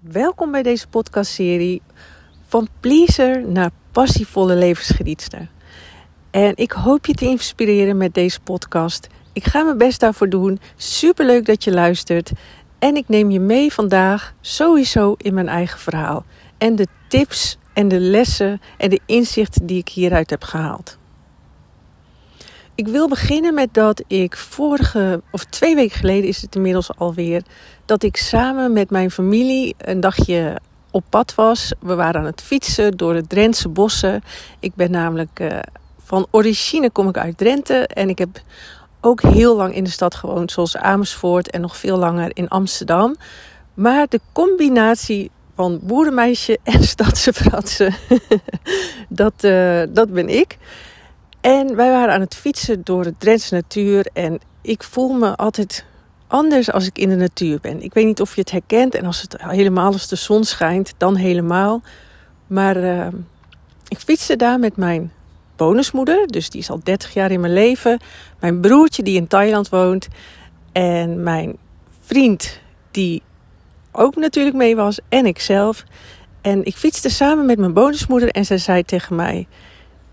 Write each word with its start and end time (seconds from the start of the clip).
Welkom 0.00 0.50
bij 0.50 0.62
deze 0.62 0.88
podcastserie 0.88 1.82
van 2.46 2.68
pleaser 2.80 3.48
naar 3.48 3.70
passievolle 3.92 4.54
levensgenietster. 4.54 5.48
En 6.30 6.52
ik 6.56 6.72
hoop 6.72 7.06
je 7.06 7.14
te 7.14 7.24
inspireren 7.24 7.96
met 7.96 8.14
deze 8.14 8.40
podcast. 8.40 9.06
Ik 9.32 9.44
ga 9.44 9.62
mijn 9.62 9.78
best 9.78 10.00
daarvoor 10.00 10.28
doen. 10.28 10.60
Super 10.76 11.26
leuk 11.26 11.46
dat 11.46 11.64
je 11.64 11.72
luistert. 11.72 12.32
En 12.78 12.96
ik 12.96 13.08
neem 13.08 13.30
je 13.30 13.40
mee 13.40 13.72
vandaag 13.72 14.34
sowieso 14.40 15.14
in 15.16 15.34
mijn 15.34 15.48
eigen 15.48 15.78
verhaal. 15.78 16.24
En 16.58 16.76
de 16.76 16.86
tips 17.08 17.58
en 17.72 17.88
de 17.88 18.00
lessen 18.00 18.60
en 18.76 18.90
de 18.90 19.00
inzichten 19.06 19.66
die 19.66 19.78
ik 19.78 19.88
hieruit 19.88 20.30
heb 20.30 20.42
gehaald. 20.44 20.97
Ik 22.78 22.88
wil 22.88 23.08
beginnen 23.08 23.54
met 23.54 23.74
dat 23.74 24.02
ik 24.06 24.36
vorige, 24.36 25.22
of 25.30 25.44
twee 25.44 25.74
weken 25.74 25.98
geleden 25.98 26.28
is 26.28 26.42
het 26.42 26.54
inmiddels 26.54 26.96
alweer, 26.96 27.42
dat 27.84 28.02
ik 28.02 28.16
samen 28.16 28.72
met 28.72 28.90
mijn 28.90 29.10
familie 29.10 29.74
een 29.78 30.00
dagje 30.00 30.60
op 30.90 31.04
pad 31.08 31.34
was. 31.34 31.72
We 31.80 31.94
waren 31.94 32.20
aan 32.20 32.26
het 32.26 32.42
fietsen 32.42 32.96
door 32.96 33.14
de 33.14 33.26
Drentse 33.26 33.68
bossen. 33.68 34.22
Ik 34.60 34.74
ben 34.74 34.90
namelijk 34.90 35.40
uh, 35.40 35.58
van 36.04 36.26
origine 36.30 36.90
kom 36.90 37.08
ik 37.08 37.18
uit 37.18 37.38
Drenthe 37.38 37.86
en 37.86 38.08
ik 38.08 38.18
heb 38.18 38.42
ook 39.00 39.22
heel 39.22 39.56
lang 39.56 39.74
in 39.74 39.84
de 39.84 39.90
stad 39.90 40.14
gewoond, 40.14 40.52
zoals 40.52 40.76
Amersfoort 40.76 41.50
en 41.50 41.60
nog 41.60 41.76
veel 41.76 41.96
langer 41.96 42.30
in 42.32 42.48
Amsterdam. 42.48 43.16
Maar 43.74 44.06
de 44.08 44.20
combinatie 44.32 45.30
van 45.54 45.80
boerenmeisje 45.82 46.58
en 46.62 46.84
stadse 46.84 47.32
dat, 49.08 49.44
uh, 49.44 49.82
dat 49.88 50.12
ben 50.12 50.28
ik. 50.28 50.58
En 51.48 51.76
wij 51.76 51.90
waren 51.90 52.14
aan 52.14 52.20
het 52.20 52.34
fietsen 52.34 52.80
door 52.84 53.02
de 53.02 53.14
Drentse 53.18 53.54
natuur. 53.54 54.08
En 54.12 54.40
ik 54.62 54.82
voel 54.82 55.12
me 55.12 55.36
altijd 55.36 55.84
anders 56.26 56.72
als 56.72 56.86
ik 56.86 56.98
in 56.98 57.08
de 57.08 57.16
natuur 57.16 57.58
ben. 57.60 57.82
Ik 57.82 57.94
weet 57.94 58.04
niet 58.04 58.20
of 58.20 58.34
je 58.34 58.40
het 58.40 58.50
herkent. 58.50 58.94
En 58.94 59.04
als 59.04 59.22
het 59.22 59.42
helemaal 59.42 59.92
als 59.92 60.08
de 60.08 60.16
zon 60.16 60.44
schijnt, 60.44 60.94
dan 60.96 61.16
helemaal. 61.16 61.82
Maar 62.46 62.76
uh, 62.76 63.06
ik 63.88 63.98
fietste 63.98 64.36
daar 64.36 64.58
met 64.58 64.76
mijn 64.76 65.12
bonusmoeder. 65.56 66.26
Dus 66.26 66.50
die 66.50 66.60
is 66.60 66.70
al 66.70 66.80
30 66.82 67.14
jaar 67.14 67.30
in 67.30 67.40
mijn 67.40 67.52
leven. 67.52 68.00
Mijn 68.40 68.60
broertje 68.60 69.02
die 69.02 69.16
in 69.16 69.26
Thailand 69.26 69.68
woont. 69.68 70.08
En 70.72 71.22
mijn 71.22 71.56
vriend 72.00 72.60
die 72.90 73.22
ook 73.92 74.16
natuurlijk 74.16 74.56
mee 74.56 74.76
was. 74.76 74.98
En 75.08 75.26
ikzelf. 75.26 75.84
En 76.40 76.64
ik 76.64 76.76
fietste 76.76 77.10
samen 77.10 77.46
met 77.46 77.58
mijn 77.58 77.72
bonusmoeder. 77.72 78.28
En 78.28 78.44
zij 78.44 78.58
zei 78.58 78.82
tegen 78.82 79.16
mij... 79.16 79.46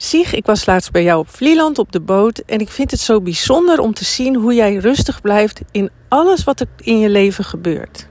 Sieg, 0.06 0.34
ik 0.34 0.46
was 0.46 0.66
laatst 0.66 0.92
bij 0.92 1.04
jou 1.04 1.20
op 1.20 1.30
Vlieland 1.30 1.80
op 1.80 1.92
de 1.92 2.00
boot 2.00 2.38
en 2.38 2.60
ik 2.60 2.70
vind 2.70 2.92
het 2.92 3.00
zo 3.00 3.22
bijzonder 3.22 3.80
om 3.80 3.94
te 3.94 4.06
zien 4.06 4.36
hoe 4.36 4.54
jij 4.54 4.76
rustig 4.76 5.22
blijft 5.22 5.62
in 5.72 5.90
alles 6.08 6.44
wat 6.44 6.60
er 6.60 6.68
in 6.78 7.00
je 7.00 7.10
leven 7.10 7.44
gebeurt. 7.44 8.08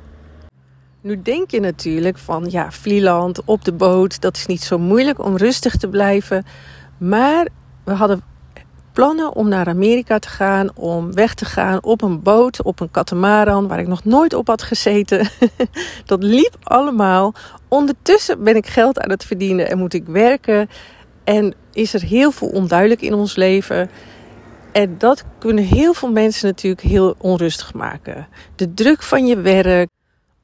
Nu 1.00 1.22
denk 1.22 1.50
je 1.50 1.60
natuurlijk 1.60 2.18
van 2.18 2.46
ja, 2.50 2.72
Vlieland 2.72 3.44
op 3.44 3.64
de 3.64 3.72
boot, 3.72 4.20
dat 4.20 4.36
is 4.36 4.46
niet 4.46 4.62
zo 4.62 4.78
moeilijk 4.78 5.24
om 5.24 5.36
rustig 5.36 5.76
te 5.76 5.88
blijven. 5.88 6.44
Maar 6.98 7.48
we 7.84 7.92
hadden 7.92 8.22
plannen 8.92 9.34
om 9.34 9.48
naar 9.48 9.66
Amerika 9.68 10.18
te 10.18 10.28
gaan, 10.28 10.68
om 10.74 11.12
weg 11.12 11.34
te 11.34 11.44
gaan 11.44 11.82
op 11.82 12.02
een 12.02 12.22
boot, 12.22 12.62
op 12.62 12.80
een 12.80 12.90
katamaran 12.90 13.68
waar 13.68 13.78
ik 13.78 13.86
nog 13.86 14.04
nooit 14.04 14.34
op 14.34 14.46
had 14.46 14.62
gezeten. 14.62 15.28
dat 16.06 16.22
liep 16.22 16.56
allemaal. 16.62 17.34
Ondertussen 17.68 18.42
ben 18.42 18.56
ik 18.56 18.66
geld 18.66 19.00
aan 19.00 19.10
het 19.10 19.24
verdienen 19.24 19.70
en 19.70 19.78
moet 19.78 19.94
ik 19.94 20.06
werken. 20.06 20.68
En 21.24 21.54
is 21.72 21.94
er 21.94 22.02
heel 22.02 22.30
veel 22.30 22.48
onduidelijk 22.48 23.00
in 23.00 23.14
ons 23.14 23.36
leven. 23.36 23.90
En 24.72 24.98
dat 24.98 25.24
kunnen 25.38 25.64
heel 25.64 25.94
veel 25.94 26.10
mensen 26.10 26.46
natuurlijk 26.46 26.82
heel 26.82 27.14
onrustig 27.18 27.74
maken. 27.74 28.28
De 28.56 28.74
druk 28.74 29.02
van 29.02 29.26
je 29.26 29.40
werk, 29.40 29.88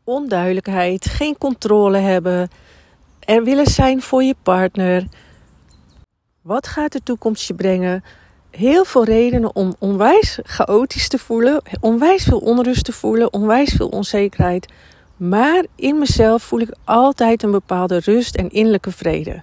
onduidelijkheid, 0.05 1.05
geen 1.05 1.39
controle 1.39 1.99
hebben, 1.99 2.49
er 3.21 3.45
willen 3.45 3.67
zijn 3.67 4.03
voor 4.03 4.23
je 4.23 4.35
partner. 4.43 5.07
Wat 6.43 6.67
gaat 6.67 6.93
de 6.93 7.03
toekomst 7.03 7.47
je 7.47 7.55
brengen? 7.55 8.05
Heel 8.51 8.85
veel 8.85 9.05
redenen 9.05 9.55
om 9.55 9.75
onwijs 9.79 10.39
chaotisch 10.43 11.09
te 11.09 11.19
voelen, 11.19 11.63
onwijs 11.81 12.25
veel 12.25 12.39
onrust 12.39 12.85
te 12.85 12.93
voelen, 12.93 13.33
onwijs 13.33 13.73
veel 13.73 13.89
onzekerheid. 13.89 14.73
Maar 15.17 15.65
in 15.77 15.99
mezelf 15.99 16.43
voel 16.43 16.61
ik 16.61 16.75
altijd 16.85 17.43
een 17.43 17.51
bepaalde 17.51 18.01
rust 18.05 18.35
en 18.35 18.51
innerlijke 18.51 18.91
vrede. 18.91 19.43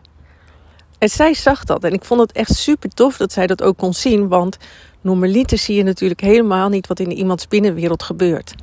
En 0.98 1.10
zij 1.10 1.34
zag 1.34 1.64
dat. 1.64 1.84
En 1.84 1.94
ik 1.94 2.04
vond 2.04 2.22
het 2.22 2.32
echt 2.32 2.56
super 2.56 2.90
tof 2.90 3.18
dat 3.18 3.34
zij 3.34 3.48
dat 3.48 3.64
ook 3.64 3.78
kon 3.78 3.94
zien. 3.94 4.28
Want 4.28 4.58
normaliter 5.02 5.58
zie 5.58 5.76
je 5.76 5.84
natuurlijk 5.84 6.22
helemaal 6.22 6.70
niet 6.70 6.88
wat 6.88 7.00
in 7.00 7.12
iemands 7.12 7.48
binnenwereld 7.48 8.04
gebeurt. 8.04 8.56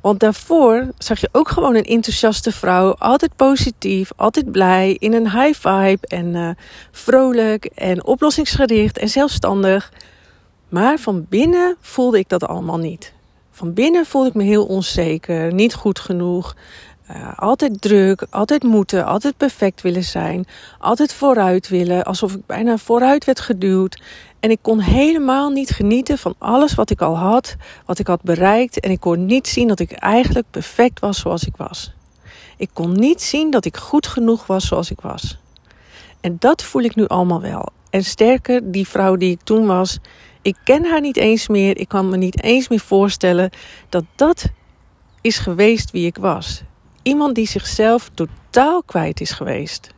Want 0.00 0.20
daarvoor 0.20 0.90
zag 0.98 1.20
je 1.20 1.28
ook 1.32 1.48
gewoon 1.48 1.74
een 1.74 1.84
enthousiaste 1.84 2.52
vrouw. 2.52 2.94
Altijd 2.94 3.36
positief, 3.36 4.10
altijd 4.16 4.52
blij, 4.52 4.96
in 4.98 5.12
een 5.12 5.30
high 5.30 5.68
vibe 5.68 6.06
en 6.06 6.34
uh, 6.34 6.50
vrolijk 6.90 7.64
en 7.64 8.04
oplossingsgericht 8.04 8.98
en 8.98 9.08
zelfstandig. 9.08 9.92
Maar 10.68 10.98
van 10.98 11.26
binnen 11.28 11.76
voelde 11.80 12.18
ik 12.18 12.28
dat 12.28 12.46
allemaal 12.46 12.78
niet. 12.78 13.12
Van 13.50 13.72
binnen 13.72 14.06
voelde 14.06 14.28
ik 14.28 14.34
me 14.34 14.42
heel 14.42 14.64
onzeker, 14.64 15.52
niet 15.52 15.74
goed 15.74 15.98
genoeg. 15.98 16.54
Uh, 17.10 17.38
altijd 17.38 17.80
druk, 17.80 18.26
altijd 18.30 18.62
moeten, 18.62 19.04
altijd 19.04 19.36
perfect 19.36 19.82
willen 19.82 20.04
zijn, 20.04 20.46
altijd 20.78 21.12
vooruit 21.12 21.68
willen, 21.68 22.04
alsof 22.04 22.34
ik 22.34 22.46
bijna 22.46 22.76
vooruit 22.76 23.24
werd 23.24 23.40
geduwd. 23.40 24.02
En 24.40 24.50
ik 24.50 24.58
kon 24.62 24.80
helemaal 24.80 25.50
niet 25.50 25.70
genieten 25.70 26.18
van 26.18 26.34
alles 26.38 26.74
wat 26.74 26.90
ik 26.90 27.00
al 27.00 27.16
had, 27.16 27.56
wat 27.86 27.98
ik 27.98 28.06
had 28.06 28.22
bereikt. 28.22 28.80
En 28.80 28.90
ik 28.90 29.00
kon 29.00 29.26
niet 29.26 29.48
zien 29.48 29.68
dat 29.68 29.80
ik 29.80 29.92
eigenlijk 29.92 30.46
perfect 30.50 31.00
was 31.00 31.18
zoals 31.18 31.44
ik 31.46 31.56
was. 31.56 31.92
Ik 32.56 32.70
kon 32.72 32.92
niet 32.92 33.22
zien 33.22 33.50
dat 33.50 33.64
ik 33.64 33.76
goed 33.76 34.06
genoeg 34.06 34.46
was 34.46 34.66
zoals 34.66 34.90
ik 34.90 35.00
was. 35.00 35.38
En 36.20 36.36
dat 36.38 36.62
voel 36.62 36.82
ik 36.82 36.94
nu 36.94 37.06
allemaal 37.06 37.40
wel. 37.40 37.68
En 37.90 38.04
sterker, 38.04 38.72
die 38.72 38.88
vrouw 38.88 39.16
die 39.16 39.30
ik 39.30 39.40
toen 39.40 39.66
was, 39.66 39.98
ik 40.42 40.56
ken 40.64 40.84
haar 40.84 41.00
niet 41.00 41.16
eens 41.16 41.48
meer. 41.48 41.78
Ik 41.78 41.88
kan 41.88 42.08
me 42.08 42.16
niet 42.16 42.42
eens 42.42 42.68
meer 42.68 42.80
voorstellen 42.80 43.50
dat 43.88 44.04
dat 44.14 44.44
is 45.20 45.38
geweest 45.38 45.90
wie 45.90 46.06
ik 46.06 46.16
was. 46.16 46.62
Iemand 47.04 47.34
die 47.34 47.46
zichzelf 47.46 48.10
totaal 48.14 48.82
kwijt 48.82 49.20
is 49.20 49.30
geweest. 49.30 49.88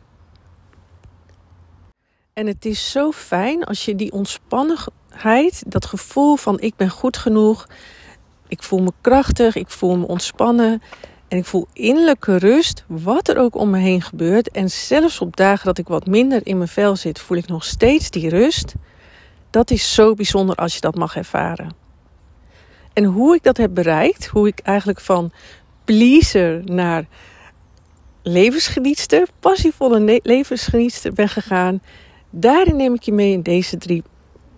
En 2.33 2.47
het 2.47 2.65
is 2.65 2.91
zo 2.91 3.11
fijn 3.11 3.63
als 3.63 3.85
je 3.85 3.95
die 3.95 4.11
ontspannenheid, 4.11 5.63
dat 5.67 5.85
gevoel 5.85 6.35
van 6.35 6.59
ik 6.59 6.75
ben 6.75 6.89
goed 6.89 7.17
genoeg, 7.17 7.67
ik 8.47 8.63
voel 8.63 8.81
me 8.81 8.91
krachtig, 9.01 9.55
ik 9.55 9.69
voel 9.69 9.97
me 9.97 10.07
ontspannen 10.07 10.81
en 11.27 11.37
ik 11.37 11.45
voel 11.45 11.67
innerlijke 11.73 12.37
rust, 12.37 12.83
wat 12.87 13.27
er 13.27 13.37
ook 13.37 13.55
om 13.55 13.69
me 13.69 13.77
heen 13.77 14.01
gebeurt. 14.01 14.51
En 14.51 14.69
zelfs 14.69 15.21
op 15.21 15.35
dagen 15.35 15.65
dat 15.65 15.77
ik 15.77 15.87
wat 15.87 16.05
minder 16.05 16.41
in 16.43 16.57
mijn 16.57 16.69
vel 16.69 16.95
zit, 16.95 17.19
voel 17.19 17.37
ik 17.37 17.47
nog 17.47 17.63
steeds 17.63 18.09
die 18.09 18.29
rust. 18.29 18.73
Dat 19.49 19.71
is 19.71 19.93
zo 19.93 20.13
bijzonder 20.13 20.55
als 20.55 20.73
je 20.73 20.81
dat 20.81 20.95
mag 20.95 21.15
ervaren. 21.15 21.75
En 22.93 23.03
hoe 23.03 23.35
ik 23.35 23.43
dat 23.43 23.57
heb 23.57 23.73
bereikt, 23.73 24.25
hoe 24.25 24.47
ik 24.47 24.59
eigenlijk 24.59 24.99
van 24.99 25.31
pleaser 25.87 26.61
naar 26.65 27.05
levensgenietster, 28.23 29.27
passievolle 29.39 30.19
levensgenietster 30.23 31.13
ben 31.13 31.29
gegaan. 31.29 31.81
Daarin 32.29 32.75
neem 32.75 32.93
ik 32.93 33.01
je 33.01 33.11
mee 33.11 33.31
in 33.31 33.41
deze 33.41 33.77
drie 33.77 34.03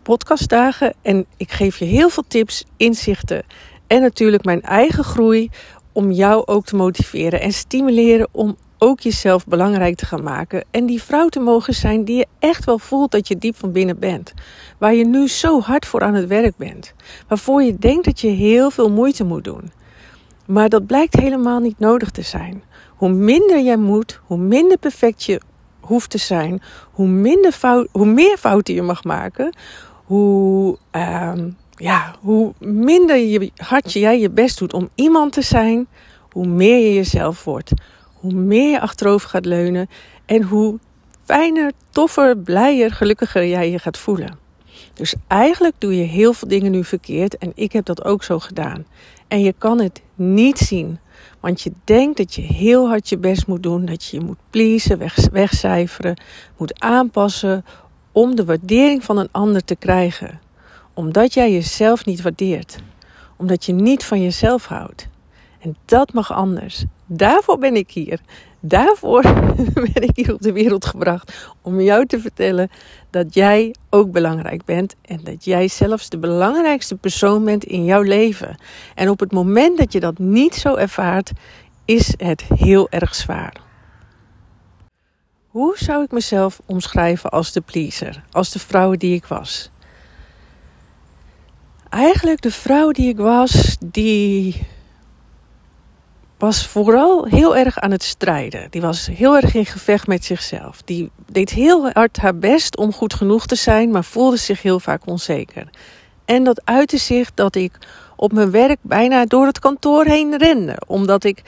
podcastdagen. 0.03 0.93
En 1.01 1.25
ik 1.37 1.51
geef 1.51 1.77
je 1.77 1.85
heel 1.85 2.09
veel 2.09 2.23
tips, 2.27 2.65
inzichten 2.77 3.43
en 3.87 4.01
natuurlijk 4.01 4.45
mijn 4.45 4.61
eigen 4.61 5.03
groei 5.03 5.49
om 5.91 6.11
jou 6.11 6.45
ook 6.45 6.65
te 6.65 6.75
motiveren 6.75 7.41
en 7.41 7.53
stimuleren 7.53 8.27
om 8.31 8.57
ook 8.77 8.99
jezelf 8.99 9.45
belangrijk 9.45 9.95
te 9.95 10.05
gaan 10.05 10.23
maken. 10.23 10.63
En 10.71 10.85
die 10.85 11.03
vrouw 11.03 11.27
te 11.27 11.39
mogen 11.39 11.73
zijn 11.73 12.03
die 12.03 12.17
je 12.17 12.27
echt 12.39 12.65
wel 12.65 12.79
voelt 12.79 13.11
dat 13.11 13.27
je 13.27 13.37
diep 13.37 13.55
van 13.55 13.71
binnen 13.71 13.99
bent. 13.99 14.33
Waar 14.77 14.93
je 14.93 15.05
nu 15.05 15.27
zo 15.27 15.61
hard 15.61 15.85
voor 15.85 16.01
aan 16.01 16.13
het 16.13 16.27
werk 16.27 16.57
bent. 16.57 16.93
Waarvoor 17.27 17.63
je 17.63 17.77
denkt 17.77 18.05
dat 18.05 18.19
je 18.19 18.27
heel 18.27 18.71
veel 18.71 18.89
moeite 18.91 19.23
moet 19.23 19.43
doen. 19.43 19.71
Maar 20.49 20.69
dat 20.69 20.85
blijkt 20.85 21.15
helemaal 21.15 21.59
niet 21.59 21.79
nodig 21.79 22.09
te 22.09 22.21
zijn. 22.21 22.63
Hoe 22.95 23.09
minder 23.09 23.61
jij 23.61 23.77
moet, 23.77 24.19
hoe 24.25 24.37
minder 24.37 24.77
perfect 24.77 25.23
je 25.23 25.41
hoeft 25.79 26.09
te 26.09 26.17
zijn, 26.17 26.61
hoe, 26.91 27.07
minder 27.07 27.51
fout, 27.51 27.87
hoe 27.91 28.05
meer 28.05 28.37
fouten 28.37 28.73
je 28.73 28.81
mag 28.81 29.03
maken, 29.03 29.55
hoe, 30.05 30.77
uh, 30.95 31.33
ja, 31.75 32.15
hoe 32.19 32.53
minder 32.59 33.17
je, 33.17 33.51
hard 33.55 33.93
jij 33.93 34.19
je 34.19 34.29
best 34.29 34.59
doet 34.59 34.73
om 34.73 34.89
iemand 34.95 35.33
te 35.33 35.41
zijn, 35.41 35.87
hoe 36.31 36.47
meer 36.47 36.79
je 36.79 36.93
jezelf 36.93 37.43
wordt. 37.43 37.71
Hoe 38.13 38.33
meer 38.33 38.69
je 38.69 38.79
achterover 38.79 39.29
gaat 39.29 39.45
leunen 39.45 39.89
en 40.25 40.41
hoe 40.43 40.79
fijner, 41.23 41.71
toffer, 41.89 42.37
blijer, 42.37 42.91
gelukkiger 42.91 43.47
jij 43.47 43.71
je 43.71 43.79
gaat 43.79 43.97
voelen. 43.97 44.37
Dus 44.93 45.15
eigenlijk 45.27 45.75
doe 45.77 45.97
je 45.97 46.03
heel 46.03 46.33
veel 46.33 46.47
dingen 46.47 46.71
nu 46.71 46.83
verkeerd 46.83 47.37
en 47.37 47.51
ik 47.55 47.71
heb 47.71 47.85
dat 47.85 48.05
ook 48.05 48.23
zo 48.23 48.39
gedaan. 48.39 48.85
En 49.29 49.41
je 49.41 49.53
kan 49.57 49.79
het 49.79 50.01
niet 50.15 50.57
zien. 50.57 50.99
Want 51.39 51.61
je 51.61 51.71
denkt 51.83 52.17
dat 52.17 52.35
je 52.35 52.41
heel 52.41 52.87
hard 52.87 53.09
je 53.09 53.17
best 53.17 53.47
moet 53.47 53.63
doen, 53.63 53.85
dat 53.85 54.03
je 54.03 54.17
je 54.17 54.25
moet 54.25 54.37
pleasen, 54.49 54.97
weg, 54.97 55.29
wegcijferen, 55.31 56.21
moet 56.57 56.81
aanpassen 56.81 57.65
om 58.11 58.35
de 58.35 58.45
waardering 58.45 59.03
van 59.03 59.17
een 59.17 59.29
ander 59.31 59.63
te 59.63 59.75
krijgen. 59.75 60.39
Omdat 60.93 61.33
jij 61.33 61.51
jezelf 61.51 62.05
niet 62.05 62.21
waardeert. 62.21 62.77
Omdat 63.37 63.65
je 63.65 63.73
niet 63.73 64.05
van 64.05 64.21
jezelf 64.21 64.65
houdt. 64.65 65.07
En 65.59 65.75
dat 65.85 66.13
mag 66.13 66.33
anders. 66.33 66.83
Daarvoor 67.05 67.57
ben 67.57 67.75
ik 67.75 67.91
hier. 67.91 68.19
Daarvoor 68.59 69.21
ben 69.93 70.03
ik 70.03 70.15
hier 70.15 70.33
op 70.33 70.41
de 70.41 70.51
wereld 70.51 70.85
gebracht 70.85 71.51
om 71.61 71.81
jou 71.81 72.05
te 72.05 72.19
vertellen 72.19 72.69
dat 73.09 73.33
jij 73.33 73.75
ook 73.89 74.11
belangrijk 74.11 74.65
bent 74.65 74.95
en 75.01 75.19
dat 75.23 75.45
jij 75.45 75.67
zelfs 75.67 76.09
de 76.09 76.17
belangrijkste 76.17 76.95
persoon 76.95 77.45
bent 77.45 77.63
in 77.63 77.85
jouw 77.85 78.01
leven. 78.01 78.57
En 78.95 79.09
op 79.09 79.19
het 79.19 79.31
moment 79.31 79.77
dat 79.77 79.93
je 79.93 79.99
dat 79.99 80.17
niet 80.17 80.55
zo 80.55 80.75
ervaart, 80.75 81.31
is 81.85 82.13
het 82.17 82.43
heel 82.55 82.89
erg 82.89 83.15
zwaar. 83.15 83.53
Hoe 85.47 85.77
zou 85.77 86.03
ik 86.03 86.11
mezelf 86.11 86.61
omschrijven 86.65 87.29
als 87.29 87.51
de 87.51 87.61
pleaser, 87.61 88.23
als 88.31 88.51
de 88.51 88.59
vrouw 88.59 88.95
die 88.95 89.15
ik 89.15 89.25
was? 89.25 89.69
Eigenlijk 91.89 92.41
de 92.41 92.51
vrouw 92.51 92.91
die 92.91 93.09
ik 93.09 93.17
was, 93.17 93.77
die 93.85 94.67
was 96.39 96.67
vooral 96.67 97.25
heel 97.25 97.55
erg 97.55 97.79
aan 97.79 97.91
het 97.91 98.03
strijden. 98.03 98.67
Die 98.69 98.81
was 98.81 99.07
heel 99.07 99.35
erg 99.35 99.55
in 99.55 99.65
gevecht 99.65 100.07
met 100.07 100.25
zichzelf. 100.25 100.81
Die 100.85 101.11
deed 101.31 101.49
heel 101.49 101.89
hard 101.89 102.17
haar 102.17 102.35
best 102.35 102.77
om 102.77 102.93
goed 102.93 103.13
genoeg 103.13 103.45
te 103.45 103.55
zijn, 103.55 103.91
maar 103.91 104.03
voelde 104.03 104.37
zich 104.37 104.61
heel 104.61 104.79
vaak 104.79 105.01
onzeker. 105.05 105.69
En 106.25 106.43
dat 106.43 106.61
uitte 106.63 106.97
zich 106.97 107.33
dat 107.33 107.55
ik 107.55 107.77
op 108.15 108.33
mijn 108.33 108.51
werk 108.51 108.77
bijna 108.81 109.25
door 109.25 109.45
het 109.45 109.59
kantoor 109.59 110.05
heen 110.05 110.37
rende, 110.37 110.75
omdat 110.87 111.23
ik 111.23 111.43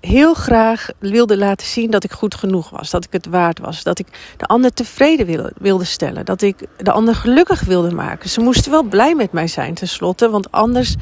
heel 0.00 0.34
graag 0.34 0.88
wilde 0.98 1.36
laten 1.36 1.66
zien 1.66 1.90
dat 1.90 2.04
ik 2.04 2.12
goed 2.12 2.34
genoeg 2.34 2.70
was, 2.70 2.90
dat 2.90 3.04
ik 3.04 3.12
het 3.12 3.26
waard 3.26 3.58
was, 3.58 3.82
dat 3.82 3.98
ik 3.98 4.06
de 4.36 4.46
ander 4.46 4.72
tevreden 4.72 5.52
wilde, 5.58 5.84
stellen, 5.84 6.24
dat 6.24 6.42
ik 6.42 6.66
de 6.76 6.92
ander 6.92 7.14
gelukkig 7.14 7.60
wilde 7.60 7.90
maken. 7.90 8.30
Ze 8.30 8.40
moesten 8.40 8.70
wel 8.70 8.82
blij 8.82 9.14
met 9.14 9.32
mij 9.32 9.46
zijn 9.46 9.74
tenslotte, 9.74 10.30
want 10.30 10.52
anders 10.52 10.94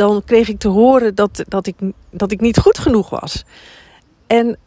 dan 0.00 0.22
kreeg 0.24 0.48
ik 0.48 0.58
te 0.58 0.68
horen 0.68 1.14
dat, 1.14 1.44
dat, 1.48 1.66
ik, 1.66 1.74
dat 2.10 2.32
ik 2.32 2.40
niet 2.40 2.58
goed 2.58 2.78
genoeg 2.78 3.10
was. 3.10 3.44
En 4.26 4.58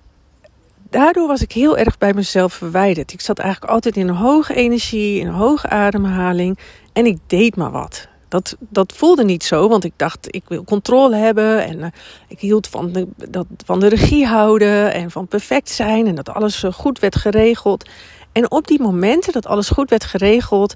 daardoor 0.90 1.28
was 1.28 1.42
ik 1.42 1.52
heel 1.52 1.78
erg 1.78 1.98
bij 1.98 2.14
mezelf 2.14 2.54
verwijderd. 2.54 3.14
Ik 3.14 3.22
zat 3.22 3.40
eigenlijk 3.40 3.72
altijd 3.72 3.98
in 3.98 4.08
een 4.08 4.16
hoge 4.16 4.54
energie, 4.54 5.20
in 5.20 5.28
een 5.28 5.34
hoge 5.34 5.70
ademhaling 5.70 6.60
en 6.94 7.06
ik 7.06 7.18
deed 7.28 7.56
maar 7.56 7.72
wat. 7.72 8.08
Dat, 8.28 8.56
dat 8.60 8.94
voelde 8.96 9.24
niet 9.24 9.44
zo, 9.44 9.68
want 9.68 9.84
ik 9.84 9.94
dacht, 9.96 10.36
ik 10.36 10.44
wil 10.48 10.64
controle 10.64 11.16
hebben. 11.16 11.66
En 11.66 11.78
uh, 11.78 11.86
ik 12.28 12.40
hield 12.40 12.68
van 12.68 12.92
de, 12.92 13.08
dat, 13.30 13.46
van 13.66 13.80
de 13.80 13.88
regie 13.88 14.26
houden 14.26 14.94
en 14.94 15.12
van 15.12 15.28
perfect 15.28 15.70
zijn. 15.70 16.08
En 16.08 16.16
dat 16.16 16.30
alles 16.30 16.64
goed 16.72 17.00
werd 17.00 17.16
geregeld. 17.16 17.90
En 18.32 18.52
op 18.52 18.68
die 18.68 18.82
momenten 18.82 19.34
dat 19.34 19.46
alles 19.46 19.70
goed 19.70 19.90
werd 19.90 20.04
geregeld, 20.04 20.74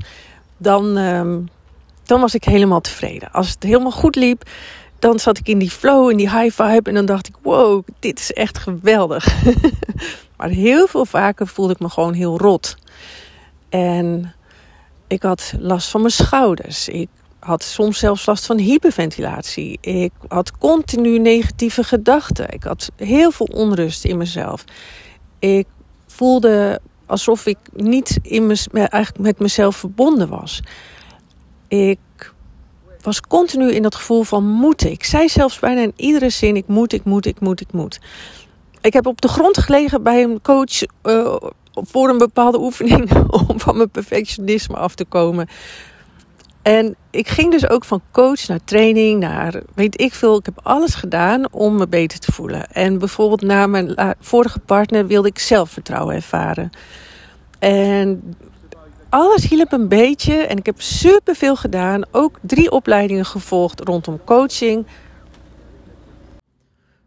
dan, 0.58 0.98
uh, 0.98 1.38
dan 2.08 2.22
was 2.22 2.36
ik 2.36 2.44
helemaal 2.44 2.82
tevreden. 2.82 3.32
Als 3.32 3.50
het 3.50 3.64
helemaal 3.64 3.92
goed 3.92 4.16
liep, 4.16 4.50
dan 5.00 5.20
zat 5.20 5.38
ik 5.38 5.48
in 5.48 5.60
die 5.60 5.72
flow, 5.72 6.10
in 6.10 6.18
die 6.18 6.30
high 6.30 6.64
vibe. 6.64 6.90
En 6.90 6.96
dan 6.96 7.06
dacht 7.06 7.28
ik, 7.28 7.36
wow, 7.42 7.84
dit 8.00 8.20
is 8.20 8.34
echt 8.34 8.58
geweldig. 8.58 9.44
maar 10.38 10.50
heel 10.50 10.88
veel 10.88 11.06
vaker 11.06 11.48
voelde 11.48 11.74
ik 11.74 11.80
me 11.80 11.90
gewoon 11.90 12.14
heel 12.14 12.38
rot. 12.38 12.76
En 13.70 14.34
ik 15.08 15.24
had 15.24 15.54
last 15.60 15.90
van 15.90 16.02
mijn 16.02 16.14
schouders. 16.14 16.88
Ik 16.88 17.10
had 17.40 17.64
soms 17.64 18.00
zelfs 18.00 18.26
last 18.26 18.46
van 18.46 18.58
hyperventilatie. 18.58 19.78
Ik 19.82 20.12
had 20.28 20.58
continu 20.58 21.20
negatieve 21.20 21.84
gedachten. 21.84 22.50
Ik 22.50 22.64
had 22.64 22.92
heel 22.96 23.32
veel 23.32 23.46
onrust 23.46 24.06
in 24.06 24.18
mezelf. 24.18 24.64
Ik 25.40 25.68
voelde 26.08 26.80
alsof 27.06 27.46
ik 27.46 27.58
niet 27.74 28.20
in 28.22 28.46
me, 28.46 28.58
eigenlijk 28.72 29.18
met 29.24 29.40
mezelf 29.40 29.76
verbonden 29.76 30.30
was. 30.30 30.62
Ik 31.68 32.00
was 33.02 33.22
continu 33.22 33.72
in 33.72 33.82
dat 33.82 33.96
gevoel 33.96 34.24
van 34.24 34.44
moeten. 34.44 34.92
Ik 34.92 35.04
zei 35.04 35.30
zelfs 35.30 35.60
bijna 35.60 35.82
in 35.82 35.94
iedere 35.96 36.30
zin: 36.30 36.56
ik 36.56 36.68
moet, 36.68 36.94
ik 36.94 37.04
moet, 37.04 37.26
ik 37.26 37.40
moet, 37.40 37.62
ik 37.62 37.72
moet. 37.72 38.00
Ik 38.82 38.94
heb 38.94 39.06
op 39.06 39.22
de 39.22 39.28
grond 39.28 39.58
gelegen 39.58 40.04
bij 40.04 40.24
een 40.24 40.42
coach 40.42 40.82
uh, 41.04 41.36
voor 41.74 42.10
een 42.10 42.18
bepaalde 42.18 42.60
oefening 42.60 43.12
om 43.48 43.60
van 43.60 43.78
mijn 43.78 43.90
perfectionisme 43.90 44.76
af 44.76 44.96
te 44.96 45.06
komen. 45.06 45.48
En 46.62 46.96
ik 47.12 47.28
ging 47.28 47.52
dus 47.52 47.70
ook 47.70 47.86
van 47.86 48.02
coach 48.12 48.48
naar 48.48 48.60
training, 48.64 49.20
naar 49.20 49.62
weet 49.76 50.02
ik 50.02 50.14
veel. 50.14 50.38
Ik 50.38 50.46
heb 50.46 50.60
alles 50.64 50.96
gedaan 50.96 51.54
om 51.54 51.76
me 51.76 51.88
beter 51.88 52.20
te 52.20 52.32
voelen. 52.32 52.72
En 52.72 52.98
bijvoorbeeld 52.98 53.42
na 53.42 53.68
mijn 53.68 54.16
vorige 54.20 54.60
partner 54.60 55.08
wilde 55.08 55.28
ik 55.28 55.40
zelfvertrouwen 55.40 56.16
ervaren. 56.16 56.70
En 57.60 58.36
alles 59.10 59.50
hielp 59.50 59.72
een 59.72 59.88
beetje 59.88 60.34
en 60.34 60.58
ik 60.58 60.66
heb 60.66 60.82
superveel 60.82 61.56
gedaan. 61.56 62.04
Ook 62.12 62.40
drie 62.42 62.72
opleidingen 62.72 63.26
gevolgd 63.26 63.80
rondom 63.80 64.20
coaching. 64.26 64.86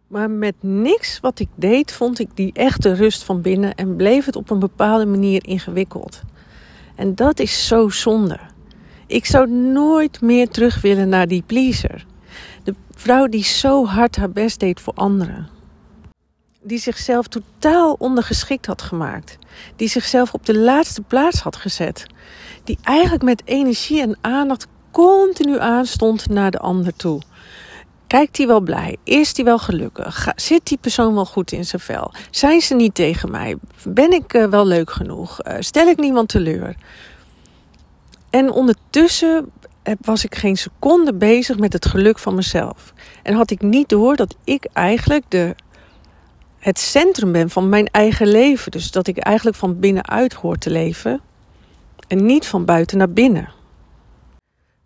Maar 0.06 0.30
met 0.30 0.54
niks 0.60 1.20
wat 1.20 1.38
ik 1.38 1.48
deed 1.54 1.92
vond 1.92 2.18
ik 2.18 2.28
die 2.34 2.52
echte 2.52 2.92
rust 2.92 3.22
van 3.22 3.40
binnen 3.40 3.74
en 3.74 3.96
bleef 3.96 4.24
het 4.24 4.36
op 4.36 4.50
een 4.50 4.58
bepaalde 4.58 5.06
manier 5.06 5.46
ingewikkeld. 5.46 6.20
En 6.94 7.14
dat 7.14 7.38
is 7.38 7.66
zo 7.66 7.88
zonde. 7.88 8.38
Ik 9.06 9.26
zou 9.26 9.50
nooit 9.50 10.20
meer 10.20 10.48
terug 10.48 10.80
willen 10.80 11.08
naar 11.08 11.28
die 11.28 11.42
pleaser. 11.46 12.06
De 12.64 12.74
vrouw 12.94 13.26
die 13.26 13.44
zo 13.44 13.86
hard 13.86 14.16
haar 14.16 14.30
best 14.30 14.60
deed 14.60 14.80
voor 14.80 14.94
anderen. 14.94 15.48
Die 16.62 16.78
zichzelf 16.78 17.26
totaal 17.26 17.96
ondergeschikt 17.98 18.66
had 18.66 18.82
gemaakt. 18.82 19.38
Die 19.76 19.88
zichzelf 19.88 20.32
op 20.32 20.46
de 20.46 20.58
laatste 20.58 21.02
plaats 21.02 21.40
had 21.40 21.56
gezet. 21.56 22.06
Die 22.64 22.78
eigenlijk 22.82 23.22
met 23.22 23.42
energie 23.44 24.00
en 24.00 24.18
aandacht 24.20 24.66
continu 24.90 25.58
aanstond 25.58 26.28
naar 26.28 26.50
de 26.50 26.58
ander 26.58 26.96
toe. 26.96 27.22
Kijkt 28.06 28.36
hij 28.36 28.46
wel 28.46 28.60
blij? 28.60 28.96
Is 29.04 29.36
hij 29.36 29.44
wel 29.44 29.58
gelukkig? 29.58 30.28
Zit 30.36 30.66
die 30.66 30.78
persoon 30.78 31.14
wel 31.14 31.26
goed 31.26 31.52
in 31.52 31.64
zijn 31.64 31.82
vel? 31.82 32.12
Zijn 32.30 32.60
ze 32.60 32.74
niet 32.74 32.94
tegen 32.94 33.30
mij? 33.30 33.56
Ben 33.84 34.12
ik 34.12 34.34
uh, 34.34 34.46
wel 34.46 34.66
leuk 34.66 34.90
genoeg? 34.90 35.46
Uh, 35.46 35.54
stel 35.58 35.86
ik 35.86 35.98
niemand 35.98 36.28
teleur? 36.28 36.76
En 38.30 38.50
ondertussen 38.50 39.50
was 40.00 40.24
ik 40.24 40.34
geen 40.34 40.56
seconde 40.56 41.14
bezig 41.14 41.58
met 41.58 41.72
het 41.72 41.86
geluk 41.86 42.18
van 42.18 42.34
mezelf. 42.34 42.92
En 43.22 43.34
had 43.34 43.50
ik 43.50 43.62
niet 43.62 43.88
door 43.88 44.16
dat 44.16 44.36
ik 44.44 44.66
eigenlijk 44.72 45.24
de, 45.28 45.54
het 46.60 46.78
centrum 46.78 47.32
ben 47.32 47.50
van 47.50 47.68
mijn 47.68 47.86
eigen 47.86 48.26
leven. 48.26 48.70
Dus 48.70 48.90
dat 48.90 49.06
ik 49.06 49.18
eigenlijk 49.18 49.56
van 49.56 49.78
binnenuit 49.78 50.32
hoor 50.32 50.58
te 50.58 50.70
leven 50.70 51.20
en 52.08 52.26
niet 52.26 52.46
van 52.46 52.64
buiten 52.64 52.98
naar 52.98 53.10
binnen. 53.10 53.52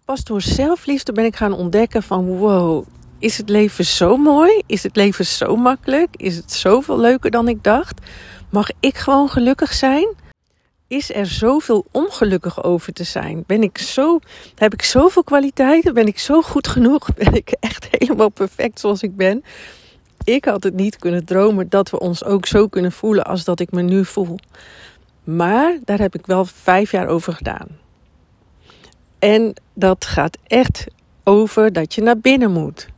Pas 0.05 0.25
door 0.25 0.41
zelfliefde 0.41 1.13
ben 1.13 1.25
ik 1.25 1.37
gaan 1.37 1.53
ontdekken 1.53 2.03
van 2.03 2.27
wow, 2.27 2.87
is 3.19 3.37
het 3.37 3.49
leven 3.49 3.85
zo 3.85 4.17
mooi? 4.17 4.63
Is 4.67 4.83
het 4.83 4.97
leven 4.97 5.27
zo 5.27 5.57
makkelijk? 5.57 6.09
Is 6.17 6.37
het 6.37 6.53
zoveel 6.53 6.99
leuker 6.99 7.31
dan 7.31 7.49
ik 7.49 7.63
dacht? 7.65 8.01
Mag 8.51 8.69
ik 8.81 8.97
gewoon 8.97 9.29
gelukkig 9.29 9.73
zijn? 9.73 10.09
is 10.95 11.15
er 11.15 11.27
zoveel 11.27 11.85
ongelukkig 11.91 12.65
over 12.65 12.93
te 12.93 13.05
zijn? 13.05 13.45
Ben 13.47 13.63
ik 13.63 13.79
zo, 13.79 14.19
heb 14.55 14.73
ik 14.73 14.83
zoveel 14.83 15.25
kwaliteiten? 15.25 15.95
Ben 15.95 16.07
ik 16.07 16.19
zo 16.19 16.43
goed 16.43 16.69
genoeg? 16.69 17.15
Ben 17.15 17.35
ik 17.35 17.55
echt 17.61 17.89
helemaal 17.99 18.29
perfect 18.29 18.81
zoals 18.81 19.03
ik 19.03 19.17
ben? 19.17 19.45
Ik 20.25 20.45
had 20.45 20.63
het 20.63 20.75
niet 20.75 20.97
kunnen 20.97 21.25
dromen 21.25 21.69
dat 21.69 21.91
we 21.91 21.99
ons 21.99 22.25
ook 22.25 22.47
zo 22.47 22.69
kunnen 22.69 22.93
voelen 22.93 23.25
als 23.25 23.45
dat 23.45 23.61
ik 23.61 23.73
me 23.73 23.83
nu 23.83 24.05
voel. 24.05 24.39
Maar 25.25 25.79
daar 25.85 25.99
heb 25.99 26.15
ik 26.15 26.27
wel 26.27 26.45
vijf 26.45 26.91
jaar 26.91 27.07
over 27.07 27.33
gedaan. 27.33 27.69
En 29.19 29.55
dat 29.75 30.05
gaat 30.05 30.39
echt 30.47 30.87
over 31.25 31.73
dat 31.73 31.95
je 31.95 32.03
naar 32.03 32.19
binnen 32.19 32.51
moet. 32.51 32.89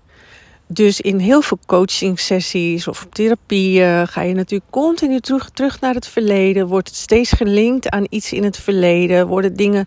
Dus 0.66 1.00
in 1.00 1.18
heel 1.18 1.42
veel 1.42 1.58
coaching 1.66 2.20
sessies 2.20 2.88
of 2.88 3.06
therapieën 3.10 4.08
ga 4.08 4.22
je 4.22 4.34
natuurlijk 4.34 4.70
continu 4.70 5.20
terug, 5.20 5.50
terug 5.50 5.80
naar 5.80 5.94
het 5.94 6.06
verleden. 6.08 6.66
Wordt 6.66 6.88
het 6.88 6.96
steeds 6.96 7.32
gelinkt 7.32 7.88
aan 7.88 8.06
iets 8.08 8.32
in 8.32 8.44
het 8.44 8.56
verleden. 8.58 9.26
Worden 9.26 9.56
dingen 9.56 9.86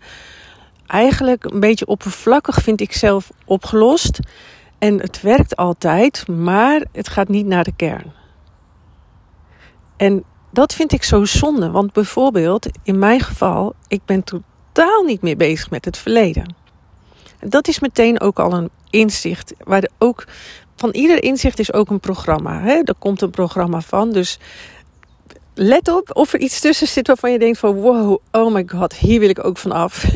eigenlijk 0.86 1.44
een 1.44 1.60
beetje 1.60 1.86
oppervlakkig, 1.86 2.62
vind 2.62 2.80
ik 2.80 2.92
zelf, 2.92 3.30
opgelost. 3.44 4.18
En 4.80 5.00
het 5.00 5.20
werkt 5.20 5.56
altijd, 5.56 6.28
maar 6.28 6.84
het 6.92 7.08
gaat 7.08 7.28
niet 7.28 7.46
naar 7.46 7.64
de 7.64 7.72
kern. 7.76 8.12
En 9.96 10.24
dat 10.50 10.74
vind 10.74 10.92
ik 10.92 11.02
zo 11.02 11.24
zonde, 11.24 11.70
want 11.70 11.92
bijvoorbeeld 11.92 12.68
in 12.82 12.98
mijn 12.98 13.20
geval, 13.20 13.74
ik 13.88 14.00
ben 14.04 14.24
totaal 14.24 15.02
niet 15.02 15.22
meer 15.22 15.36
bezig 15.36 15.70
met 15.70 15.84
het 15.84 15.96
verleden. 15.96 16.54
Dat 17.40 17.68
is 17.68 17.80
meteen 17.80 18.20
ook 18.20 18.38
al 18.38 18.52
een 18.52 18.70
inzicht, 18.90 19.54
waar 19.64 19.88
ook 19.98 20.26
van 20.76 20.90
ieder 20.90 21.22
inzicht 21.22 21.58
is 21.58 21.72
ook 21.72 21.90
een 21.90 22.00
programma. 22.00 22.60
Hè? 22.60 22.80
Er 22.84 22.94
komt 22.98 23.22
een 23.22 23.30
programma 23.30 23.80
van. 23.80 24.12
Dus 24.12 24.38
let 25.54 25.88
op 25.88 26.16
of 26.16 26.32
er 26.32 26.40
iets 26.40 26.60
tussen 26.60 26.86
zit 26.86 27.06
waarvan 27.06 27.32
je 27.32 27.38
denkt 27.38 27.58
van 27.58 27.74
wow, 27.74 28.18
oh 28.30 28.52
my 28.52 28.64
god, 28.66 28.94
hier 28.94 29.20
wil 29.20 29.28
ik 29.28 29.44
ook 29.44 29.58
van 29.58 29.72
af. 29.72 30.06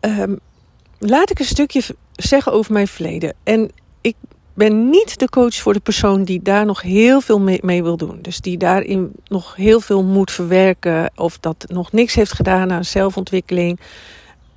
um, 0.00 0.38
laat 0.98 1.30
ik 1.30 1.38
een 1.38 1.44
stukje 1.44 1.82
zeggen 2.12 2.52
over 2.52 2.72
mijn 2.72 2.88
verleden. 2.88 3.34
En 3.42 3.70
ik 4.00 4.16
ben 4.54 4.90
niet 4.90 5.18
de 5.18 5.28
coach 5.28 5.54
voor 5.54 5.72
de 5.72 5.80
persoon 5.80 6.24
die 6.24 6.42
daar 6.42 6.66
nog 6.66 6.82
heel 6.82 7.20
veel 7.20 7.40
mee, 7.40 7.82
wil 7.82 7.96
doen. 7.96 8.18
Dus 8.22 8.40
die 8.40 8.58
daarin 8.58 9.12
nog 9.24 9.56
heel 9.56 9.80
veel 9.80 10.02
moet 10.02 10.30
verwerken 10.30 11.10
of 11.14 11.38
dat 11.38 11.64
nog 11.68 11.92
niks 11.92 12.14
heeft 12.14 12.32
gedaan 12.32 12.72
aan 12.72 12.84
zelfontwikkeling. 12.84 13.80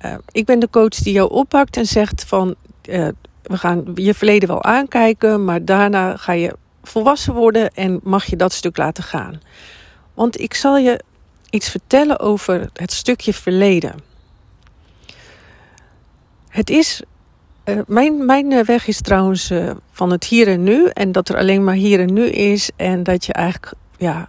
Uh, 0.04 0.14
ik 0.32 0.44
ben 0.44 0.58
de 0.58 0.70
coach 0.70 0.88
die 0.94 1.12
jou 1.12 1.30
oppakt 1.30 1.76
en 1.76 1.86
zegt 1.86 2.24
van 2.24 2.54
uh, 2.88 3.08
we 3.42 3.56
gaan 3.56 3.84
je 3.94 4.14
verleden 4.14 4.48
wel 4.48 4.62
aankijken, 4.62 5.44
maar 5.44 5.64
daarna 5.64 6.16
ga 6.16 6.32
je 6.32 6.56
volwassen 6.82 7.34
worden 7.34 7.74
en 7.74 8.00
mag 8.02 8.24
je 8.24 8.36
dat 8.36 8.52
stuk 8.52 8.76
laten 8.76 9.04
gaan. 9.04 9.40
Want 10.14 10.40
ik 10.40 10.54
zal 10.54 10.76
je 10.76 11.00
iets 11.50 11.68
vertellen 11.68 12.18
over 12.18 12.70
het 12.72 12.92
stukje 12.92 13.34
verleden. 13.34 14.09
Het 16.50 16.70
is. 16.70 17.02
Uh, 17.64 17.80
mijn, 17.86 18.26
mijn 18.26 18.64
weg 18.64 18.86
is 18.86 19.00
trouwens 19.00 19.50
uh, 19.50 19.70
van 19.90 20.10
het 20.10 20.24
hier 20.24 20.48
en 20.48 20.62
nu. 20.62 20.86
En 20.86 21.12
dat 21.12 21.28
er 21.28 21.36
alleen 21.36 21.64
maar 21.64 21.74
hier 21.74 22.00
en 22.00 22.12
nu 22.12 22.26
is. 22.26 22.70
En 22.76 23.02
dat 23.02 23.24
je 23.24 23.32
eigenlijk. 23.32 23.72
Ja, 23.98 24.28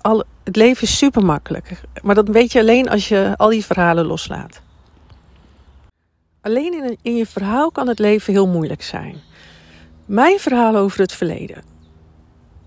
al, 0.00 0.24
het 0.44 0.56
leven 0.56 0.82
is 0.82 0.98
super 0.98 1.24
makkelijk. 1.24 1.80
Maar 2.02 2.14
dat 2.14 2.28
weet 2.28 2.52
je 2.52 2.60
alleen 2.60 2.88
als 2.88 3.08
je 3.08 3.34
al 3.36 3.48
die 3.48 3.64
verhalen 3.64 4.06
loslaat. 4.06 4.60
Alleen 6.40 6.74
in, 6.74 6.98
in 7.02 7.16
je 7.16 7.26
verhaal 7.26 7.70
kan 7.70 7.88
het 7.88 7.98
leven 7.98 8.32
heel 8.32 8.48
moeilijk 8.48 8.82
zijn. 8.82 9.16
Mijn 10.06 10.38
verhaal 10.38 10.76
over 10.76 11.00
het 11.00 11.12
verleden. 11.12 11.62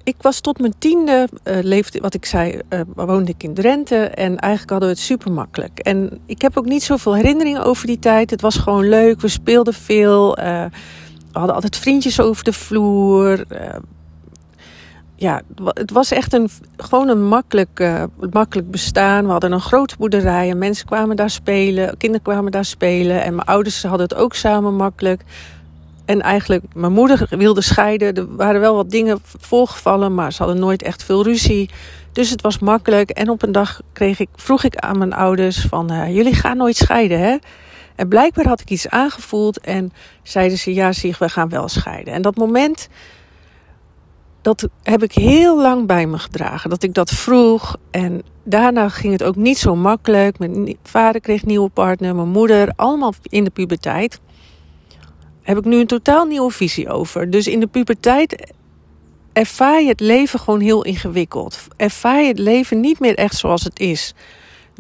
Ik 0.04 0.16
was 0.22 0.40
tot 0.40 0.60
mijn 0.60 0.74
tiende, 0.78 1.30
uh, 1.44 1.58
leefde, 1.62 2.00
wat 2.00 2.14
ik 2.14 2.26
zei, 2.26 2.60
uh, 2.70 2.82
woonde 2.96 3.32
ik 3.32 3.44
in 3.44 3.54
Drenthe. 3.54 3.96
En 3.96 4.38
eigenlijk 4.38 4.72
hadden 4.72 4.90
we 4.90 4.96
het 4.96 5.04
super 5.04 5.32
makkelijk. 5.32 5.80
En 5.80 6.20
ik 6.26 6.42
heb 6.42 6.58
ook 6.58 6.66
niet 6.66 6.84
zoveel 6.84 7.16
herinneringen 7.16 7.64
over 7.64 7.88
die 7.88 8.00
tijd. 8.00 8.30
Het 8.30 8.42
was 8.42 8.56
gewoon 8.56 8.90
leuk, 8.90 9.22
we 9.22 9.28
speelden 9.28 9.74
veel. 9.74 10.40
Uh, 10.40 10.66
we 11.32 11.38
hadden 11.38 11.56
altijd 11.56 11.78
vriendjes 11.78 12.20
over 12.20 12.44
de 12.44 12.54
vloer 12.54 13.46
ja, 15.16 15.42
het 15.64 15.92
was 15.92 16.12
echt 16.12 16.34
een, 16.34 16.50
gewoon 16.78 17.08
een 17.08 17.28
makkelijk, 17.28 18.06
makkelijk 18.32 18.72
bestaan. 18.72 19.26
We 19.26 19.32
hadden 19.32 19.52
een 19.52 19.62
grote 19.62 19.96
boerderij 19.98 20.50
en 20.50 20.58
mensen 20.58 20.86
kwamen 20.86 21.16
daar 21.16 21.30
spelen. 21.30 21.98
Kinderen 21.98 22.26
kwamen 22.26 22.52
daar 22.52 22.66
spelen. 22.66 23.24
En 23.24 23.36
mijn 23.36 23.48
ouders 23.48 23.84
hadden 23.84 24.08
het 24.08 24.16
ook 24.16 24.34
samen 24.34 24.76
makkelijk. 24.76 25.24
En 26.12 26.22
eigenlijk, 26.22 26.64
mijn 26.74 26.92
moeder 26.92 27.28
wilde 27.30 27.62
scheiden. 27.62 28.14
Er 28.14 28.36
waren 28.36 28.62
wel 28.62 28.76
wat 28.76 28.90
dingen 28.90 29.20
voorgevallen, 29.24 30.14
maar 30.14 30.34
ze 30.34 30.44
hadden 30.44 30.62
nooit 30.62 30.82
echt 30.82 31.04
veel 31.04 31.24
ruzie. 31.24 31.70
Dus 32.12 32.30
het 32.30 32.42
was 32.42 32.60
makkelijk. 32.60 33.10
En 33.10 33.30
op 33.30 33.44
een 33.44 33.52
dag 33.52 33.82
kreeg 33.94 34.20
ik, 34.20 34.30
vroeg 34.36 34.64
ik 34.64 34.76
aan 34.76 34.98
mijn 34.98 35.14
ouders 35.14 35.66
van... 35.70 35.92
Uh, 35.92 36.16
jullie 36.16 36.34
gaan 36.34 36.58
nooit 36.58 36.76
scheiden, 36.76 37.20
hè? 37.20 37.38
En 37.96 38.08
blijkbaar 38.08 38.48
had 38.48 38.62
ik 38.62 38.70
iets 38.70 38.90
aangevoeld 38.90 39.60
en 39.60 39.94
zeiden 40.24 40.58
ze... 40.58 40.74
ja, 40.74 40.92
zie, 40.92 41.16
we 41.20 41.30
gaan 41.30 41.50
wel 41.50 41.68
scheiden. 41.68 42.14
En 42.14 42.22
dat 42.22 42.36
moment 42.36 42.90
dat 44.42 44.68
heb 44.84 45.04
ik 45.04 45.12
heel 45.12 45.62
lang 45.62 45.88
bij 45.88 46.08
me 46.08 46.20
gedragen. 46.20 46.70
Dat 46.70 46.84
ik 46.84 46.94
dat 46.94 47.10
vroeg. 47.10 47.78
En 47.92 48.22
daarna 48.44 48.90
ging 48.90 49.14
het 49.14 49.24
ook 49.24 49.36
niet 49.36 49.58
zo 49.58 49.76
makkelijk. 49.76 50.40
Mijn 50.40 50.78
vader 50.84 51.22
kreeg 51.22 51.42
een 51.42 51.48
nieuwe 51.48 51.70
partner, 51.70 52.16
mijn 52.16 52.30
moeder, 52.30 52.74
allemaal 52.76 53.14
in 53.24 53.44
de 53.44 53.50
puberteit. 53.50 54.20
Heb 55.42 55.58
ik 55.58 55.66
nu 55.66 55.80
een 55.80 55.88
totaal 55.88 56.26
nieuwe 56.26 56.52
visie 56.52 56.90
over. 56.90 57.30
Dus 57.30 57.48
in 57.48 57.60
de 57.60 57.68
puberteit 57.68 58.54
ervaar 59.34 59.82
je 59.82 59.88
het 59.88 60.00
leven 60.00 60.40
gewoon 60.40 60.60
heel 60.60 60.84
ingewikkeld. 60.84 61.68
Ervaar 61.78 62.22
je 62.22 62.28
het 62.28 62.40
leven 62.40 62.80
niet 62.80 63.00
meer 63.00 63.16
echt 63.16 63.36
zoals 63.36 63.64
het 63.64 63.80
is. 63.80 64.14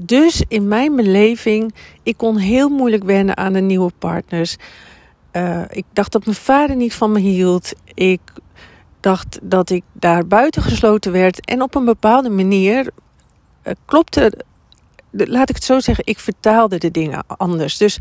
Dus 0.01 0.43
in 0.47 0.67
mijn 0.67 0.95
beleving, 0.95 1.73
ik 2.03 2.17
kon 2.17 2.37
heel 2.37 2.69
moeilijk 2.69 3.03
wennen 3.03 3.37
aan 3.37 3.53
de 3.53 3.59
nieuwe 3.59 3.91
partners. 3.97 4.55
Uh, 5.33 5.61
ik 5.69 5.85
dacht 5.93 6.11
dat 6.11 6.25
mijn 6.25 6.37
vader 6.37 6.75
niet 6.75 6.93
van 6.93 7.11
me 7.11 7.19
hield. 7.19 7.73
Ik 7.93 8.21
dacht 8.99 9.39
dat 9.41 9.69
ik 9.69 9.83
daar 9.93 10.27
buiten 10.27 10.61
gesloten 10.61 11.11
werd. 11.11 11.45
En 11.45 11.61
op 11.61 11.75
een 11.75 11.85
bepaalde 11.85 12.29
manier 12.29 12.89
uh, 13.63 13.73
klopte, 13.85 14.33
laat 15.11 15.49
ik 15.49 15.55
het 15.55 15.63
zo 15.63 15.79
zeggen, 15.79 16.05
ik 16.05 16.19
vertaalde 16.19 16.77
de 16.77 16.91
dingen 16.91 17.23
anders. 17.27 17.77
Dus 17.77 17.99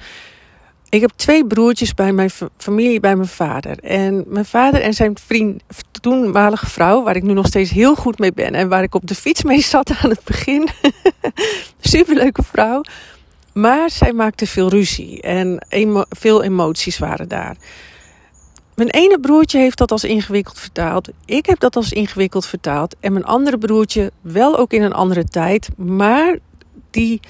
ik 0.91 1.01
heb 1.01 1.11
twee 1.17 1.47
broertjes 1.47 1.95
bij 1.95 2.13
mijn 2.13 2.31
familie, 2.57 3.01
bij 3.01 3.17
mijn 3.17 3.29
vader. 3.29 3.79
En 3.79 4.25
mijn 4.27 4.45
vader 4.45 4.81
en 4.81 4.95
zijn 4.95 5.19
vriend, 5.25 5.63
toenmalige 6.01 6.67
vrouw, 6.67 7.03
waar 7.03 7.17
ik 7.17 7.23
nu 7.23 7.33
nog 7.33 7.47
steeds 7.47 7.71
heel 7.71 7.95
goed 7.95 8.19
mee 8.19 8.33
ben 8.33 8.55
en 8.55 8.69
waar 8.69 8.83
ik 8.83 8.95
op 8.95 9.07
de 9.07 9.15
fiets 9.15 9.43
mee 9.43 9.61
zat 9.61 9.91
aan 9.91 10.11
het 10.11 10.25
begin. 10.25 10.69
Superleuke 11.81 12.43
vrouw. 12.43 12.83
Maar 13.53 13.91
zij 13.91 14.13
maakte 14.13 14.47
veel 14.47 14.69
ruzie 14.69 15.23
en 15.23 15.67
veel 16.09 16.43
emoties 16.43 16.99
waren 16.99 17.29
daar. 17.29 17.57
Mijn 18.75 18.91
ene 18.91 19.21
broertje 19.21 19.59
heeft 19.59 19.79
dat 19.79 19.91
als 19.91 20.05
ingewikkeld 20.05 20.59
vertaald. 20.59 21.09
Ik 21.25 21.47
heb 21.47 21.61
dat 21.61 21.77
als 21.77 21.93
ingewikkeld 21.93 22.47
vertaald. 22.47 22.97
En 23.01 23.13
mijn 23.13 23.25
andere 23.25 23.59
broertje 23.59 24.13
wel 24.21 24.59
ook 24.59 24.73
in 24.73 24.83
een 24.83 24.93
andere 24.93 25.25
tijd. 25.25 25.69
Maar 25.77 26.39
die 26.91 27.21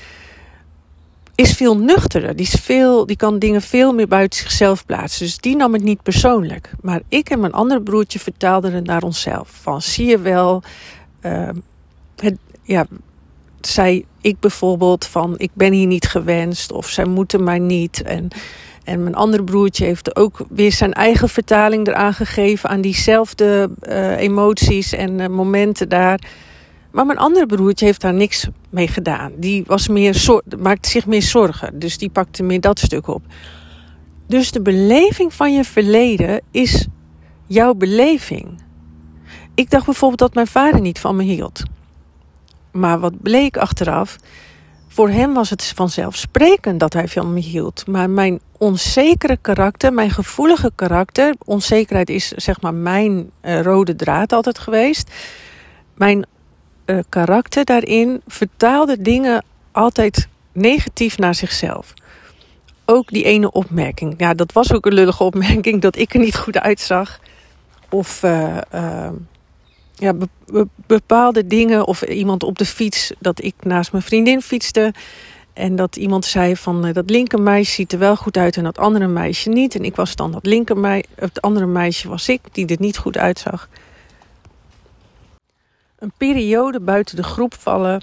is 1.40 1.52
veel 1.52 1.76
nuchterder. 1.76 2.36
Die, 2.36 2.46
is 2.46 2.60
veel, 2.60 3.06
die 3.06 3.16
kan 3.16 3.38
dingen 3.38 3.62
veel 3.62 3.92
meer 3.92 4.08
buiten 4.08 4.38
zichzelf 4.38 4.86
plaatsen. 4.86 5.24
Dus 5.24 5.38
die 5.38 5.56
nam 5.56 5.72
het 5.72 5.82
niet 5.82 6.02
persoonlijk. 6.02 6.70
Maar 6.80 7.00
ik 7.08 7.30
en 7.30 7.40
mijn 7.40 7.52
andere 7.52 7.82
broertje 7.82 8.18
vertaalden 8.18 8.72
het 8.72 8.86
naar 8.86 9.02
onszelf. 9.02 9.50
Van 9.62 9.82
zie 9.82 10.06
je 10.06 10.18
wel. 10.18 10.62
Uh, 11.22 11.48
het, 12.16 12.36
ja, 12.62 12.86
zei 13.60 14.04
ik 14.20 14.40
bijvoorbeeld 14.40 15.06
van 15.06 15.34
ik 15.36 15.50
ben 15.54 15.72
hier 15.72 15.86
niet 15.86 16.06
gewenst. 16.06 16.72
Of 16.72 16.88
zij 16.88 17.04
moeten 17.04 17.44
mij 17.44 17.58
niet. 17.58 18.02
En 18.02 18.30
en 18.84 19.02
mijn 19.02 19.14
andere 19.14 19.44
broertje 19.44 19.84
heeft 19.84 20.16
ook 20.16 20.38
weer 20.48 20.72
zijn 20.72 20.92
eigen 20.92 21.28
vertaling 21.28 21.86
eraan 21.86 22.14
gegeven 22.14 22.70
aan 22.70 22.80
diezelfde 22.80 23.70
uh, 23.82 24.18
emoties 24.18 24.92
en 24.92 25.18
uh, 25.18 25.26
momenten 25.26 25.88
daar. 25.88 26.20
Maar 26.90 27.06
mijn 27.06 27.18
andere 27.18 27.46
broertje 27.46 27.84
heeft 27.84 28.00
daar 28.00 28.14
niks 28.14 28.46
mee 28.70 28.88
gedaan. 28.88 29.32
Die 29.36 29.64
was 29.66 29.88
meer 29.88 30.42
maakte 30.58 30.88
zich 30.88 31.06
meer 31.06 31.22
zorgen. 31.22 31.78
Dus 31.78 31.98
die 31.98 32.10
pakte 32.10 32.42
meer 32.42 32.60
dat 32.60 32.78
stuk 32.78 33.06
op. 33.06 33.22
Dus 34.26 34.50
de 34.50 34.62
beleving 34.62 35.34
van 35.34 35.52
je 35.52 35.64
verleden 35.64 36.40
is 36.50 36.86
jouw 37.46 37.74
beleving. 37.74 38.62
Ik 39.54 39.70
dacht 39.70 39.84
bijvoorbeeld 39.84 40.20
dat 40.20 40.34
mijn 40.34 40.46
vader 40.46 40.80
niet 40.80 40.98
van 40.98 41.16
me 41.16 41.22
hield. 41.22 41.62
Maar 42.72 43.00
wat 43.00 43.22
bleek 43.22 43.56
achteraf? 43.56 44.16
Voor 44.88 45.08
hem 45.08 45.34
was 45.34 45.50
het 45.50 45.64
vanzelfsprekend 45.64 46.80
dat 46.80 46.92
hij 46.92 47.08
van 47.08 47.32
me 47.32 47.40
hield. 47.40 47.86
Maar 47.86 48.10
mijn 48.10 48.40
onzekere 48.58 49.36
karakter, 49.40 49.92
mijn 49.92 50.10
gevoelige 50.10 50.72
karakter, 50.74 51.34
onzekerheid 51.44 52.10
is 52.10 52.28
zeg 52.28 52.60
maar 52.60 52.74
mijn 52.74 53.30
uh, 53.42 53.60
rode 53.60 53.96
draad 53.96 54.32
altijd 54.32 54.58
geweest. 54.58 55.10
Mijn 55.94 56.26
uh, 56.90 56.98
karakter 57.08 57.64
daarin 57.64 58.22
vertaalde 58.26 59.02
dingen 59.02 59.44
altijd 59.72 60.28
negatief 60.52 61.18
naar 61.18 61.34
zichzelf. 61.34 61.94
Ook 62.84 63.08
die 63.08 63.24
ene 63.24 63.52
opmerking. 63.52 64.14
Ja, 64.16 64.34
dat 64.34 64.52
was 64.52 64.72
ook 64.72 64.86
een 64.86 64.94
lullige 64.94 65.24
opmerking 65.24 65.80
dat 65.80 65.96
ik 65.96 66.14
er 66.14 66.20
niet 66.20 66.36
goed 66.36 66.58
uitzag. 66.58 67.20
Of 67.88 68.22
uh, 68.22 68.56
ja, 69.94 70.14
bepaalde 70.86 71.46
dingen 71.46 71.86
of 71.86 72.02
iemand 72.02 72.42
op 72.42 72.58
de 72.58 72.66
fiets, 72.66 73.12
dat 73.18 73.44
ik 73.44 73.54
naast 73.62 73.92
mijn 73.92 74.04
vriendin 74.04 74.42
fietste. 74.42 74.92
En 75.52 75.76
dat 75.76 75.96
iemand 75.96 76.24
zei 76.24 76.56
van 76.56 76.86
uh, 76.86 76.94
dat 76.94 77.10
linker 77.10 77.40
meisje 77.40 77.72
ziet 77.72 77.92
er 77.92 77.98
wel 77.98 78.16
goed 78.16 78.36
uit 78.36 78.56
en 78.56 78.64
dat 78.64 78.78
andere 78.78 79.06
meisje 79.06 79.48
niet. 79.48 79.74
En 79.74 79.84
ik 79.84 79.96
was 79.96 80.16
dan 80.16 80.32
dat 80.32 80.46
linker 80.46 80.78
meisje, 80.78 81.06
het 81.14 81.40
andere 81.40 81.66
meisje 81.66 82.08
was 82.08 82.28
ik 82.28 82.40
die 82.52 82.66
er 82.66 82.76
niet 82.78 82.98
goed 82.98 83.18
uitzag. 83.18 83.68
Een 86.00 86.12
periode 86.16 86.80
buiten 86.80 87.16
de 87.16 87.22
groep 87.22 87.54
vallen. 87.54 88.02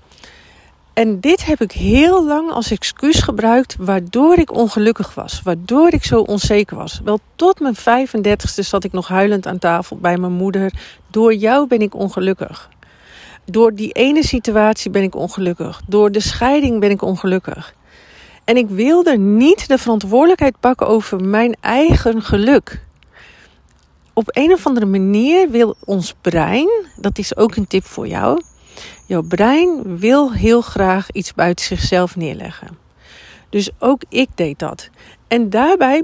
En 0.93 1.19
dit 1.19 1.45
heb 1.45 1.61
ik 1.61 1.71
heel 1.71 2.25
lang 2.25 2.51
als 2.51 2.71
excuus 2.71 3.19
gebruikt, 3.19 3.75
waardoor 3.79 4.37
ik 4.37 4.53
ongelukkig 4.53 5.15
was. 5.15 5.41
Waardoor 5.43 5.93
ik 5.93 6.03
zo 6.03 6.19
onzeker 6.19 6.77
was. 6.77 7.01
Wel 7.03 7.19
tot 7.35 7.59
mijn 7.59 7.75
35ste 7.75 8.59
zat 8.59 8.83
ik 8.83 8.91
nog 8.91 9.07
huilend 9.07 9.47
aan 9.47 9.59
tafel 9.59 9.97
bij 9.97 10.17
mijn 10.17 10.31
moeder. 10.31 10.73
Door 11.11 11.33
jou 11.33 11.67
ben 11.67 11.79
ik 11.79 11.95
ongelukkig. 11.95 12.69
Door 13.45 13.73
die 13.73 13.91
ene 13.91 14.23
situatie 14.23 14.91
ben 14.91 15.03
ik 15.03 15.15
ongelukkig. 15.15 15.81
Door 15.87 16.11
de 16.11 16.19
scheiding 16.19 16.79
ben 16.79 16.89
ik 16.89 17.01
ongelukkig. 17.01 17.73
En 18.43 18.57
ik 18.57 18.69
wilde 18.69 19.17
niet 19.17 19.67
de 19.67 19.77
verantwoordelijkheid 19.77 20.59
pakken 20.59 20.87
over 20.87 21.23
mijn 21.23 21.55
eigen 21.59 22.21
geluk. 22.21 22.85
Op 24.17 24.27
een 24.31 24.51
of 24.51 24.65
andere 24.65 24.85
manier 24.85 25.49
wil 25.49 25.75
ons 25.85 26.13
brein, 26.21 26.69
dat 26.95 27.17
is 27.17 27.35
ook 27.35 27.55
een 27.55 27.67
tip 27.67 27.85
voor 27.85 28.07
jou 28.07 28.41
Jouw 29.05 29.21
brein 29.21 29.97
wil 29.97 30.33
heel 30.33 30.61
graag 30.61 31.11
iets 31.11 31.33
buiten 31.33 31.65
zichzelf 31.65 32.15
neerleggen. 32.15 32.77
Dus 33.49 33.69
ook 33.79 34.01
ik 34.09 34.27
deed 34.35 34.59
dat. 34.59 34.89
En 35.27 35.49
daarbij, 35.49 36.03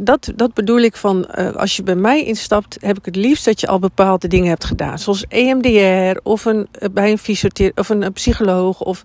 dat, 0.00 0.32
dat 0.36 0.54
bedoel 0.54 0.78
ik 0.78 0.96
van, 0.96 1.28
uh, 1.38 1.52
als 1.52 1.76
je 1.76 1.82
bij 1.82 1.94
mij 1.94 2.24
instapt, 2.24 2.76
heb 2.80 2.98
ik 2.98 3.04
het 3.04 3.16
liefst 3.16 3.44
dat 3.44 3.60
je 3.60 3.66
al 3.66 3.78
bepaalde 3.78 4.28
dingen 4.28 4.48
hebt 4.48 4.64
gedaan. 4.64 4.98
Zoals 4.98 5.24
EMDR 5.28 6.20
of 6.22 6.44
een, 6.44 6.68
uh, 6.80 6.88
bij 6.92 7.10
een 7.10 7.18
fysiotherapeut 7.18 7.78
of 7.78 7.88
een, 7.88 8.12
psycholoog 8.12 8.80
of 8.80 9.04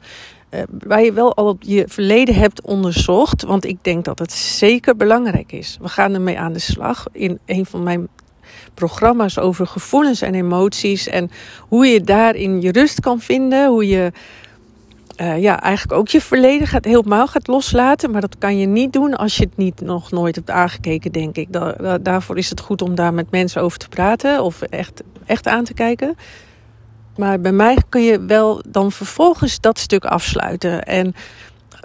uh, 0.50 0.62
waar 0.84 1.04
je 1.04 1.14
wel 1.14 1.36
al 1.36 1.58
je 1.60 1.86
verleden 1.88 2.36
hebt 2.36 2.62
onderzocht. 2.62 3.44
Want 3.44 3.66
ik 3.66 3.78
denk 3.82 4.06
dat 4.06 4.20
het 4.20 4.32
zeker 4.32 4.96
belangrijk 4.96 5.52
is. 5.52 5.78
We 5.82 5.88
gaan 5.88 6.14
ermee 6.14 6.40
aan 6.40 6.54
de 6.54 6.60
slag. 6.60 7.06
In 7.12 7.40
een 7.46 7.66
van 7.66 7.84
mijn 7.84 8.08
programma's 8.78 9.38
over 9.38 9.68
gevoelens 9.68 10.22
en 10.22 10.36
emoties. 10.36 11.08
En 11.08 11.32
hoe 11.60 11.88
je 11.88 12.02
daarin 12.02 12.62
je 12.62 12.72
rust 12.72 13.00
kan 13.00 13.20
vinden. 13.20 13.70
Hoe 13.70 13.88
je 13.88 14.12
uh, 15.22 15.42
ja, 15.42 15.62
eigenlijk 15.62 16.00
ook 16.00 16.08
je 16.08 16.22
verleden 16.22 16.68
gaat, 16.68 16.86
helemaal 16.86 17.28
gaat 17.28 17.48
loslaten. 17.48 18.12
Maar 18.12 18.22
dat 18.22 18.38
kan 18.38 18.58
je 18.58 18.66
niet 18.66 18.94
doen 18.94 19.16
als 19.16 19.38
je 19.38 19.44
het 19.44 19.58
niet 19.58 19.82
nog 19.82 20.12
nooit 20.12 20.36
hebt 20.36 20.50
aangekeken, 20.50 21.12
denk 21.12 21.36
ik. 21.36 21.54
Da 21.54 21.98
daarvoor 21.98 22.38
is 22.38 22.50
het 22.50 22.60
goed 22.60 22.82
om 22.82 22.96
daar 22.96 23.14
met 23.14 23.32
mensen 23.32 23.62
over 23.62 23.78
te 23.78 23.90
praten 23.90 24.44
of 24.44 24.62
echt, 24.62 25.04
echt 25.26 25.48
aan 25.48 25.64
te 25.64 25.74
kijken. 25.74 26.16
Maar 27.18 27.40
bij 27.42 27.52
mij 27.52 27.78
kun 27.90 28.04
je 28.04 28.26
wel 28.26 28.62
dan 28.68 28.92
vervolgens 28.92 29.60
dat 29.60 29.80
stuk 29.80 30.06
afsluiten. 30.06 30.84
En 30.84 31.16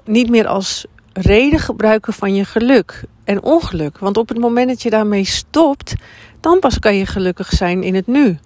niet 0.04 0.30
meer 0.30 0.46
als 0.46 0.87
reden 1.12 1.58
gebruiken 1.58 2.12
van 2.12 2.34
je 2.34 2.44
geluk 2.44 3.04
en 3.25 3.42
ongeluk. 3.42 3.99
Want 3.99 4.16
op 4.16 4.28
het 4.28 4.38
moment 4.38 4.68
dat 4.68 4.82
je 4.82 4.90
daarmee 4.90 5.25
stopt, 5.25 5.94
dan 6.42 6.58
pas 6.58 6.78
kan 6.78 6.96
je 6.96 7.06
gelukkig 7.06 7.49
zijn 7.52 7.82
in 7.82 7.94
het 7.94 8.06
nu. 8.06 8.38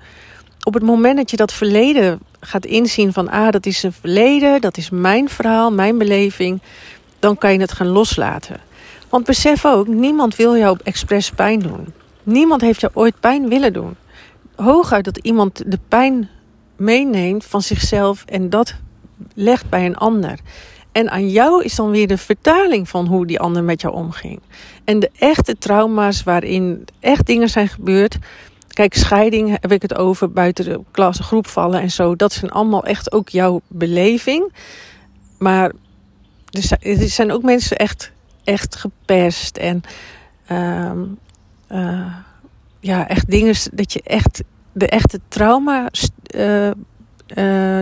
Op 0.63 0.75
het 0.75 0.83
moment 0.83 1.17
dat 1.17 1.31
je 1.31 1.37
dat 1.37 1.53
verleden 1.53 2.21
gaat 2.41 2.67
inzien 2.67 3.13
van 3.13 3.29
ah, 3.29 3.51
dat 3.51 3.67
is 3.67 3.83
een 3.83 3.93
verleden, 3.93 4.61
dat 4.61 4.77
is 4.77 4.91
mijn 4.91 5.29
verhaal, 5.29 5.73
mijn 5.73 5.99
beleving, 5.99 6.61
dan 7.19 7.39
kan 7.39 7.53
je 7.53 7.61
het 7.61 7.73
gaan 7.73 7.87
loslaten. 7.87 8.61
Want 9.09 9.25
besef 9.25 9.65
ook, 9.65 9.87
niemand 9.87 10.37
wil 10.37 10.57
jou 10.57 10.79
expres 10.85 11.31
pijn 11.31 11.59
doen. 11.59 11.87
Niemand 12.23 12.61
heeft 12.61 12.81
jou 12.81 12.93
ooit 12.95 13.21
pijn 13.21 13.49
willen 13.49 13.73
doen. 13.73 13.97
Hooguit 14.55 15.05
dat 15.05 15.17
iemand 15.17 15.63
de 15.67 15.79
pijn 15.89 16.29
meeneemt 16.77 17.45
van 17.45 17.63
zichzelf 17.63 18.25
en 18.25 18.51
dat 18.51 18.75
legt 19.35 19.69
bij 19.69 19.87
een 19.87 19.97
ander. 19.97 20.39
En 20.97 21.11
aan 21.11 21.29
jou 21.29 21.65
is 21.65 21.75
dan 21.75 21.91
weer 21.91 22.07
de 22.07 22.19
vertaling 22.19 22.89
van 22.89 23.07
hoe 23.07 23.27
die 23.27 23.41
ander 23.41 23.65
met 23.65 23.81
jou 23.81 23.95
omging. 23.95 24.41
En 24.85 25.01
de 25.01 25.11
echte 25.19 25.59
trauma's 25.59 26.23
waarin 26.23 26.85
echt 27.01 27.27
dingen 27.27 27.49
zijn 27.49 27.69
gebeurd. 27.69 28.19
Kijk, 28.69 28.95
scheiding 28.95 29.59
heb 29.61 29.73
ik 29.73 29.83
het 29.83 29.95
over, 29.95 30.31
buiten 30.31 30.65
de 30.65 30.81
klas, 30.91 31.19
groep 31.19 31.47
vallen 31.47 31.81
en 31.81 31.91
zo. 31.91 32.17
Dat 32.17 32.33
zijn 32.33 32.51
allemaal 32.51 32.85
echt 32.85 33.13
ook 33.13 33.29
jouw 33.29 33.61
beleving. 33.69 34.53
Maar 35.39 35.73
er 36.51 37.09
zijn 37.09 37.33
ook 37.33 37.43
mensen 37.43 37.77
echt, 37.77 38.13
echt 38.45 38.77
gepest. 38.77 39.57
En 39.57 39.83
uh, 40.51 40.93
uh, 41.73 42.15
ja, 42.81 43.09
echt 43.09 43.31
dingen 43.31 43.55
dat 43.73 43.93
je 43.93 44.03
echt 44.03 44.43
de 44.73 44.89
echte 44.89 45.21
trauma. 45.29 45.89
Uh, 46.35 46.71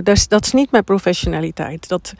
dat, 0.02 0.16
is, 0.16 0.28
dat 0.28 0.46
is 0.46 0.52
niet 0.52 0.70
mijn 0.70 0.84
professionaliteit. 0.84 1.88
Dat, 1.88 2.14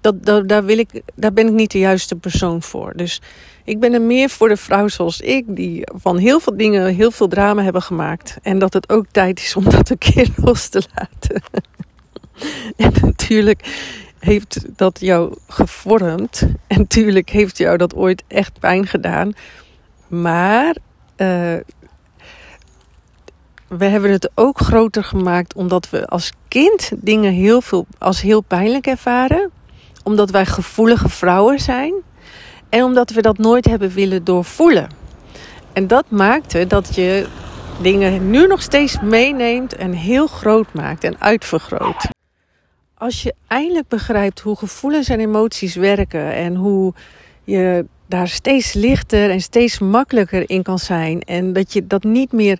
dat, 0.00 0.24
dat, 0.24 0.48
daar, 0.48 0.64
wil 0.64 0.78
ik, 0.78 1.02
daar 1.14 1.32
ben 1.32 1.46
ik 1.46 1.52
niet 1.52 1.70
de 1.70 1.78
juiste 1.78 2.16
persoon 2.16 2.62
voor. 2.62 2.92
Dus 2.96 3.20
ik 3.64 3.80
ben 3.80 3.92
er 3.92 4.02
meer 4.02 4.28
voor 4.28 4.48
de 4.48 4.56
vrouw 4.56 4.88
zoals 4.88 5.20
ik, 5.20 5.44
die 5.48 5.82
van 5.94 6.16
heel 6.16 6.40
veel 6.40 6.56
dingen 6.56 6.94
heel 6.94 7.10
veel 7.10 7.28
drama 7.28 7.62
hebben 7.62 7.82
gemaakt. 7.82 8.38
En 8.42 8.58
dat 8.58 8.72
het 8.72 8.88
ook 8.88 9.06
tijd 9.10 9.40
is 9.40 9.56
om 9.56 9.64
dat 9.64 9.90
een 9.90 9.98
keer 9.98 10.28
los 10.44 10.68
te 10.68 10.82
laten. 10.94 11.42
en 12.76 12.92
natuurlijk 13.00 13.88
heeft 14.18 14.64
dat 14.76 15.00
jou 15.00 15.36
gevormd. 15.48 16.46
En 16.66 16.78
natuurlijk 16.78 17.30
heeft 17.30 17.58
jou 17.58 17.76
dat 17.76 17.94
ooit 17.94 18.22
echt 18.28 18.58
pijn 18.58 18.86
gedaan. 18.86 19.32
Maar 20.08 20.76
uh, 21.16 21.56
we 23.68 23.84
hebben 23.84 24.10
het 24.10 24.30
ook 24.34 24.60
groter 24.60 25.04
gemaakt 25.04 25.54
omdat 25.54 25.90
we 25.90 26.06
als 26.06 26.32
kind 26.48 26.92
dingen 26.96 27.32
heel 27.32 27.60
veel 27.60 27.86
als 27.98 28.20
heel 28.20 28.40
pijnlijk 28.40 28.86
ervaren 28.86 29.50
omdat 30.04 30.30
wij 30.30 30.46
gevoelige 30.46 31.08
vrouwen 31.08 31.58
zijn 31.58 31.94
en 32.68 32.84
omdat 32.84 33.10
we 33.10 33.22
dat 33.22 33.38
nooit 33.38 33.64
hebben 33.64 33.90
willen 33.90 34.24
doorvoelen. 34.24 34.88
En 35.72 35.86
dat 35.86 36.04
maakte 36.08 36.66
dat 36.66 36.94
je 36.94 37.26
dingen 37.82 38.30
nu 38.30 38.46
nog 38.46 38.62
steeds 38.62 39.00
meeneemt 39.00 39.74
en 39.76 39.92
heel 39.92 40.26
groot 40.26 40.72
maakt 40.72 41.04
en 41.04 41.20
uitvergroot. 41.20 42.08
Als 42.94 43.22
je 43.22 43.34
eindelijk 43.46 43.88
begrijpt 43.88 44.40
hoe 44.40 44.56
gevoelens 44.56 45.08
en 45.08 45.20
emoties 45.20 45.74
werken 45.74 46.34
en 46.34 46.54
hoe 46.54 46.94
je 47.44 47.86
daar 48.06 48.28
steeds 48.28 48.72
lichter 48.72 49.30
en 49.30 49.40
steeds 49.40 49.78
makkelijker 49.78 50.50
in 50.50 50.62
kan 50.62 50.78
zijn 50.78 51.20
en 51.20 51.52
dat 51.52 51.72
je 51.72 51.86
dat 51.86 52.02
niet 52.02 52.32
meer 52.32 52.58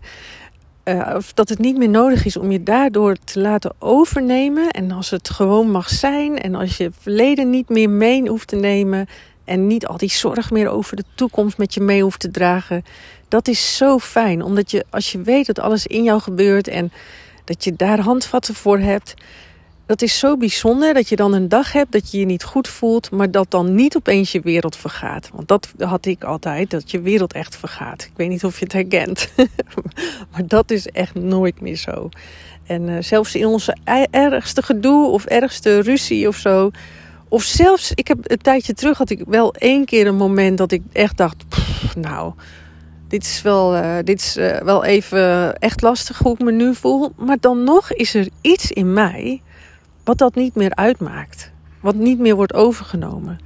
uh, 0.94 1.14
of 1.16 1.32
dat 1.32 1.48
het 1.48 1.58
niet 1.58 1.76
meer 1.76 1.88
nodig 1.88 2.24
is 2.24 2.36
om 2.36 2.50
je 2.50 2.62
daardoor 2.62 3.16
te 3.24 3.40
laten 3.40 3.72
overnemen. 3.78 4.70
En 4.70 4.90
als 4.90 5.10
het 5.10 5.30
gewoon 5.30 5.70
mag 5.70 5.88
zijn 5.88 6.38
en 6.38 6.54
als 6.54 6.76
je 6.76 6.90
verleden 7.00 7.50
niet 7.50 7.68
meer 7.68 7.90
mee 7.90 8.28
hoeft 8.28 8.48
te 8.48 8.56
nemen 8.56 9.06
en 9.44 9.66
niet 9.66 9.86
al 9.86 9.96
die 9.96 10.10
zorg 10.10 10.50
meer 10.50 10.68
over 10.68 10.96
de 10.96 11.04
toekomst 11.14 11.58
met 11.58 11.74
je 11.74 11.80
mee 11.80 12.02
hoeft 12.02 12.20
te 12.20 12.30
dragen. 12.30 12.84
Dat 13.28 13.48
is 13.48 13.76
zo 13.76 13.98
fijn, 13.98 14.42
omdat 14.42 14.70
je 14.70 14.84
als 14.90 15.12
je 15.12 15.22
weet 15.22 15.46
dat 15.46 15.58
alles 15.58 15.86
in 15.86 16.02
jou 16.02 16.20
gebeurt 16.20 16.68
en 16.68 16.92
dat 17.44 17.64
je 17.64 17.76
daar 17.76 18.00
handvatten 18.00 18.54
voor 18.54 18.78
hebt, 18.78 19.14
dat 19.90 20.02
is 20.02 20.18
zo 20.18 20.36
bijzonder 20.36 20.94
dat 20.94 21.08
je 21.08 21.16
dan 21.16 21.32
een 21.32 21.48
dag 21.48 21.72
hebt 21.72 21.92
dat 21.92 22.10
je 22.10 22.18
je 22.18 22.24
niet 22.24 22.44
goed 22.44 22.68
voelt, 22.68 23.10
maar 23.10 23.30
dat 23.30 23.50
dan 23.50 23.74
niet 23.74 23.96
opeens 23.96 24.32
je 24.32 24.40
wereld 24.40 24.76
vergaat. 24.76 25.30
Want 25.34 25.48
dat 25.48 25.72
had 25.78 26.06
ik 26.06 26.24
altijd, 26.24 26.70
dat 26.70 26.90
je 26.90 27.00
wereld 27.00 27.32
echt 27.32 27.56
vergaat. 27.56 28.02
Ik 28.02 28.12
weet 28.16 28.28
niet 28.28 28.44
of 28.44 28.58
je 28.58 28.64
het 28.64 28.72
herkent, 28.72 29.28
maar 30.32 30.46
dat 30.46 30.70
is 30.70 30.86
echt 30.86 31.14
nooit 31.14 31.60
meer 31.60 31.76
zo. 31.76 32.08
En 32.66 32.88
uh, 32.88 32.96
zelfs 33.00 33.34
in 33.34 33.46
onze 33.46 33.76
ergste 34.10 34.62
gedoe 34.62 35.08
of 35.08 35.24
ergste 35.24 35.80
ruzie 35.80 36.28
of 36.28 36.36
zo. 36.36 36.70
Of 37.28 37.42
zelfs, 37.42 37.92
ik 37.94 38.08
heb 38.08 38.18
een 38.22 38.38
tijdje 38.38 38.74
terug 38.74 38.98
had 38.98 39.10
ik 39.10 39.22
wel 39.26 39.54
één 39.54 39.84
keer 39.84 40.06
een 40.06 40.16
moment 40.16 40.58
dat 40.58 40.72
ik 40.72 40.82
echt 40.92 41.16
dacht, 41.16 41.44
nou, 41.96 42.32
dit 43.08 43.22
is 43.22 43.42
wel, 43.42 43.76
uh, 43.76 43.96
dit 44.04 44.20
is, 44.20 44.36
uh, 44.36 44.56
wel 44.56 44.84
even 44.84 45.56
echt 45.58 45.82
lastig 45.82 46.18
hoe 46.18 46.32
ik 46.32 46.38
me 46.38 46.52
nu 46.52 46.74
voel. 46.74 47.12
Maar 47.16 47.36
dan 47.40 47.64
nog 47.64 47.92
is 47.92 48.14
er 48.14 48.28
iets 48.40 48.70
in 48.70 48.92
mij 48.92 49.42
wat 50.04 50.18
dat 50.18 50.34
niet 50.34 50.54
meer 50.54 50.74
uitmaakt. 50.74 51.52
Wat 51.80 51.94
niet 51.94 52.18
meer 52.18 52.34
wordt 52.34 52.54
overgenomen. 52.54 53.38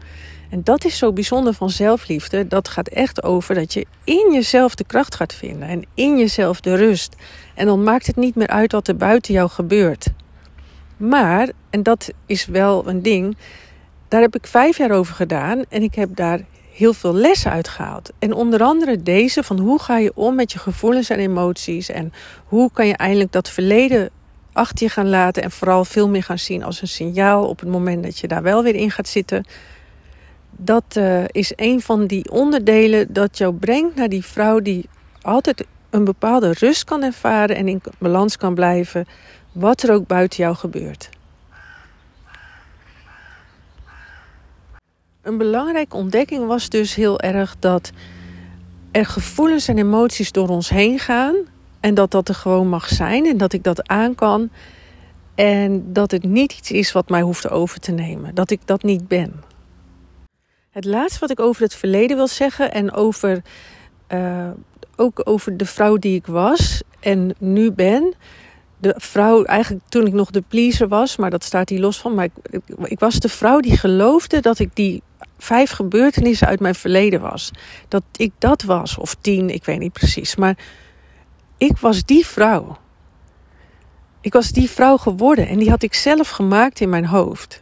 En 0.50 0.60
dat 0.64 0.84
is 0.84 0.98
zo 0.98 1.12
bijzonder 1.12 1.54
van 1.54 1.70
zelfliefde. 1.70 2.46
Dat 2.46 2.68
gaat 2.68 2.88
echt 2.88 3.22
over 3.22 3.54
dat 3.54 3.72
je 3.72 3.86
in 4.04 4.32
jezelf 4.32 4.74
de 4.74 4.84
kracht 4.84 5.14
gaat 5.14 5.34
vinden. 5.34 5.68
En 5.68 5.84
in 5.94 6.18
jezelf 6.18 6.60
de 6.60 6.74
rust. 6.74 7.16
En 7.54 7.66
dan 7.66 7.82
maakt 7.82 8.06
het 8.06 8.16
niet 8.16 8.34
meer 8.34 8.46
uit 8.46 8.72
wat 8.72 8.88
er 8.88 8.96
buiten 8.96 9.34
jou 9.34 9.50
gebeurt. 9.50 10.06
Maar, 10.96 11.48
en 11.70 11.82
dat 11.82 12.10
is 12.26 12.46
wel 12.46 12.88
een 12.88 13.02
ding. 13.02 13.36
Daar 14.08 14.20
heb 14.20 14.34
ik 14.34 14.46
vijf 14.46 14.76
jaar 14.76 14.90
over 14.90 15.14
gedaan. 15.14 15.64
En 15.68 15.82
ik 15.82 15.94
heb 15.94 16.16
daar 16.16 16.40
heel 16.72 16.92
veel 16.92 17.14
lessen 17.14 17.50
uitgehaald. 17.50 18.10
En 18.18 18.32
onder 18.32 18.62
andere 18.62 19.02
deze 19.02 19.42
van 19.42 19.58
hoe 19.58 19.80
ga 19.80 19.98
je 19.98 20.12
om 20.14 20.34
met 20.34 20.52
je 20.52 20.58
gevoelens 20.58 21.10
en 21.10 21.18
emoties. 21.18 21.88
En 21.88 22.12
hoe 22.44 22.70
kan 22.72 22.86
je 22.86 22.96
eindelijk 22.96 23.32
dat 23.32 23.50
verleden 23.50 24.10
achter 24.54 24.86
je 24.86 24.92
gaan 24.92 25.08
laten 25.08 25.42
en 25.42 25.50
vooral 25.50 25.84
veel 25.84 26.08
meer 26.08 26.22
gaan 26.22 26.38
zien 26.38 26.64
als 26.64 26.82
een 26.82 26.88
signaal 26.88 27.48
op 27.48 27.60
het 27.60 27.68
moment 27.68 28.02
dat 28.02 28.18
je 28.18 28.28
daar 28.28 28.42
wel 28.42 28.62
weer 28.62 28.74
in 28.74 28.90
gaat 28.90 29.08
zitten. 29.08 29.44
Dat 30.50 30.84
uh, 30.96 31.24
is 31.26 31.52
een 31.56 31.80
van 31.80 32.06
die 32.06 32.30
onderdelen 32.30 33.12
dat 33.12 33.38
jou 33.38 33.54
brengt 33.54 33.96
naar 33.96 34.08
die 34.08 34.24
vrouw 34.24 34.60
die 34.60 34.88
altijd 35.22 35.66
een 35.90 36.04
bepaalde 36.04 36.52
rust 36.58 36.84
kan 36.84 37.02
ervaren 37.02 37.56
en 37.56 37.68
in 37.68 37.82
balans 37.98 38.36
kan 38.36 38.54
blijven, 38.54 39.06
wat 39.52 39.82
er 39.82 39.92
ook 39.92 40.06
buiten 40.06 40.42
jou 40.42 40.56
gebeurt. 40.56 41.08
Een 45.22 45.38
belangrijke 45.38 45.96
ontdekking 45.96 46.46
was 46.46 46.68
dus 46.68 46.94
heel 46.94 47.20
erg 47.20 47.56
dat 47.58 47.90
er 48.90 49.06
gevoelens 49.06 49.68
en 49.68 49.78
emoties 49.78 50.32
door 50.32 50.48
ons 50.48 50.68
heen 50.68 50.98
gaan 50.98 51.34
en 51.84 51.94
dat 51.94 52.10
dat 52.10 52.28
er 52.28 52.34
gewoon 52.34 52.68
mag 52.68 52.88
zijn 52.88 53.26
en 53.26 53.36
dat 53.36 53.52
ik 53.52 53.62
dat 53.62 53.88
aan 53.88 54.14
kan. 54.14 54.50
En 55.34 55.92
dat 55.92 56.10
het 56.10 56.24
niet 56.24 56.52
iets 56.52 56.70
is 56.70 56.92
wat 56.92 57.08
mij 57.08 57.20
hoeft 57.20 57.50
over 57.50 57.80
te 57.80 57.92
nemen. 57.92 58.34
Dat 58.34 58.50
ik 58.50 58.60
dat 58.64 58.82
niet 58.82 59.08
ben. 59.08 59.42
Het 60.70 60.84
laatste 60.84 61.20
wat 61.20 61.30
ik 61.30 61.40
over 61.40 61.62
het 61.62 61.74
verleden 61.74 62.16
wil 62.16 62.28
zeggen 62.28 62.72
en 62.72 62.92
over, 62.92 63.42
uh, 64.08 64.50
ook 64.96 65.20
over 65.24 65.56
de 65.56 65.66
vrouw 65.66 65.96
die 65.96 66.14
ik 66.14 66.26
was 66.26 66.82
en 67.00 67.34
nu 67.38 67.72
ben. 67.72 68.14
De 68.78 68.94
vrouw, 68.96 69.44
eigenlijk 69.44 69.84
toen 69.88 70.06
ik 70.06 70.12
nog 70.12 70.30
de 70.30 70.42
pleaser 70.48 70.88
was, 70.88 71.16
maar 71.16 71.30
dat 71.30 71.44
staat 71.44 71.68
hier 71.68 71.80
los 71.80 71.98
van. 71.98 72.14
Maar 72.14 72.24
ik, 72.24 72.62
ik 72.84 72.98
was 72.98 73.20
de 73.20 73.28
vrouw 73.28 73.60
die 73.60 73.76
geloofde 73.76 74.40
dat 74.40 74.58
ik 74.58 74.70
die 74.74 75.02
vijf 75.38 75.70
gebeurtenissen 75.70 76.46
uit 76.46 76.60
mijn 76.60 76.74
verleden 76.74 77.20
was. 77.20 77.50
Dat 77.88 78.02
ik 78.16 78.32
dat 78.38 78.62
was, 78.62 78.98
of 78.98 79.16
tien, 79.20 79.50
ik 79.50 79.64
weet 79.64 79.78
niet 79.78 79.92
precies. 79.92 80.36
Maar 80.36 80.56
ik 81.56 81.76
was 81.76 82.04
die 82.04 82.26
vrouw. 82.26 82.76
Ik 84.20 84.32
was 84.32 84.50
die 84.50 84.70
vrouw 84.70 84.96
geworden 84.96 85.48
en 85.48 85.58
die 85.58 85.70
had 85.70 85.82
ik 85.82 85.94
zelf 85.94 86.28
gemaakt 86.28 86.80
in 86.80 86.88
mijn 86.88 87.06
hoofd. 87.06 87.60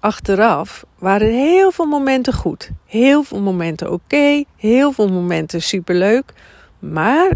Achteraf 0.00 0.84
waren 0.98 1.32
heel 1.32 1.70
veel 1.70 1.86
momenten 1.86 2.32
goed, 2.32 2.70
heel 2.86 3.22
veel 3.22 3.40
momenten 3.40 3.92
oké, 3.92 4.44
heel 4.56 4.92
veel 4.92 5.08
momenten 5.08 5.62
superleuk. 5.62 6.32
Maar 6.78 7.30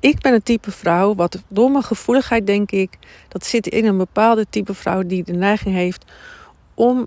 ik 0.00 0.20
ben 0.20 0.32
een 0.32 0.42
type 0.42 0.70
vrouw, 0.70 1.14
wat 1.14 1.42
door 1.48 1.70
mijn 1.70 1.84
gevoeligheid 1.84 2.46
denk 2.46 2.70
ik, 2.70 2.98
dat 3.28 3.46
zit 3.46 3.66
in 3.66 3.84
een 3.84 3.96
bepaalde 3.96 4.46
type 4.50 4.74
vrouw 4.74 5.02
die 5.02 5.24
de 5.24 5.32
neiging 5.32 5.74
heeft 5.74 6.04
om 6.74 7.06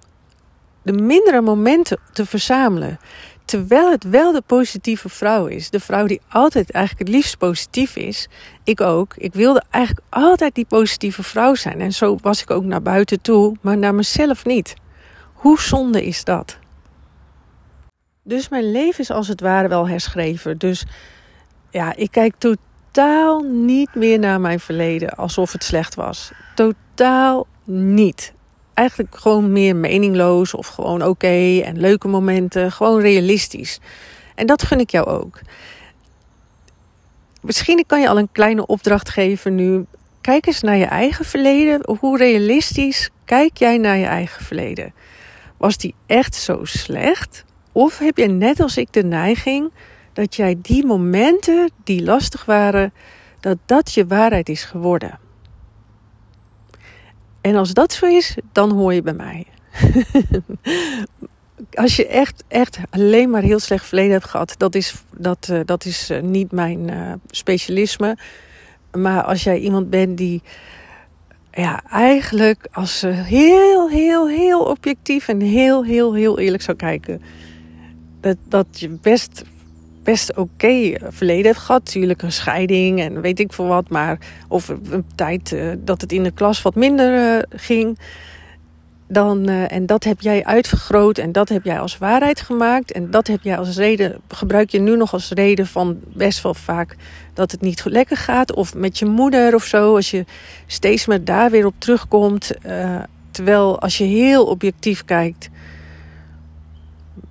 de 0.81 0.93
mindere 0.93 1.41
momenten 1.41 1.99
te 2.13 2.25
verzamelen. 2.25 2.99
Terwijl 3.47 3.91
het 3.91 4.03
wel 4.03 4.31
de 4.31 4.41
positieve 4.45 5.09
vrouw 5.09 5.45
is. 5.45 5.69
De 5.69 5.79
vrouw 5.79 6.05
die 6.05 6.21
altijd 6.29 6.71
eigenlijk 6.71 7.07
het 7.07 7.15
liefst 7.17 7.37
positief 7.37 7.95
is. 7.95 8.27
Ik 8.63 8.81
ook. 8.81 9.13
Ik 9.15 9.33
wilde 9.33 9.63
eigenlijk 9.69 10.05
altijd 10.09 10.55
die 10.55 10.65
positieve 10.65 11.23
vrouw 11.23 11.55
zijn. 11.55 11.81
En 11.81 11.91
zo 11.91 12.17
was 12.21 12.41
ik 12.41 12.51
ook 12.51 12.63
naar 12.63 12.81
buiten 12.81 13.21
toe, 13.21 13.55
maar 13.61 13.77
naar 13.77 13.95
mezelf 13.95 14.45
niet. 14.45 14.73
Hoe 15.33 15.59
zonde 15.59 16.05
is 16.05 16.23
dat? 16.23 16.57
Dus 18.23 18.49
mijn 18.49 18.71
leven 18.71 18.99
is 18.99 19.11
als 19.11 19.27
het 19.27 19.41
ware 19.41 19.67
wel 19.67 19.87
herschreven. 19.87 20.57
Dus 20.57 20.85
ja, 21.69 21.95
ik 21.95 22.11
kijk 22.11 22.35
totaal 22.37 23.41
niet 23.41 23.95
meer 23.95 24.19
naar 24.19 24.41
mijn 24.41 24.59
verleden 24.59 25.09
alsof 25.09 25.51
het 25.51 25.63
slecht 25.63 25.95
was. 25.95 26.31
Totaal 26.55 27.47
niet 27.63 28.33
eigenlijk 28.77 29.15
gewoon 29.15 29.51
meer 29.51 29.75
meningloos 29.75 30.53
of 30.53 30.67
gewoon 30.67 31.03
oké 31.03 31.59
en 31.59 31.79
leuke 31.79 32.07
momenten. 32.07 32.71
Gewoon 32.71 33.01
realistisch. 33.01 33.79
En 34.35 34.45
dat 34.45 34.63
gun 34.63 34.79
ik 34.79 34.91
jou 34.91 35.07
ook. 35.07 35.39
Misschien 37.41 37.83
kan 37.87 38.01
je 38.01 38.09
al 38.09 38.17
een 38.17 38.31
kleine 38.31 38.65
opdracht 38.65 39.09
geven 39.09 39.55
nu. 39.55 39.85
Kijk 40.21 40.47
eens 40.47 40.61
naar 40.61 40.75
je 40.75 40.85
eigen 40.85 41.25
verleden. 41.25 41.97
Hoe 41.99 42.17
realistisch 42.17 43.09
kijk 43.25 43.57
jij 43.57 43.77
naar 43.77 43.97
je 43.97 44.05
eigen 44.05 44.45
verleden? 44.45 44.93
Was 45.57 45.77
die 45.77 45.95
echt 46.05 46.35
zo 46.35 46.59
slecht? 46.63 47.43
Of 47.71 47.97
heb 47.97 48.17
je 48.17 48.27
net 48.27 48.59
als 48.59 48.77
ik 48.77 48.93
de 48.93 49.03
neiging 49.03 49.71
dat 50.13 50.35
jij 50.35 50.55
die 50.61 50.85
momenten 50.85 51.71
die 51.83 52.03
lastig 52.03 52.45
waren, 52.45 52.93
dat 53.39 53.57
dat 53.65 53.93
je 53.93 54.07
waarheid 54.07 54.49
is 54.49 54.63
geworden? 54.63 55.26
En 57.47 57.55
als 57.55 57.73
dat 57.73 57.93
zo 57.93 58.05
is, 58.05 58.35
dan 58.51 58.71
hoor 58.71 58.93
je 58.93 59.01
bij 59.01 59.13
mij. 59.13 59.45
als 61.83 61.95
je 61.95 62.07
echt, 62.07 62.43
echt 62.47 62.77
alleen 62.89 63.29
maar 63.29 63.41
heel 63.41 63.59
slecht 63.59 63.85
verleden 63.85 64.11
hebt 64.11 64.25
gehad, 64.25 64.55
dat 64.57 64.75
is, 64.75 64.93
dat, 65.17 65.47
uh, 65.51 65.59
dat 65.65 65.85
is 65.85 66.11
uh, 66.11 66.21
niet 66.21 66.51
mijn 66.51 66.87
uh, 66.87 67.13
specialisme. 67.29 68.17
Maar 68.91 69.23
als 69.23 69.43
jij 69.43 69.59
iemand 69.59 69.89
bent 69.89 70.17
die 70.17 70.41
ja, 71.51 71.83
eigenlijk 71.89 72.67
als 72.71 72.99
ze 72.99 73.07
heel, 73.07 73.89
heel, 73.89 74.27
heel 74.27 74.63
objectief 74.63 75.27
en 75.27 75.41
heel, 75.41 75.85
heel, 75.85 76.13
heel 76.13 76.39
eerlijk 76.39 76.63
zou 76.63 76.77
kijken, 76.77 77.21
dat, 78.21 78.37
dat 78.47 78.67
je 78.71 78.89
best 78.89 79.43
best 80.07 80.29
oké 80.29 80.41
okay 80.41 80.99
verleden 81.09 81.45
heeft 81.45 81.59
gehad. 81.59 81.83
Natuurlijk 81.85 82.21
een 82.21 82.31
scheiding 82.31 83.01
en 83.01 83.21
weet 83.21 83.39
ik 83.39 83.53
veel 83.53 83.67
wat. 83.67 83.89
Maar 83.89 84.17
of 84.47 84.67
een 84.67 85.05
tijd 85.15 85.51
uh, 85.51 85.73
dat 85.77 86.01
het 86.01 86.11
in 86.11 86.23
de 86.23 86.31
klas 86.31 86.61
wat 86.61 86.75
minder 86.75 87.35
uh, 87.35 87.43
ging. 87.49 87.99
Dan, 89.09 89.47
en 89.47 89.85
dat 89.85 90.03
heb 90.03 90.21
jij 90.21 90.43
uitvergroot 90.43 91.17
en 91.17 91.31
dat 91.31 91.49
heb 91.49 91.63
jij 91.63 91.79
als 91.79 91.97
waarheid 91.97 92.41
gemaakt. 92.41 92.91
En 92.91 93.11
dat 93.11 93.27
heb 93.27 93.39
jij 93.41 93.57
als 93.57 93.77
reden, 93.77 94.21
gebruik 94.27 94.69
je 94.69 94.79
nu 94.79 94.95
nog 94.95 95.13
als 95.13 95.29
reden 95.29 95.67
van 95.67 95.99
best 96.13 96.41
wel 96.41 96.53
vaak 96.53 96.95
dat 97.33 97.51
het 97.51 97.61
niet 97.61 97.85
lekker 97.85 98.17
gaat. 98.17 98.53
Of 98.53 98.75
met 98.75 98.99
je 98.99 99.05
moeder 99.05 99.55
of 99.55 99.63
zo, 99.63 99.95
als 99.95 100.11
je 100.11 100.25
steeds 100.65 101.05
maar 101.05 101.23
daar 101.23 101.51
weer 101.51 101.65
op 101.65 101.75
terugkomt. 101.77 102.51
terwijl 103.31 103.79
als 103.79 103.97
je 103.97 104.03
heel 104.03 104.45
objectief 104.45 105.05
kijkt, 105.05 105.49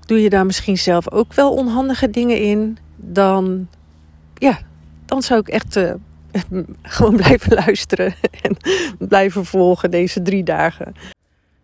doe 0.07 0.23
je 0.23 0.31
daar 0.31 0.47
misschien 0.47 0.79
zelf 0.79 1.11
ook 1.11 1.33
wel 1.33 1.53
onhandige 1.53 2.11
dingen 2.11 2.41
in, 2.41 2.79
dan, 2.97 3.69
ja, 4.35 4.59
dan 5.05 5.23
zou 5.23 5.41
ik 5.41 5.49
echt 5.49 5.77
uh, 5.77 5.93
gewoon 6.83 7.17
blijven 7.17 7.55
luisteren 7.55 8.15
en 8.43 8.57
blijven 8.99 9.45
volgen 9.45 9.91
deze 9.91 10.23
drie 10.23 10.45
dagen. 10.45 10.95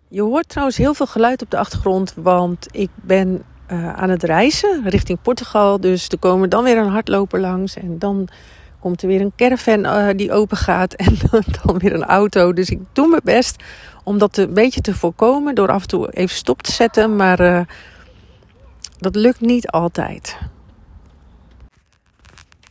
Je 0.09 0.22
hoort 0.22 0.48
trouwens 0.48 0.76
heel 0.76 0.94
veel 0.94 1.07
geluid 1.07 1.42
op 1.42 1.50
de 1.50 1.59
achtergrond, 1.59 2.14
want 2.16 2.66
ik 2.70 2.90
ben 2.94 3.42
uh, 3.72 3.92
aan 3.92 4.11
het 4.11 4.22
reizen 4.22 4.83
richting 4.85 5.18
Portugal. 5.22 5.81
Dus 5.81 6.09
er 6.09 6.18
komen 6.18 6.50
dan 6.50 6.64
weer 6.64 6.78
een 6.78 6.88
hardloper 6.88 7.40
langs 7.40 7.76
en 7.76 7.98
dan 7.98 8.28
komt 8.81 9.02
er 9.02 9.09
weer 9.09 9.20
een 9.20 9.33
caravan 9.37 9.78
uh, 9.78 10.09
die 10.16 10.33
open 10.33 10.57
gaat 10.57 10.94
en 10.94 11.16
dan 11.62 11.78
weer 11.78 11.94
een 11.94 12.05
auto. 12.05 12.52
Dus 12.52 12.70
ik 12.70 12.78
doe 12.92 13.09
mijn 13.09 13.20
best 13.24 13.62
om 14.05 14.18
dat 14.18 14.37
een 14.37 14.55
beetje 14.55 14.81
te 14.81 14.94
voorkomen 14.94 15.55
door 15.55 15.68
af 15.68 15.83
en 15.83 15.88
toe 15.88 16.11
even 16.11 16.37
stop 16.37 16.62
te 16.62 16.72
zetten. 16.72 17.16
Maar 17.16 17.66
dat 19.03 19.17
lukt 19.17 19.41
niet 19.41 19.69
altijd. 19.69 20.37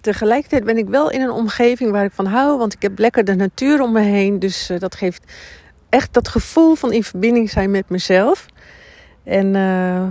Tegelijkertijd 0.02 0.63
ben 0.63 0.78
ik 0.78 0.88
wel 0.88 1.10
in 1.12 1.22
een 1.22 1.32
omgeving 1.32 1.91
waar 1.91 2.06
ik 2.06 2.12
van 2.12 2.26
hou, 2.26 2.58
want 2.58 2.74
ik 2.74 2.82
heb 2.82 3.00
lekker 3.00 3.24
de 3.24 3.36
natuur 3.36 3.82
om 3.82 3.91
me 3.91 4.02
heen. 4.02 4.39
Dus 4.39 4.70
uh, 4.70 4.80
dat 4.80 4.96
geeft 4.96 5.34
echt 5.89 6.13
dat 6.13 6.28
gevoel 6.28 6.76
van 6.76 6.94
in 6.94 7.04
verbinding 7.04 7.50
zijn 7.50 7.72
met 7.72 7.89
mezelf. 7.89 8.46
En 9.24 9.56
uh, 9.56 10.08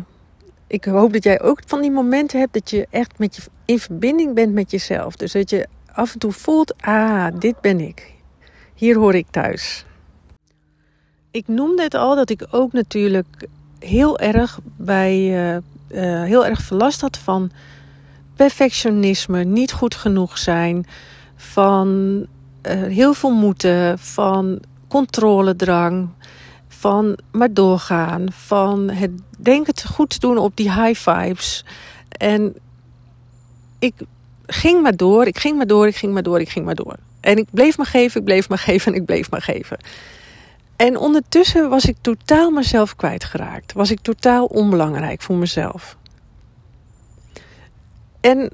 ik 0.66 0.85
hoop 0.85 1.12
dat 1.12 1.24
jij 1.24 1.40
ook 1.40 1.61
van 1.66 1.80
die 1.80 1.90
momenten 1.90 2.38
hebt 2.38 2.52
dat 2.52 2.70
je 2.70 2.87
echt 2.90 3.18
met 3.18 3.37
je, 3.37 3.42
in 3.64 3.78
verbinding 3.78 4.35
bent 4.35 4.52
met 4.52 4.70
jezelf. 4.70 5.16
Dus 5.16 5.33
dat 5.33 5.50
je 5.50 5.66
af 5.92 6.12
en 6.12 6.18
toe 6.18 6.33
voelt: 6.33 6.83
ah, 6.83 7.26
dit 7.38 7.61
ben 7.61 7.80
ik. 7.80 8.12
Hier 8.74 8.96
hoor 8.96 9.14
ik 9.14 9.26
thuis. 9.30 9.85
Ik 11.30 11.48
noemde 11.48 11.83
het 11.83 11.94
al 11.94 12.14
dat 12.14 12.30
ik 12.30 12.46
ook 12.50 12.72
natuurlijk 12.72 13.46
heel 13.78 14.18
erg 14.18 14.61
bij 14.76 15.52
uh, 15.54 15.56
uh, 15.90 16.22
heel 16.22 16.46
erg 16.46 16.62
verlast 16.62 17.00
had 17.00 17.18
van 17.18 17.50
perfectionisme, 18.37 19.44
niet 19.44 19.72
goed 19.72 19.94
genoeg 19.94 20.38
zijn, 20.38 20.87
van 21.37 21.88
uh, 22.62 22.72
heel 22.83 23.14
veel 23.14 23.31
moeten, 23.31 23.98
van 23.98 24.61
controledrang, 24.88 26.09
van 26.68 27.18
maar 27.33 27.53
doorgaan, 27.53 28.26
van 28.31 28.90
het 28.90 29.11
denken 29.38 29.74
te 29.74 29.88
goed 29.88 30.11
te 30.11 30.18
doen 30.18 30.38
op 30.38 30.57
die 30.57 30.72
high 30.72 31.11
vibes. 31.11 31.64
En 32.09 32.55
ik 33.79 33.94
ging 34.46 34.83
maar 34.83 34.96
door, 34.96 35.26
ik 35.26 35.38
ging 35.38 35.57
maar 35.57 35.66
door, 35.66 35.87
ik 35.87 35.96
ging 35.96 36.12
maar 36.12 36.22
door, 36.22 36.40
ik 36.40 36.48
ging 36.48 36.64
maar 36.64 36.74
door. 36.74 36.96
En 37.20 37.37
ik 37.37 37.46
bleef 37.50 37.76
maar 37.76 37.87
geven, 37.87 38.20
ik 38.20 38.26
bleef 38.26 38.48
maar 38.48 38.59
geven 38.59 38.92
en 38.92 38.98
ik 38.98 39.07
bleef 39.07 39.31
maar 39.31 39.42
geven. 39.42 39.79
En 40.80 40.96
ondertussen 40.96 41.68
was 41.68 41.84
ik 41.84 41.96
totaal 42.00 42.50
mezelf 42.50 42.96
kwijtgeraakt. 42.96 43.72
Was 43.72 43.90
ik 43.90 44.00
totaal 44.00 44.46
onbelangrijk 44.46 45.22
voor 45.22 45.36
mezelf. 45.36 45.96
En 48.20 48.52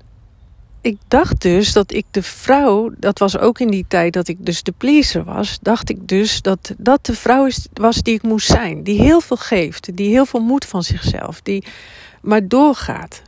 ik 0.80 0.96
dacht 1.08 1.42
dus 1.42 1.72
dat 1.72 1.92
ik 1.92 2.04
de 2.10 2.22
vrouw, 2.22 2.90
dat 2.98 3.18
was 3.18 3.38
ook 3.38 3.60
in 3.60 3.70
die 3.70 3.84
tijd 3.88 4.12
dat 4.12 4.28
ik 4.28 4.36
dus 4.38 4.62
de 4.62 4.72
pleaser 4.72 5.24
was, 5.24 5.58
dacht 5.62 5.90
ik 5.90 6.08
dus 6.08 6.42
dat 6.42 6.74
dat 6.78 7.06
de 7.06 7.14
vrouw 7.14 7.48
was 7.72 8.02
die 8.02 8.14
ik 8.14 8.22
moest 8.22 8.46
zijn. 8.46 8.82
Die 8.82 9.00
heel 9.00 9.20
veel 9.20 9.36
geeft, 9.36 9.96
die 9.96 10.10
heel 10.10 10.26
veel 10.26 10.40
moed 10.42 10.64
van 10.64 10.82
zichzelf, 10.82 11.40
die 11.42 11.64
maar 12.22 12.48
doorgaat. 12.48 13.22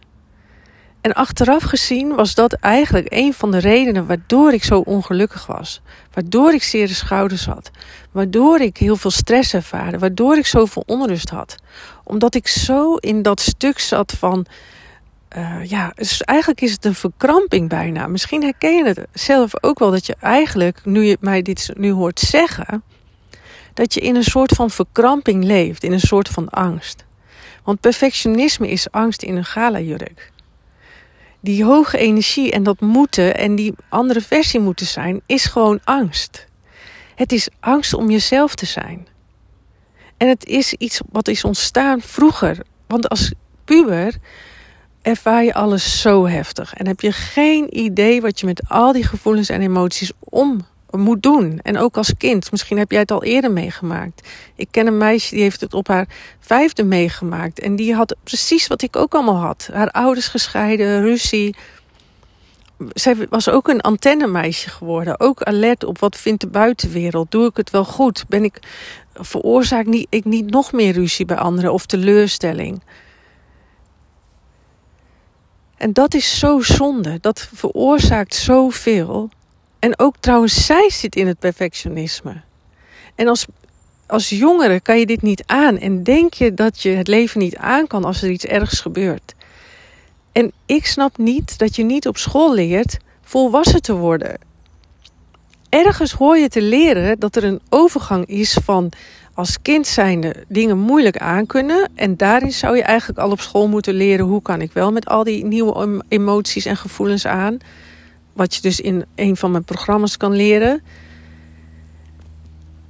En 1.01 1.13
achteraf 1.13 1.63
gezien 1.63 2.15
was 2.15 2.35
dat 2.35 2.53
eigenlijk 2.53 3.07
een 3.11 3.35
van 3.35 3.51
de 3.51 3.59
redenen 3.59 4.07
waardoor 4.07 4.53
ik 4.53 4.65
zo 4.65 4.79
ongelukkig 4.79 5.47
was. 5.47 5.81
Waardoor 6.13 6.53
ik 6.53 6.63
zere 6.63 6.95
schouders 6.95 7.47
had. 7.47 7.71
Waardoor 8.19 8.61
ik 8.61 8.77
heel 8.77 8.97
veel 8.97 9.11
stress 9.11 9.55
ervaarde. 9.55 9.99
Waardoor 9.99 10.37
ik 10.37 10.47
zoveel 10.47 10.83
onrust 10.87 11.31
had. 11.31 11.57
Omdat 12.05 12.35
ik 12.35 12.49
zo 12.49 12.95
in 12.95 13.23
dat 13.23 13.41
stuk 13.41 13.79
zat 13.79 14.13
van. 14.13 14.47
Uh, 15.37 15.65
ja, 15.65 15.93
dus 15.95 16.23
eigenlijk 16.23 16.61
is 16.61 16.73
het 16.73 16.85
een 16.85 16.95
verkramping 16.95 17.69
bijna. 17.69 18.07
Misschien 18.07 18.43
herken 18.43 18.75
je 18.75 18.85
het 18.85 19.07
zelf 19.13 19.63
ook 19.63 19.79
wel 19.79 19.91
dat 19.91 20.07
je 20.07 20.17
eigenlijk, 20.21 20.85
nu 20.85 21.05
je 21.05 21.17
mij 21.21 21.43
dit 21.43 21.71
nu 21.77 21.91
hoort 21.91 22.21
zeggen, 22.21 22.83
dat 23.75 23.95
je 23.95 24.01
in 24.01 24.17
een 24.17 24.25
soort 24.25 24.53
van 24.53 24.71
verkramping 24.71 25.45
leeft, 25.45 25.85
in 25.85 25.93
een 25.93 26.01
soort 26.01 26.29
van 26.29 26.49
angst. 26.49 27.05
Want 27.65 27.81
perfectionisme 27.81 28.69
is 28.69 28.91
angst 28.91 29.23
in 29.23 29.37
een 29.37 29.45
galajurk 29.45 30.33
die 31.41 31.65
hoge 31.65 31.99
energie 31.99 32.51
en 32.53 32.63
dat 32.63 32.81
moeten 32.81 33.37
en 33.37 33.55
die 33.55 33.75
andere 33.89 34.21
versie 34.21 34.61
moeten 34.61 34.87
zijn, 34.87 35.21
is 35.27 35.45
gewoon 35.45 35.81
angst. 35.85 36.48
Het 37.19 37.33
is 37.33 37.49
angst 37.61 37.95
om 37.95 38.11
jezelf 38.11 38.55
te 38.55 38.67
zijn. 38.67 39.07
En 40.17 40.29
het 40.29 40.45
is 40.45 40.73
iets 40.73 41.01
wat 41.13 41.29
is 41.29 41.45
ontstaan 41.45 42.01
vroeger. 42.01 42.59
Want 42.87 43.09
als 43.09 43.33
puber 43.65 44.15
ervaar 45.03 45.45
je 45.45 45.55
alles 45.55 46.01
zo 46.01 46.27
heftig. 46.27 46.75
En 46.75 46.87
heb 46.87 47.01
je 47.01 47.13
geen 47.13 47.79
idee 47.79 48.21
wat 48.21 48.41
je 48.41 48.47
met 48.47 48.63
al 48.69 48.93
die 48.93 49.05
gevoelens 49.05 49.49
en 49.49 49.61
emoties 49.61 50.13
om 50.19 50.67
moet 50.91 51.23
doen. 51.23 51.61
En 51.63 51.79
ook 51.79 51.97
als 51.97 52.13
kind. 52.19 52.51
Misschien 52.51 52.79
heb 52.79 52.91
jij 52.91 53.01
het 53.01 53.11
al 53.11 53.25
eerder 53.25 53.53
meegemaakt. 53.53 54.29
Ik 54.55 54.69
ken 54.71 54.87
een 54.87 54.99
meisje 54.99 55.35
die 55.35 55.43
heeft 55.43 55.61
het 55.61 55.75
op 55.75 55.89
haar 55.89 56.09
vijfde 56.41 56.85
meegemaakt. 56.85 57.61
En 57.61 57.77
die 57.77 57.95
had 57.95 58.17
precies 58.25 58.67
wat 58.67 58.83
ik 58.83 58.97
ook 58.97 59.15
allemaal 59.15 59.41
had. 59.41 59.69
Haar 59.73 59.91
ouders 59.91 60.29
gescheiden, 60.29 61.03
ruzie. 61.03 61.57
Zij 62.93 63.27
was 63.31 63.49
ook 63.49 63.69
een 63.69 63.81
antennemeisje 63.81 64.71
geworden. 64.71 65.21
Ook 65.21 65.43
alert 65.43 65.85
op 65.85 65.99
wat 65.99 66.17
vindt 66.17 66.41
de 66.41 66.47
buitenwereld. 66.47 67.31
Doe 67.31 67.47
ik 67.47 67.57
het 67.57 67.71
wel 67.71 67.85
goed? 67.85 68.25
Ben 68.29 68.45
ik, 68.45 68.59
veroorzaak 69.15 69.87
niet, 69.87 70.07
ik 70.11 70.25
niet 70.25 70.51
nog 70.51 70.73
meer 70.73 70.93
ruzie 70.93 71.25
bij 71.25 71.37
anderen 71.37 71.73
of 71.73 71.87
teleurstelling? 71.87 72.83
En 75.77 75.93
dat 75.93 76.15
is 76.15 76.39
zo 76.39 76.61
zonde. 76.61 77.19
Dat 77.21 77.49
veroorzaakt 77.55 78.35
zoveel. 78.35 79.31
En 79.79 79.99
ook 79.99 80.15
trouwens, 80.21 80.67
zij 80.67 80.91
zit 80.91 81.17
in 81.17 81.27
het 81.27 81.39
perfectionisme. 81.39 82.41
En 83.15 83.29
als, 83.29 83.47
als 84.07 84.29
jongere 84.29 84.81
kan 84.81 84.99
je 84.99 85.07
dit 85.07 85.23
niet 85.23 85.43
aan. 85.47 85.79
En 85.79 86.03
denk 86.03 86.35
je 86.35 86.55
dat 86.55 86.83
je 86.83 86.91
het 86.91 87.09
leven 87.09 87.41
niet 87.41 87.57
aan 87.57 87.87
kan 87.87 88.05
als 88.05 88.23
er 88.23 88.31
iets 88.31 88.45
ergs 88.45 88.81
gebeurt. 88.81 89.35
En 90.39 90.53
ik 90.67 90.87
snap 90.87 91.17
niet 91.17 91.59
dat 91.59 91.77
je 91.77 91.83
niet 91.83 92.09
op 92.09 92.17
school 92.17 92.55
leert 92.55 92.99
volwassen 93.23 93.83
te 93.83 93.95
worden. 93.95 94.39
Ergens 95.69 96.13
hoor 96.13 96.37
je 96.37 96.49
te 96.49 96.63
leren 96.63 97.19
dat 97.19 97.37
er 97.37 97.45
een 97.45 97.61
overgang 97.69 98.27
is 98.27 98.59
van 98.65 98.93
als 99.35 99.63
kind 99.63 99.87
zijnde 99.87 100.45
dingen 100.49 100.79
moeilijk 100.79 101.17
aankunnen. 101.17 101.91
En 101.95 102.17
daarin 102.17 102.53
zou 102.53 102.77
je 102.77 102.83
eigenlijk 102.83 103.19
al 103.19 103.31
op 103.31 103.41
school 103.41 103.69
moeten 103.69 103.95
leren 103.95 104.27
hoe 104.27 104.43
kan 104.43 104.61
ik 104.61 104.73
wel 104.73 104.93
met 104.93 105.07
al 105.07 105.25
die 105.25 105.45
nieuwe 105.45 106.05
emoties 106.09 106.65
en 106.65 106.77
gevoelens 106.77 107.27
aan. 107.27 107.59
Wat 108.33 108.55
je 108.55 108.61
dus 108.61 108.81
in 108.81 109.05
een 109.15 109.37
van 109.37 109.51
mijn 109.51 109.65
programma's 109.65 110.17
kan 110.17 110.33
leren. 110.33 110.83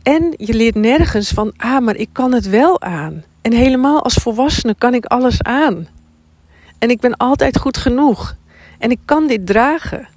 En 0.02 0.34
je 0.36 0.54
leert 0.54 0.74
nergens 0.74 1.28
van, 1.28 1.52
ah, 1.56 1.84
maar 1.84 1.96
ik 1.96 2.08
kan 2.12 2.32
het 2.32 2.48
wel 2.48 2.80
aan. 2.80 3.24
En 3.42 3.52
helemaal 3.52 4.02
als 4.02 4.14
volwassene 4.14 4.74
kan 4.78 4.94
ik 4.94 5.04
alles 5.04 5.42
aan. 5.42 5.88
En 6.78 6.90
ik 6.90 7.00
ben 7.00 7.16
altijd 7.16 7.58
goed 7.58 7.76
genoeg. 7.76 8.36
En 8.78 8.90
ik 8.90 8.98
kan 9.04 9.26
dit 9.26 9.46
dragen. 9.46 10.08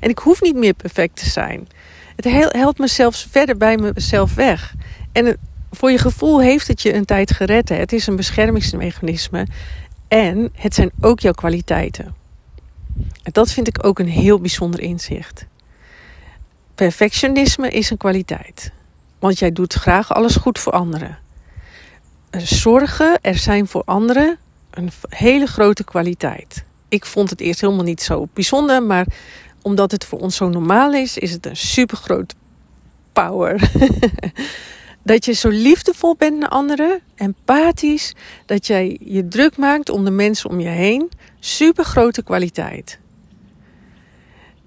En 0.00 0.10
ik 0.10 0.18
hoef 0.18 0.40
niet 0.40 0.56
meer 0.56 0.74
perfect 0.74 1.16
te 1.16 1.28
zijn. 1.28 1.68
Het 2.16 2.24
helpt 2.52 2.78
me 2.78 2.86
zelfs 2.86 3.26
verder 3.30 3.56
bij 3.56 3.76
mezelf 3.76 4.34
weg. 4.34 4.74
En 5.12 5.36
voor 5.70 5.90
je 5.90 5.98
gevoel 5.98 6.40
heeft 6.40 6.68
het 6.68 6.82
je 6.82 6.94
een 6.94 7.04
tijd 7.04 7.32
gered. 7.32 7.68
Het 7.68 7.92
is 7.92 8.06
een 8.06 8.16
beschermingsmechanisme. 8.16 9.46
En 10.08 10.50
het 10.54 10.74
zijn 10.74 10.90
ook 11.00 11.20
jouw 11.20 11.32
kwaliteiten. 11.32 12.14
En 13.22 13.32
dat 13.32 13.50
vind 13.52 13.68
ik 13.68 13.86
ook 13.86 13.98
een 13.98 14.08
heel 14.08 14.40
bijzonder 14.40 14.80
inzicht. 14.80 15.46
Perfectionisme 16.74 17.70
is 17.70 17.90
een 17.90 17.96
kwaliteit. 17.96 18.72
Want 19.18 19.38
jij 19.38 19.52
doet 19.52 19.74
graag 19.74 20.12
alles 20.12 20.36
goed 20.36 20.58
voor 20.58 20.72
anderen. 20.72 21.18
Zorgen 22.38 23.18
er 23.20 23.36
zijn 23.36 23.66
voor 23.66 23.82
anderen 23.84 24.38
een 24.70 24.90
hele 25.08 25.46
grote 25.46 25.84
kwaliteit. 25.84 26.64
Ik 26.88 27.04
vond 27.04 27.30
het 27.30 27.40
eerst 27.40 27.60
helemaal 27.60 27.84
niet 27.84 28.02
zo 28.02 28.28
bijzonder, 28.32 28.82
maar 28.82 29.06
omdat 29.62 29.90
het 29.90 30.04
voor 30.04 30.18
ons 30.18 30.36
zo 30.36 30.48
normaal 30.48 30.92
is, 30.92 31.18
is 31.18 31.32
het 31.32 31.46
een 31.46 31.56
super 31.56 31.96
groot 31.96 32.34
power. 33.12 33.70
dat 35.02 35.24
je 35.24 35.32
zo 35.32 35.48
liefdevol 35.48 36.16
bent 36.16 36.38
naar 36.38 36.48
anderen, 36.48 37.00
empathisch, 37.14 38.14
dat 38.46 38.66
jij 38.66 38.98
je 39.00 39.28
druk 39.28 39.56
maakt 39.56 39.90
om 39.90 40.04
de 40.04 40.10
mensen 40.10 40.50
om 40.50 40.60
je 40.60 40.68
heen, 40.68 41.10
super 41.38 41.84
grote 41.84 42.22
kwaliteit. 42.22 42.98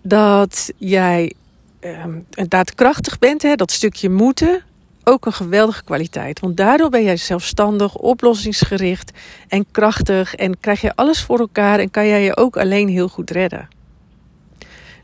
Dat 0.02 0.72
jij 0.78 1.34
uh, 1.82 2.06
daadkrachtig 2.34 3.20
bent, 3.20 3.42
hè, 3.42 3.56
dat 3.56 3.72
stukje 3.72 4.10
moeten, 4.10 4.64
ook 5.04 5.26
een 5.26 5.34
geweldige 5.34 5.84
kwaliteit. 5.84 6.40
Want 6.40 6.58
daardoor 6.58 6.90
ben 6.90 7.04
jij 7.04 7.18
zelfstandig, 7.18 7.96
oplossingsgericht 7.96 9.12
en 9.48 9.66
krachtig 9.72 10.36
en 10.36 10.60
krijg 10.60 10.82
je 10.82 10.96
alles 10.96 11.22
voor 11.22 11.40
elkaar 11.40 11.80
en 11.80 11.92
kan 11.92 12.08
jij 12.08 12.24
je 12.24 12.38
ook 12.38 12.58
alleen 12.58 12.88
heel 12.88 13.08
goed 13.08 13.32
redden. 13.32 13.68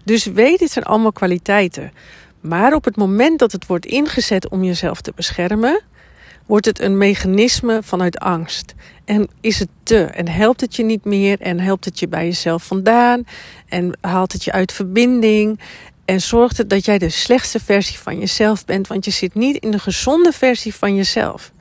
Dus 0.03 0.25
weet, 0.25 0.59
dit 0.59 0.71
zijn 0.71 0.85
allemaal 0.85 1.11
kwaliteiten. 1.11 1.91
Maar 2.39 2.73
op 2.73 2.85
het 2.85 2.95
moment 2.95 3.39
dat 3.39 3.51
het 3.51 3.65
wordt 3.65 3.85
ingezet 3.85 4.49
om 4.49 4.63
jezelf 4.63 5.01
te 5.01 5.11
beschermen, 5.15 5.81
wordt 6.45 6.65
het 6.65 6.79
een 6.79 6.97
mechanisme 6.97 7.79
vanuit 7.83 8.19
angst. 8.19 8.73
En 9.05 9.27
is 9.41 9.59
het 9.59 9.69
te 9.83 10.03
en 10.03 10.27
helpt 10.27 10.61
het 10.61 10.75
je 10.75 10.83
niet 10.83 11.05
meer 11.05 11.41
en 11.41 11.59
helpt 11.59 11.85
het 11.85 11.99
je 11.99 12.07
bij 12.07 12.25
jezelf 12.25 12.63
vandaan 12.63 13.23
en 13.67 13.97
haalt 14.01 14.33
het 14.33 14.43
je 14.43 14.51
uit 14.51 14.71
verbinding 14.71 15.59
en 16.09 16.21
zorgt 16.21 16.57
het 16.57 16.69
dat 16.69 16.85
jij 16.85 16.97
de 16.97 17.09
slechtste 17.09 17.59
versie 17.59 17.97
van 17.97 18.19
jezelf 18.19 18.65
bent, 18.65 18.87
want 18.87 19.05
je 19.05 19.11
zit 19.11 19.35
niet 19.35 19.57
in 19.57 19.71
de 19.71 19.79
gezonde 19.79 20.31
versie 20.31 20.73
van 20.75 20.95
jezelf. 20.95 21.51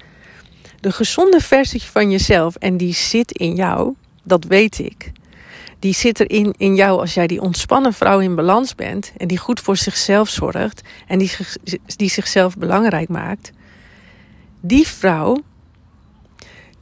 De 0.81 0.93
gezonde 0.93 1.41
versie 1.41 1.83
van 1.83 2.11
jezelf, 2.11 2.57
en 2.57 2.77
die 2.77 2.95
zit 2.95 3.33
in 3.33 3.55
jou, 3.55 3.95
dat 4.23 4.45
weet 4.45 4.79
ik. 4.79 5.13
Die 5.79 5.95
zit 5.95 6.21
erin 6.21 6.55
in 6.57 6.75
jou 6.75 7.01
als 7.01 7.15
jij 7.15 7.27
die 7.27 7.41
ontspannen 7.41 7.93
vrouw 7.93 8.19
in 8.19 8.35
balans 8.35 8.75
bent 8.75 9.13
en 9.17 9.29
die 9.29 9.39
goed 9.39 9.61
voor 9.61 9.77
zichzelf 9.77 10.29
zorgt 10.29 10.81
en 11.07 11.19
die, 11.19 11.31
die 11.97 12.11
zichzelf 12.11 12.57
belangrijk 12.57 13.09
maakt. 13.09 13.51
Die 14.61 14.87
vrouw 14.87 15.43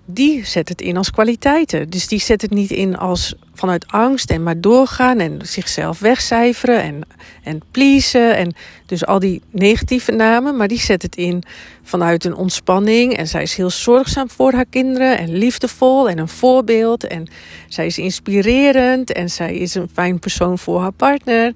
die 0.07 0.47
zet 0.47 0.69
het 0.69 0.81
in 0.81 0.97
als 0.97 1.11
kwaliteiten. 1.11 1.91
Dus 1.91 2.09
die 2.09 2.21
zet 2.21 2.43
het 2.43 2.51
niet 2.51 2.71
in 2.71 2.97
als 2.97 3.35
vanuit 3.55 3.87
angst 3.87 4.31
en 4.31 4.43
maar 4.43 4.61
doorgaan 4.61 5.19
en 5.19 5.39
zichzelf 5.43 5.99
wegcijferen 5.99 6.83
en, 6.83 7.01
en 7.43 7.63
pleasen. 7.71 8.37
En 8.37 8.55
dus 8.87 9.07
al 9.07 9.19
die 9.19 9.43
negatieve 9.51 10.13
namen, 10.13 10.57
maar 10.57 10.69
die 10.69 10.81
zet 10.81 11.03
het 11.03 11.17
in 11.17 11.43
vanuit 11.83 12.25
een 12.25 12.35
ontspanning. 12.35 13.17
En 13.17 13.29
zij 13.29 13.43
is 13.43 13.55
heel 13.55 13.71
zorgzaam 13.71 14.31
voor 14.31 14.53
haar 14.53 14.67
kinderen 14.71 15.19
en 15.19 15.37
liefdevol 15.37 16.09
en 16.09 16.19
een 16.19 16.29
voorbeeld. 16.29 17.07
En 17.07 17.29
zij 17.69 17.87
is 17.87 17.99
inspirerend 17.99 19.13
en 19.13 19.31
zij 19.31 19.55
is 19.55 19.75
een 19.75 19.91
fijn 19.93 20.19
persoon 20.19 20.59
voor 20.59 20.81
haar 20.81 20.93
partner. 20.93 21.53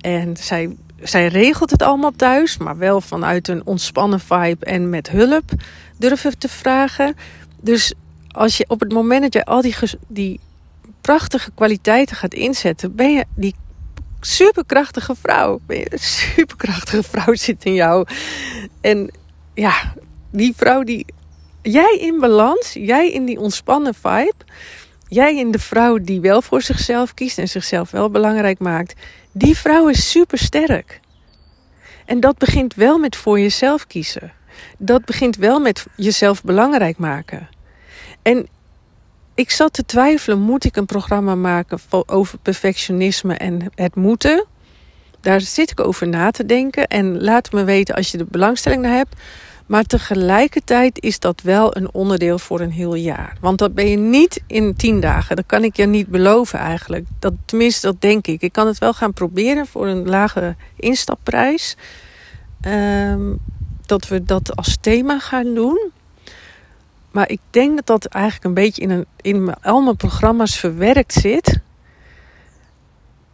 En 0.00 0.36
zij, 0.36 0.76
zij 1.02 1.26
regelt 1.26 1.70
het 1.70 1.82
allemaal 1.82 2.12
thuis, 2.16 2.56
maar 2.58 2.78
wel 2.78 3.00
vanuit 3.00 3.48
een 3.48 3.66
ontspannen 3.66 4.20
vibe 4.20 4.64
en 4.64 4.90
met 4.90 5.10
hulp 5.10 5.50
durven 5.98 6.38
te 6.38 6.48
vragen. 6.48 7.14
Dus 7.60 7.92
als 8.28 8.56
je 8.56 8.64
op 8.68 8.80
het 8.80 8.92
moment 8.92 9.22
dat 9.22 9.32
je 9.32 9.44
al 9.44 9.62
die, 9.62 9.74
die 10.08 10.40
prachtige 11.00 11.50
kwaliteiten 11.54 12.16
gaat 12.16 12.34
inzetten, 12.34 12.94
ben 12.94 13.12
je 13.12 13.24
die 13.34 13.54
superkrachtige 14.20 15.14
vrouw. 15.14 15.60
Een 15.66 15.98
superkrachtige 15.98 17.02
vrouw 17.02 17.34
zit 17.34 17.64
in 17.64 17.74
jou. 17.74 18.06
En 18.80 19.10
ja, 19.54 19.94
die 20.30 20.52
vrouw 20.56 20.82
die. 20.82 21.06
Jij 21.62 21.96
in 22.00 22.20
balans, 22.20 22.72
jij 22.72 23.10
in 23.10 23.24
die 23.24 23.38
ontspannen 23.38 23.94
vibe. 23.94 24.34
Jij 25.08 25.36
in 25.36 25.50
de 25.50 25.58
vrouw 25.58 25.98
die 25.98 26.20
wel 26.20 26.42
voor 26.42 26.62
zichzelf 26.62 27.14
kiest 27.14 27.38
en 27.38 27.48
zichzelf 27.48 27.90
wel 27.90 28.10
belangrijk 28.10 28.58
maakt. 28.58 28.94
Die 29.32 29.56
vrouw 29.56 29.88
is 29.88 30.10
super 30.10 30.38
sterk. 30.38 31.00
En 32.06 32.20
dat 32.20 32.38
begint 32.38 32.74
wel 32.74 32.98
met 32.98 33.16
voor 33.16 33.40
jezelf 33.40 33.86
kiezen 33.86 34.32
dat 34.78 35.04
begint 35.04 35.36
wel 35.36 35.60
met 35.60 35.86
jezelf 35.96 36.42
belangrijk 36.42 36.98
maken. 36.98 37.48
En 38.22 38.48
ik 39.34 39.50
zat 39.50 39.72
te 39.72 39.84
twijfelen, 39.84 40.38
moet 40.38 40.64
ik 40.64 40.76
een 40.76 40.86
programma 40.86 41.34
maken 41.34 41.78
over 42.06 42.38
perfectionisme 42.38 43.34
en 43.34 43.70
het 43.74 43.94
moeten? 43.94 44.44
Daar 45.20 45.40
zit 45.40 45.70
ik 45.70 45.80
over 45.80 46.08
na 46.08 46.30
te 46.30 46.46
denken 46.46 46.86
en 46.86 47.22
laat 47.22 47.52
me 47.52 47.64
weten 47.64 47.94
als 47.94 48.10
je 48.10 48.18
er 48.18 48.26
belangstelling 48.26 48.82
naar 48.82 48.96
hebt. 48.96 49.14
Maar 49.66 49.84
tegelijkertijd 49.84 51.02
is 51.02 51.18
dat 51.18 51.40
wel 51.40 51.76
een 51.76 51.92
onderdeel 51.92 52.38
voor 52.38 52.60
een 52.60 52.70
heel 52.70 52.94
jaar. 52.94 53.36
Want 53.40 53.58
dat 53.58 53.74
ben 53.74 53.88
je 53.88 53.96
niet 53.96 54.42
in 54.46 54.74
tien 54.76 55.00
dagen. 55.00 55.36
Dat 55.36 55.46
kan 55.46 55.64
ik 55.64 55.76
je 55.76 55.86
niet 55.86 56.08
beloven 56.08 56.58
eigenlijk. 56.58 57.06
Dat, 57.18 57.32
tenminste, 57.44 57.86
dat 57.86 58.00
denk 58.00 58.26
ik. 58.26 58.42
Ik 58.42 58.52
kan 58.52 58.66
het 58.66 58.78
wel 58.78 58.92
gaan 58.92 59.12
proberen 59.12 59.66
voor 59.66 59.86
een 59.86 60.08
lage 60.08 60.56
instapprijs. 60.76 61.76
Um, 62.66 63.38
dat 63.88 64.08
we 64.08 64.22
dat 64.22 64.56
als 64.56 64.76
thema 64.80 65.18
gaan 65.18 65.54
doen. 65.54 65.90
Maar 67.10 67.28
ik 67.28 67.40
denk 67.50 67.76
dat 67.76 67.86
dat 67.86 68.04
eigenlijk 68.04 68.44
een 68.44 68.54
beetje 68.54 68.82
in, 68.82 68.90
een, 68.90 69.06
in 69.20 69.54
al 69.54 69.80
mijn 69.80 69.96
programma's 69.96 70.58
verwerkt 70.58 71.12
zit. 71.12 71.60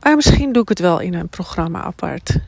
Maar 0.00 0.16
misschien 0.16 0.52
doe 0.52 0.62
ik 0.62 0.68
het 0.68 0.78
wel 0.78 1.00
in 1.00 1.14
een 1.14 1.28
programma 1.28 1.82
apart. 1.82 2.38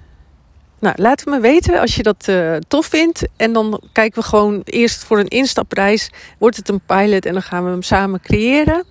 Nou, 0.78 0.94
laat 0.98 1.20
het 1.20 1.28
me 1.28 1.40
weten 1.40 1.80
als 1.80 1.96
je 1.96 2.02
dat 2.02 2.26
uh, 2.28 2.56
tof 2.68 2.86
vindt. 2.86 3.26
En 3.36 3.52
dan 3.52 3.80
kijken 3.92 4.22
we 4.22 4.28
gewoon 4.28 4.60
eerst 4.64 5.04
voor 5.04 5.18
een 5.18 5.28
instapprijs. 5.28 6.10
Wordt 6.38 6.56
het 6.56 6.68
een 6.68 6.80
pilot 6.86 7.26
en 7.26 7.32
dan 7.32 7.42
gaan 7.42 7.64
we 7.64 7.70
hem 7.70 7.82
samen 7.82 8.20
creëren. 8.20 8.84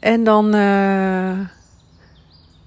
En 0.00 0.24
dan... 0.24 0.54
Uh, 0.54 1.38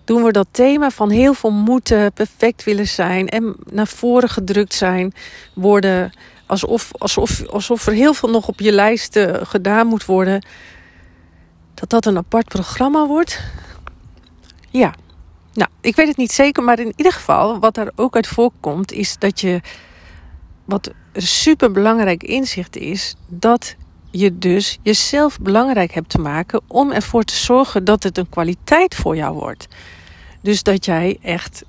doen 0.06 0.24
we 0.24 0.32
dat 0.32 0.48
thema 0.52 0.90
van 0.90 1.10
heel 1.10 1.34
veel 1.34 1.52
moeten, 1.52 2.14
perfect 2.14 2.64
willen 2.64 2.88
zijn 2.88 3.30
en 3.30 3.56
naar 3.72 3.88
voren 3.88 4.30
gedrukt 4.30 4.74
zijn, 4.74 5.14
worden 5.54 6.12
alsof, 6.46 6.92
alsof, 6.98 7.48
alsof 7.48 7.88
er 7.88 7.94
heel 7.94 8.14
veel 8.14 8.30
nog 8.30 8.48
op 8.48 8.60
je 8.60 8.72
lijst 8.72 9.16
uh, 9.16 9.34
gedaan 9.42 9.88
moet 9.88 10.06
worden, 10.06 10.46
dat 11.74 11.90
dat 11.90 12.06
een 12.06 12.18
apart 12.18 12.48
programma 12.48 13.08
wordt. 13.08 13.40
Ja, 14.70 14.94
nou, 15.54 15.70
ik 15.82 15.96
weet 15.96 16.08
het 16.08 16.18
niet 16.18 16.32
zeker, 16.32 16.64
maar 16.64 16.80
in 16.80 16.94
ieder 16.96 17.14
geval, 17.14 17.60
wat 17.60 17.76
daar 17.76 17.92
ook 17.96 18.16
uit 18.16 18.28
voorkomt, 18.28 18.92
is 18.92 19.18
dat 19.18 19.42
je, 19.42 19.62
wat 20.66 20.92
een 21.14 21.22
super 21.22 21.72
belangrijk 21.72 22.24
inzicht 22.24 22.76
is, 22.76 23.16
dat 23.28 23.76
je 24.16 24.38
dus 24.38 24.80
jezelf 24.82 25.40
belangrijk 25.40 25.94
hebt 25.94 26.10
te 26.10 26.20
maken 26.20 26.62
om 26.68 26.92
ervoor 26.92 27.24
te 27.24 27.36
zorgen 27.36 27.84
dat 27.84 28.04
het 28.04 28.18
een 28.18 28.30
kwaliteit 28.30 28.96
voor 28.96 29.16
jou 29.16 29.34
wordt. 29.34 29.68
Dus 30.42 30.64
dat 30.64 30.86
jij 30.86 31.18
echt 31.22 31.64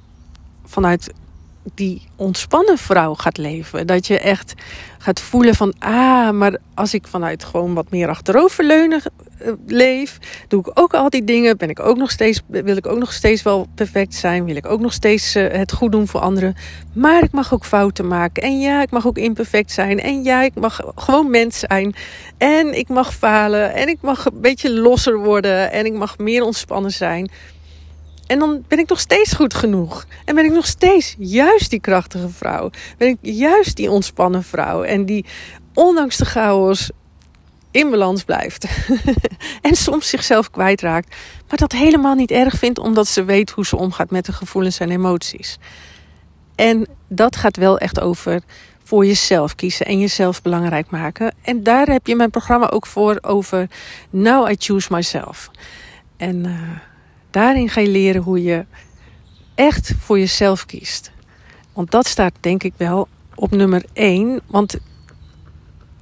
vanuit 0.64 1.12
die 1.74 2.02
ontspannen 2.16 2.78
vrouw 2.78 3.14
gaat 3.14 3.36
leven. 3.36 3.86
Dat 3.86 4.06
je 4.06 4.18
echt 4.18 4.54
gaat 4.98 5.20
voelen 5.20 5.54
van, 5.54 5.74
ah, 5.78 6.30
maar 6.30 6.58
als 6.74 6.94
ik 6.94 7.06
vanuit 7.06 7.44
gewoon 7.44 7.74
wat 7.74 7.90
meer 7.90 8.08
achteroverleunen 8.08 9.02
uh, 9.42 9.52
leef, 9.66 10.18
doe 10.48 10.60
ik 10.60 10.70
ook 10.74 10.94
al 10.94 11.10
die 11.10 11.24
dingen, 11.24 11.56
ben 11.56 11.68
ik 11.68 11.80
ook 11.80 11.96
nog 11.96 12.10
steeds, 12.10 12.40
wil 12.46 12.76
ik 12.76 12.86
ook 12.86 12.98
nog 12.98 13.12
steeds 13.12 13.42
wel 13.42 13.66
perfect 13.74 14.14
zijn, 14.14 14.44
wil 14.44 14.56
ik 14.56 14.66
ook 14.66 14.80
nog 14.80 14.92
steeds 14.92 15.36
uh, 15.36 15.52
het 15.52 15.72
goed 15.72 15.92
doen 15.92 16.08
voor 16.08 16.20
anderen. 16.20 16.54
Maar 16.94 17.22
ik 17.22 17.32
mag 17.32 17.54
ook 17.54 17.64
fouten 17.64 18.06
maken. 18.06 18.42
En 18.42 18.60
ja, 18.60 18.82
ik 18.82 18.90
mag 18.90 19.06
ook 19.06 19.18
imperfect 19.18 19.72
zijn. 19.72 20.00
En 20.00 20.22
ja, 20.22 20.42
ik 20.42 20.54
mag 20.54 20.80
gewoon 20.94 21.30
mens 21.30 21.58
zijn. 21.58 21.94
En 22.38 22.78
ik 22.78 22.88
mag 22.88 23.14
falen. 23.14 23.74
En 23.74 23.88
ik 23.88 23.98
mag 24.00 24.24
een 24.26 24.40
beetje 24.40 24.72
losser 24.72 25.18
worden. 25.18 25.72
En 25.72 25.86
ik 25.86 25.92
mag 25.92 26.18
meer 26.18 26.42
ontspannen 26.42 26.92
zijn. 26.92 27.30
En 28.26 28.38
dan 28.38 28.64
ben 28.68 28.78
ik 28.78 28.88
nog 28.88 29.00
steeds 29.00 29.32
goed 29.32 29.54
genoeg. 29.54 30.06
En 30.24 30.34
ben 30.34 30.44
ik 30.44 30.52
nog 30.52 30.66
steeds 30.66 31.14
juist 31.18 31.70
die 31.70 31.80
krachtige 31.80 32.28
vrouw. 32.28 32.70
Ben 32.98 33.08
ik 33.08 33.18
juist 33.20 33.76
die 33.76 33.90
ontspannen 33.90 34.42
vrouw. 34.42 34.82
En 34.82 35.06
die 35.06 35.24
ondanks 35.74 36.16
de 36.16 36.24
chaos 36.24 36.90
in 37.70 37.90
balans 37.90 38.22
blijft. 38.22 38.66
en 39.62 39.74
soms 39.74 40.08
zichzelf 40.08 40.50
kwijtraakt. 40.50 41.16
Maar 41.48 41.58
dat 41.58 41.72
helemaal 41.72 42.14
niet 42.14 42.30
erg 42.30 42.58
vindt 42.58 42.78
omdat 42.78 43.08
ze 43.08 43.24
weet 43.24 43.50
hoe 43.50 43.66
ze 43.66 43.76
omgaat 43.76 44.10
met 44.10 44.26
de 44.26 44.32
gevoelens 44.32 44.78
en 44.78 44.90
emoties. 44.90 45.58
En 46.54 46.86
dat 47.08 47.36
gaat 47.36 47.56
wel 47.56 47.78
echt 47.78 48.00
over 48.00 48.42
voor 48.84 49.06
jezelf 49.06 49.54
kiezen 49.54 49.86
en 49.86 50.00
jezelf 50.00 50.42
belangrijk 50.42 50.90
maken. 50.90 51.34
En 51.42 51.62
daar 51.62 51.86
heb 51.86 52.06
je 52.06 52.16
mijn 52.16 52.30
programma 52.30 52.70
ook 52.70 52.86
voor 52.86 53.18
over 53.20 53.68
Now 54.10 54.50
I 54.50 54.54
Choose 54.58 54.88
Myself. 54.92 55.50
En... 56.16 56.44
Uh, 56.44 56.52
Daarin 57.34 57.68
ga 57.68 57.80
je 57.80 57.88
leren 57.88 58.22
hoe 58.22 58.42
je 58.42 58.64
echt 59.54 59.92
voor 59.98 60.18
jezelf 60.18 60.66
kiest. 60.66 61.12
Want 61.72 61.90
dat 61.90 62.06
staat 62.06 62.32
denk 62.40 62.62
ik 62.62 62.72
wel 62.76 63.08
op 63.34 63.50
nummer 63.50 63.84
1. 63.92 64.40
Want 64.46 64.76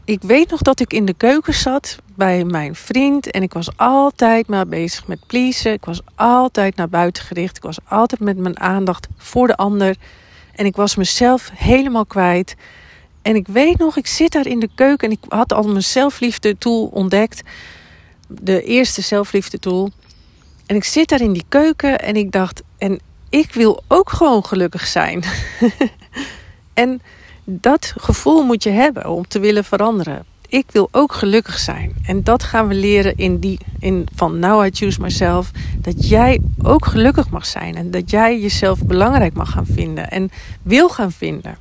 ik 0.04 0.22
weet 0.22 0.50
nog 0.50 0.62
dat 0.62 0.80
ik 0.80 0.92
in 0.92 1.04
de 1.04 1.14
keuken 1.14 1.54
zat 1.54 1.98
bij 2.14 2.44
mijn 2.44 2.74
vriend. 2.74 3.30
En 3.30 3.42
ik 3.42 3.52
was 3.52 3.76
altijd 3.76 4.48
maar 4.48 4.66
bezig 4.66 5.06
met 5.06 5.26
pleasen. 5.26 5.72
Ik 5.72 5.84
was 5.84 6.00
altijd 6.14 6.76
naar 6.76 6.88
buiten 6.88 7.24
gericht. 7.24 7.56
Ik 7.56 7.62
was 7.62 7.78
altijd 7.88 8.20
met 8.20 8.36
mijn 8.36 8.60
aandacht 8.60 9.08
voor 9.16 9.46
de 9.46 9.56
ander. 9.56 9.96
En 10.54 10.66
ik 10.66 10.76
was 10.76 10.96
mezelf 10.96 11.50
helemaal 11.54 12.06
kwijt. 12.06 12.54
En 13.22 13.36
ik 13.36 13.46
weet 13.46 13.78
nog, 13.78 13.96
ik 13.96 14.06
zit 14.06 14.32
daar 14.32 14.46
in 14.46 14.60
de 14.60 14.70
keuken 14.74 15.08
en 15.08 15.14
ik 15.14 15.24
had 15.28 15.52
al 15.52 15.62
mijn 15.62 15.82
zelfliefde 15.82 16.58
tool 16.58 16.84
ontdekt. 16.86 17.42
De 18.28 18.62
eerste 18.62 19.02
zelfliefde 19.02 19.58
tool. 19.58 19.90
En 20.72 20.78
ik 20.78 20.84
zit 20.84 21.08
daar 21.08 21.20
in 21.20 21.32
die 21.32 21.44
keuken 21.48 22.00
en 22.00 22.16
ik 22.16 22.32
dacht, 22.32 22.62
en 22.78 23.00
ik 23.28 23.54
wil 23.54 23.82
ook 23.88 24.10
gewoon 24.10 24.44
gelukkig 24.44 24.86
zijn. 24.86 25.24
en 26.74 27.02
dat 27.44 27.94
gevoel 27.96 28.44
moet 28.44 28.62
je 28.62 28.70
hebben 28.70 29.10
om 29.10 29.28
te 29.28 29.38
willen 29.38 29.64
veranderen. 29.64 30.24
Ik 30.48 30.64
wil 30.70 30.88
ook 30.90 31.12
gelukkig 31.12 31.58
zijn. 31.58 31.94
En 32.06 32.22
dat 32.22 32.42
gaan 32.42 32.68
we 32.68 32.74
leren 32.74 33.16
in 33.16 33.38
die, 33.38 33.58
in, 33.78 34.06
van 34.14 34.38
Now 34.38 34.66
I 34.66 34.70
Choose 34.72 35.00
Myself. 35.00 35.50
Dat 35.78 36.08
jij 36.08 36.40
ook 36.62 36.86
gelukkig 36.86 37.30
mag 37.30 37.46
zijn. 37.46 37.76
En 37.76 37.90
dat 37.90 38.10
jij 38.10 38.40
jezelf 38.40 38.84
belangrijk 38.84 39.34
mag 39.34 39.50
gaan 39.50 39.66
vinden. 39.66 40.10
En 40.10 40.30
wil 40.62 40.88
gaan 40.88 41.12
vinden. 41.12 41.56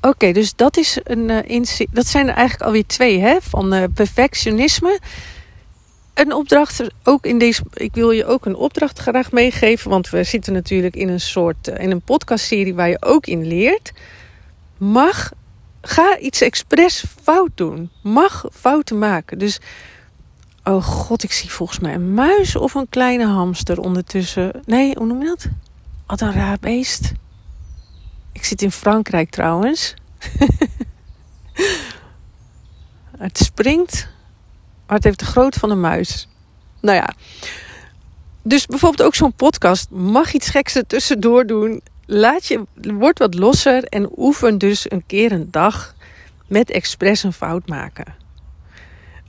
Oké, 0.00 0.32
dus 0.32 0.54
dat, 0.54 0.76
is 0.76 0.98
een, 1.02 1.28
uh, 1.50 1.86
dat 1.90 2.06
zijn 2.06 2.28
er 2.28 2.34
eigenlijk 2.34 2.62
alweer 2.62 2.86
twee. 2.86 3.20
Hè? 3.20 3.36
Van 3.40 3.74
uh, 3.74 3.84
perfectionisme 3.94 4.98
een 6.18 6.32
opdracht, 6.32 6.82
ook 7.02 7.26
in 7.26 7.38
deze, 7.38 7.62
ik 7.72 7.94
wil 7.94 8.10
je 8.10 8.26
ook 8.26 8.46
een 8.46 8.56
opdracht 8.56 8.98
graag 8.98 9.32
meegeven, 9.32 9.90
want 9.90 10.10
we 10.10 10.24
zitten 10.24 10.52
natuurlijk 10.52 10.96
in 10.96 11.08
een 11.08 11.20
soort, 11.20 11.68
eh, 11.68 11.84
in 11.84 11.90
een 11.90 12.00
podcastserie 12.00 12.74
waar 12.74 12.88
je 12.88 13.02
ook 13.02 13.26
in 13.26 13.46
leert. 13.46 13.92
Mag, 14.76 15.32
ga 15.80 16.18
iets 16.18 16.40
expres 16.40 17.04
fout 17.22 17.50
doen. 17.54 17.90
Mag 18.02 18.46
fouten 18.52 18.98
maken. 18.98 19.38
Dus, 19.38 19.60
oh 20.64 20.84
god, 20.84 21.22
ik 21.22 21.32
zie 21.32 21.50
volgens 21.50 21.78
mij 21.78 21.94
een 21.94 22.14
muis 22.14 22.56
of 22.56 22.74
een 22.74 22.88
kleine 22.88 23.26
hamster 23.26 23.80
ondertussen. 23.80 24.60
Nee, 24.64 24.94
hoe 24.96 25.06
noem 25.06 25.20
je 25.20 25.26
dat? 25.26 25.46
Wat 26.06 26.20
een 26.20 26.32
raar 26.32 26.58
beest. 26.60 27.12
Ik 28.32 28.44
zit 28.44 28.62
in 28.62 28.72
Frankrijk 28.72 29.30
trouwens. 29.30 29.94
het 33.18 33.38
springt 33.38 34.08
maar 34.88 34.96
het 34.96 35.04
heeft 35.04 35.18
de 35.18 35.24
grootte 35.24 35.58
van 35.58 35.70
een 35.70 35.80
muis. 35.80 36.28
Nou 36.80 36.96
ja. 36.96 37.14
Dus 38.42 38.66
bijvoorbeeld 38.66 39.02
ook 39.02 39.14
zo'n 39.14 39.32
podcast. 39.32 39.90
Mag 39.90 40.32
iets 40.32 40.48
geks 40.48 40.74
er 40.74 40.86
tussendoor 40.86 41.46
doen. 41.46 41.82
Laat 42.06 42.46
je, 42.46 42.64
word 42.74 43.18
wat 43.18 43.34
losser 43.34 43.84
en 43.84 44.10
oefen 44.16 44.58
dus 44.58 44.90
een 44.90 45.06
keer 45.06 45.32
een 45.32 45.48
dag 45.50 45.94
met 46.46 46.70
expres 46.70 47.22
een 47.22 47.32
fout 47.32 47.68
maken. 47.68 48.14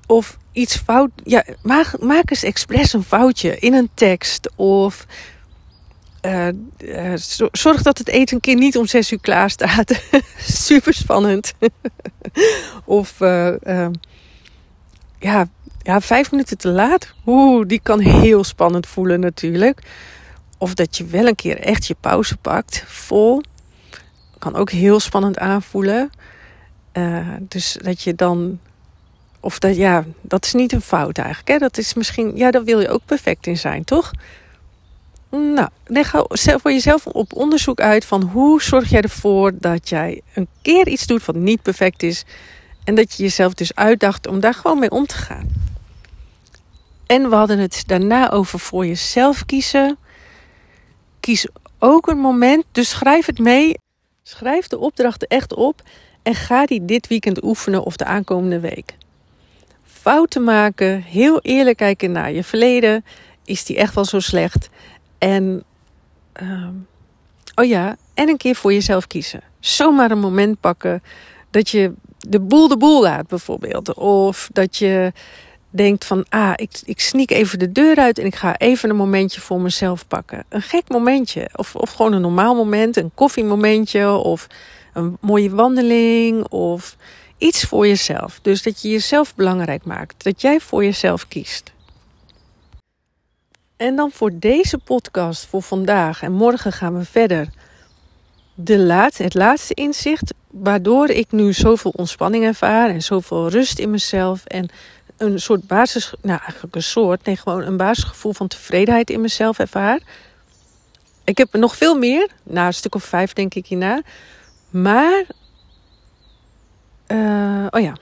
Of 0.08 0.38
iets 0.52 0.78
fout. 0.78 1.12
Ja, 1.24 1.44
maak, 2.00 2.30
eens 2.30 2.44
expres 2.44 2.94
een 2.94 3.04
foutje 3.04 3.60
in 3.60 3.74
een 3.74 3.90
tekst. 3.94 4.50
Of 4.56 5.06
uh, 6.22 6.48
uh, 6.78 7.14
zorg 7.52 7.82
dat 7.82 7.98
het 7.98 8.08
eten 8.08 8.36
een 8.36 8.42
keer 8.42 8.56
niet 8.56 8.78
om 8.78 8.86
zes 8.86 9.12
uur 9.12 9.20
klaar 9.20 9.50
staat. 9.50 10.02
Super 10.68 10.94
spannend. 10.94 11.54
of 12.86 13.20
uh, 13.20 13.88
ja, 15.20 15.48
ja, 15.82 16.02
vijf 16.02 16.32
minuten 16.32 16.58
te 16.58 16.70
laat. 16.70 17.14
Oeh, 17.26 17.68
die 17.68 17.80
kan 17.84 18.00
heel 18.00 18.44
spannend 18.44 18.88
voelen 18.88 19.20
natuurlijk. 19.20 19.82
Of 20.58 20.74
dat 20.74 20.98
je 20.98 21.06
wel 21.06 21.28
een 21.28 21.36
keer 21.36 21.60
echt 21.60 21.86
je 21.86 21.96
pauze 22.00 22.38
pakt, 22.38 22.84
vol. 22.88 23.42
Kan 24.38 24.56
ook 24.56 24.72
heel 24.72 25.00
spannend 25.00 25.38
aanvoelen. 25.38 26.10
Uh, 26.94 27.28
dus 27.40 27.78
dat 27.82 28.02
je 28.02 28.16
dan. 28.16 28.60
Of 29.40 29.60
dat, 29.60 29.76
ja, 29.76 30.06
dat 30.22 30.46
is 30.46 30.54
niet 30.54 30.72
een 30.72 30.82
fout 30.82 31.18
eigenlijk. 31.18 31.48
Hè? 31.48 31.58
Dat 31.58 31.78
is 31.78 31.94
misschien, 31.94 32.32
ja, 32.36 32.52
daar 32.52 32.64
wil 32.64 32.80
je 32.80 32.90
ook 32.90 33.06
perfect 33.06 33.48
in 33.48 33.58
zijn, 33.58 33.84
toch? 33.84 34.12
Nou, 35.30 35.70
leg 35.86 36.14
voor 36.34 36.72
jezelf 36.72 37.08
op 37.08 37.34
onderzoek 37.34 37.80
uit 37.80 38.06
van 38.06 38.24
hoe 38.24 38.62
zorg 38.62 38.90
jij 38.90 39.02
ervoor 39.02 39.52
dat 39.56 39.90
jij 39.90 40.22
een 40.34 40.48
keer 40.62 40.88
iets 40.88 41.08
doet 41.08 41.26
wat 41.26 41.36
niet 41.36 41.62
perfect 41.62 42.04
is. 42.04 42.26
En 42.90 42.96
dat 42.96 43.14
je 43.14 43.24
jezelf 43.24 43.54
dus 43.54 43.76
uitdacht 43.76 44.28
om 44.28 44.40
daar 44.40 44.54
gewoon 44.54 44.80
mee 44.80 44.92
om 44.92 45.06
te 45.06 45.16
gaan. 45.16 45.48
En 47.06 47.30
we 47.30 47.36
hadden 47.36 47.60
het 47.60 47.84
daarna 47.86 48.32
over 48.32 48.60
voor 48.60 48.86
jezelf 48.86 49.46
kiezen. 49.46 49.98
Kies 51.20 51.48
ook 51.80 52.08
een 52.08 52.18
moment, 52.18 52.64
dus 52.72 52.90
schrijf 52.90 53.26
het 53.26 53.40
mee. 53.40 53.74
Schrijf 54.24 54.68
de 54.68 54.78
opdrachten 54.78 55.28
echt 55.28 55.54
op 55.54 55.82
en 56.24 56.36
ga 56.36 56.66
die 56.66 56.86
dit 56.86 57.08
weekend 57.08 57.44
oefenen 57.44 57.84
of 57.84 57.96
de 57.96 58.06
aankomende 58.06 58.60
week. 58.60 58.96
Fouten 59.86 60.44
maken, 60.44 61.02
heel 61.02 61.40
eerlijk 61.42 61.78
kijken 61.78 62.12
naar 62.12 62.32
je 62.32 62.44
verleden. 62.44 63.06
Is 63.46 63.66
die 63.66 63.78
echt 63.78 63.96
wel 63.96 64.06
zo 64.06 64.20
slecht? 64.20 64.70
En, 65.18 65.64
uh, 66.42 66.68
oh 67.56 67.66
ja, 67.66 67.98
en 68.14 68.30
een 68.30 68.38
keer 68.38 68.56
voor 68.56 68.74
jezelf 68.74 69.08
kiezen. 69.08 69.42
Zomaar 69.60 70.12
een 70.12 70.20
moment 70.20 70.60
pakken 70.60 71.04
dat 71.50 71.70
je 71.70 71.94
de 72.28 72.40
boel 72.40 72.68
de 72.68 72.78
boel 72.78 73.02
laat 73.02 73.28
bijvoorbeeld. 73.28 73.94
Of 73.94 74.50
dat 74.54 74.78
je 74.78 75.14
denkt 75.70 76.06
van, 76.06 76.26
ah, 76.30 76.54
ik, 76.56 76.82
ik 76.84 77.00
sneak 77.00 77.30
even 77.30 77.60
de 77.60 77.72
deur 77.72 77.96
uit 77.96 78.20
en 78.20 78.26
ik 78.26 78.36
ga 78.36 78.58
even 78.58 78.90
een 78.90 78.96
momentje 78.96 79.42
voor 79.42 79.62
mezelf 79.62 80.08
pakken. 80.08 80.44
Een 80.50 80.62
gek 80.62 80.84
momentje. 80.88 81.50
Of, 81.56 81.76
of 81.76 81.92
gewoon 81.92 82.14
een 82.14 82.22
normaal 82.22 82.56
moment, 82.56 82.98
een 82.98 83.12
koffiemomentje 83.14 84.10
of 84.10 84.48
een 84.94 85.18
mooie 85.22 85.50
wandeling 85.50 86.48
of 86.48 86.96
iets 87.38 87.64
voor 87.64 87.88
jezelf. 87.88 88.40
Dus 88.42 88.64
dat 88.64 88.82
je 88.82 88.90
jezelf 88.90 89.36
belangrijk 89.36 89.86
maakt. 89.86 90.24
Dat 90.24 90.42
jij 90.42 90.60
voor 90.60 90.84
jezelf 90.84 91.28
kiest. 91.28 91.72
En 93.78 93.96
dan 93.96 94.12
voor 94.12 94.32
deze 94.34 94.78
podcast, 94.78 95.46
voor 95.46 95.62
vandaag 95.62 96.22
en 96.22 96.32
morgen 96.32 96.72
gaan 96.72 96.98
we 96.98 97.06
verder. 97.06 97.50
De 98.54 98.78
laat, 98.78 99.18
het 99.18 99.34
laatste 99.34 99.74
inzicht, 99.74 100.34
waardoor 100.50 101.10
ik 101.10 101.32
nu 101.32 101.54
zoveel 101.54 101.92
ontspanning 101.96 102.44
ervaar 102.44 102.90
en 102.90 103.04
zoveel 103.04 103.50
rust 103.50 103.80
in 103.80 103.90
mezelf 103.90 104.46
en 104.46 104.70
een 105.18 105.40
soort 105.40 105.68
basis, 105.68 106.14
nou 106.22 106.40
eigenlijk 106.40 106.76
een 106.76 106.84
soort, 106.84 107.26
nee, 107.26 107.36
gewoon 107.36 107.62
een 107.62 107.78
basisgevoel 107.78 108.34
van 108.34 108.48
tevredenheid 108.48 109.10
in 109.10 109.22
mezelf 109.22 109.60
ervaar. 109.60 110.00
Ik 111.24 111.38
heb 111.38 111.54
nog 111.54 111.76
veel 111.76 111.98
meer, 111.98 112.30
na 112.44 112.66
een 112.66 112.74
stuk 112.74 112.96
of 112.96 113.04
vijf 113.04 113.34
denk 113.34 113.54
ik 113.54 113.68
hierna. 113.68 114.02
Maar, 114.70 115.24
uh, 117.08 117.66
oh 117.70 117.82
ja, 117.82 117.96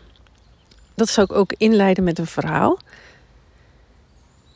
dat 0.95 1.09
zou 1.09 1.27
ik 1.29 1.37
ook 1.37 1.53
inleiden 1.57 2.03
met 2.03 2.19
een 2.19 2.27
verhaal. 2.27 2.79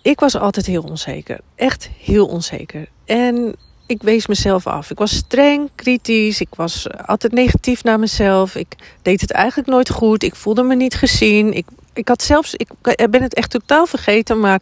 Ik 0.02 0.20
was 0.20 0.36
altijd 0.36 0.66
heel 0.66 0.84
onzeker, 0.84 1.40
echt 1.56 1.90
heel 1.98 2.28
onzeker. 2.28 2.88
En 3.06 3.56
ik 3.92 4.04
wees 4.04 4.28
mezelf 4.28 4.68
af. 4.68 4.92
Ik 4.92 4.98
was 4.98 5.16
streng, 5.16 5.70
kritisch. 5.76 6.42
Ik 6.42 6.56
was 6.56 6.88
altijd 7.06 7.34
negatief 7.34 7.84
naar 7.84 8.00
mezelf. 8.00 8.56
Ik 8.56 8.76
deed 9.02 9.22
het 9.22 9.32
eigenlijk 9.32 9.70
nooit 9.70 9.90
goed. 9.90 10.24
Ik 10.24 10.36
voelde 10.36 10.64
me 10.64 10.76
niet 10.76 10.96
gezien. 10.96 11.54
Ik, 11.54 11.66
ik 11.94 12.08
had 12.08 12.24
zelfs, 12.24 12.56
ik 12.56 12.70
ben 13.10 13.22
het 13.22 13.34
echt 13.34 13.50
totaal 13.50 13.86
vergeten, 13.86 14.40
maar 14.40 14.62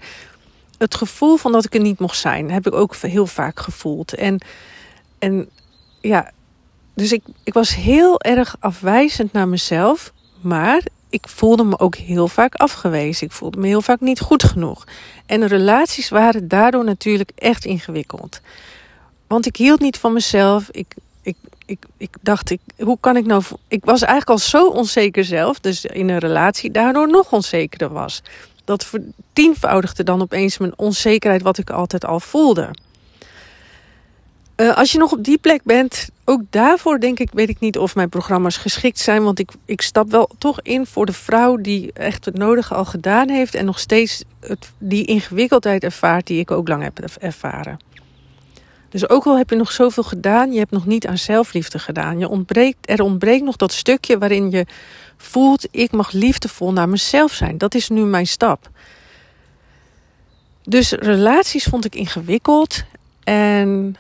het 0.78 0.96
gevoel 0.96 1.38
van 1.38 1.52
dat 1.52 1.66
ik 1.66 1.74
er 1.74 1.82
niet 1.82 2.00
mocht 2.00 2.18
zijn, 2.18 2.52
heb 2.52 2.68
ik 2.68 2.74
ook 2.74 2.96
heel 2.96 3.28
vaak 3.28 3.60
gevoeld. 3.60 4.14
En 4.14 4.40
En 5.20 5.50
ja, 6.02 6.32
dus 6.94 7.12
ik, 7.12 7.24
ik 7.44 7.54
was 7.54 7.76
heel 7.76 8.22
erg 8.22 8.56
afwijzend 8.60 9.34
naar 9.34 9.48
mezelf. 9.48 10.14
Maar 10.42 10.82
ik 11.10 11.28
voelde 11.28 11.64
me 11.64 11.80
ook 11.80 11.96
heel 11.96 12.28
vaak 12.28 12.56
afgewezen. 12.56 13.28
Ik 13.28 13.34
voelde 13.34 13.58
me 13.58 13.68
heel 13.68 13.82
vaak 13.82 14.00
niet 14.00 14.20
goed 14.20 14.44
genoeg. 14.44 14.88
En 15.26 15.48
relaties 15.48 16.10
waren 16.10 16.48
daardoor 16.48 16.84
natuurlijk 16.84 17.32
echt 17.36 17.66
ingewikkeld. 17.66 18.42
Want 19.30 19.46
ik 19.46 19.56
hield 19.56 19.80
niet 19.80 19.98
van 19.98 20.14
mezelf. 20.14 20.68
Ik, 20.72 20.96
ik, 21.22 21.36
ik, 21.66 21.86
ik 21.98 22.16
dacht, 22.22 22.50
ik, 22.50 22.60
hoe 22.78 22.98
kan 23.00 23.18
ik 23.18 23.26
nou. 23.26 23.44
Ik 23.68 23.86
was 23.86 24.02
eigenlijk 24.02 24.30
al 24.30 24.38
zo 24.38 24.68
onzeker 24.68 25.26
zelf. 25.26 25.60
Dus 25.60 25.86
in 25.86 26.10
een 26.10 26.18
relatie 26.18 26.72
daardoor 26.72 27.10
nog 27.10 27.32
onzekerder 27.32 27.90
was. 27.90 28.22
Dat 28.66 28.86
vertienvoudigde 28.86 30.04
dan 30.04 30.22
opeens 30.22 30.58
mijn 30.58 30.78
onzekerheid, 30.78 31.42
wat 31.42 31.58
ik 31.58 31.70
altijd 31.70 32.06
al 32.06 32.20
voelde. 32.20 32.70
Uh, 34.56 34.76
als 34.76 34.92
je 34.92 34.98
nog 34.98 35.12
op 35.12 35.24
die 35.24 35.38
plek 35.38 35.64
bent, 35.64 36.10
ook 36.26 36.42
daarvoor 36.50 37.00
denk 37.00 37.20
ik, 37.20 37.30
weet 37.34 37.50
ik 37.50 37.60
niet 37.60 37.78
of 37.78 37.96
mijn 37.96 38.10
programma's 38.10 38.58
geschikt 38.58 39.00
zijn. 39.00 39.24
Want 39.24 39.40
ik, 39.40 39.52
ik 39.66 39.82
stap 39.82 40.12
wel 40.12 40.30
toch 40.38 40.62
in 40.62 40.86
voor 40.86 41.06
de 41.06 41.14
vrouw 41.14 41.56
die 41.56 41.94
echt 41.94 42.26
het 42.26 42.38
nodige 42.38 42.74
al 42.74 42.86
gedaan 42.86 43.30
heeft. 43.30 43.56
En 43.56 43.66
nog 43.66 43.80
steeds 43.80 44.24
het, 44.40 44.72
die 44.78 45.06
ingewikkeldheid 45.06 45.84
ervaart 45.84 46.28
die 46.28 46.40
ik 46.40 46.52
ook 46.52 46.68
lang 46.68 46.84
heb 46.84 47.00
ervaren. 47.20 47.80
Dus 48.90 49.10
ook 49.10 49.26
al 49.26 49.38
heb 49.38 49.50
je 49.50 49.56
nog 49.56 49.72
zoveel 49.72 50.04
gedaan, 50.04 50.52
je 50.52 50.60
hebt 50.60 50.72
nog 50.72 50.86
niet 50.86 51.08
aan 51.08 51.18
zelfliefde 51.18 51.80
gedaan. 51.80 52.20
Je 52.20 52.30
ontbreekt, 52.30 52.90
er 52.90 53.02
ontbreekt 53.02 53.44
nog 53.44 53.56
dat 53.56 53.74
stukje 53.74 54.18
waarin 54.18 54.52
je 54.52 54.66
voelt: 55.18 55.68
ik 55.72 55.92
mag 55.92 56.12
liefdevol 56.12 56.72
naar 56.72 56.90
mezelf 56.90 57.32
zijn. 57.32 57.58
Dat 57.58 57.76
is 57.76 57.90
nu 57.90 58.04
mijn 58.04 58.28
stap. 58.28 58.70
Dus 60.64 60.92
relaties 60.92 61.64
vond 61.64 61.86
ik 61.86 61.96
ingewikkeld. 61.96 62.84
En 63.24 63.96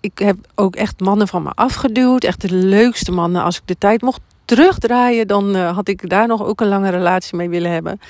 ik 0.00 0.18
heb 0.18 0.36
ook 0.54 0.76
echt 0.76 1.00
mannen 1.00 1.28
van 1.28 1.42
me 1.42 1.50
afgeduwd. 1.54 2.24
Echt 2.24 2.40
de 2.40 2.54
leukste 2.54 3.12
mannen. 3.12 3.42
Als 3.42 3.56
ik 3.56 3.62
de 3.64 3.78
tijd 3.78 4.02
mocht 4.02 4.20
terugdraaien, 4.44 5.26
dan 5.26 5.56
uh, 5.56 5.74
had 5.74 5.88
ik 5.88 6.08
daar 6.08 6.26
nog 6.26 6.44
ook 6.44 6.60
een 6.60 6.68
lange 6.68 6.90
relatie 6.90 7.36
mee 7.36 7.48
willen 7.48 7.70
hebben. 7.70 8.00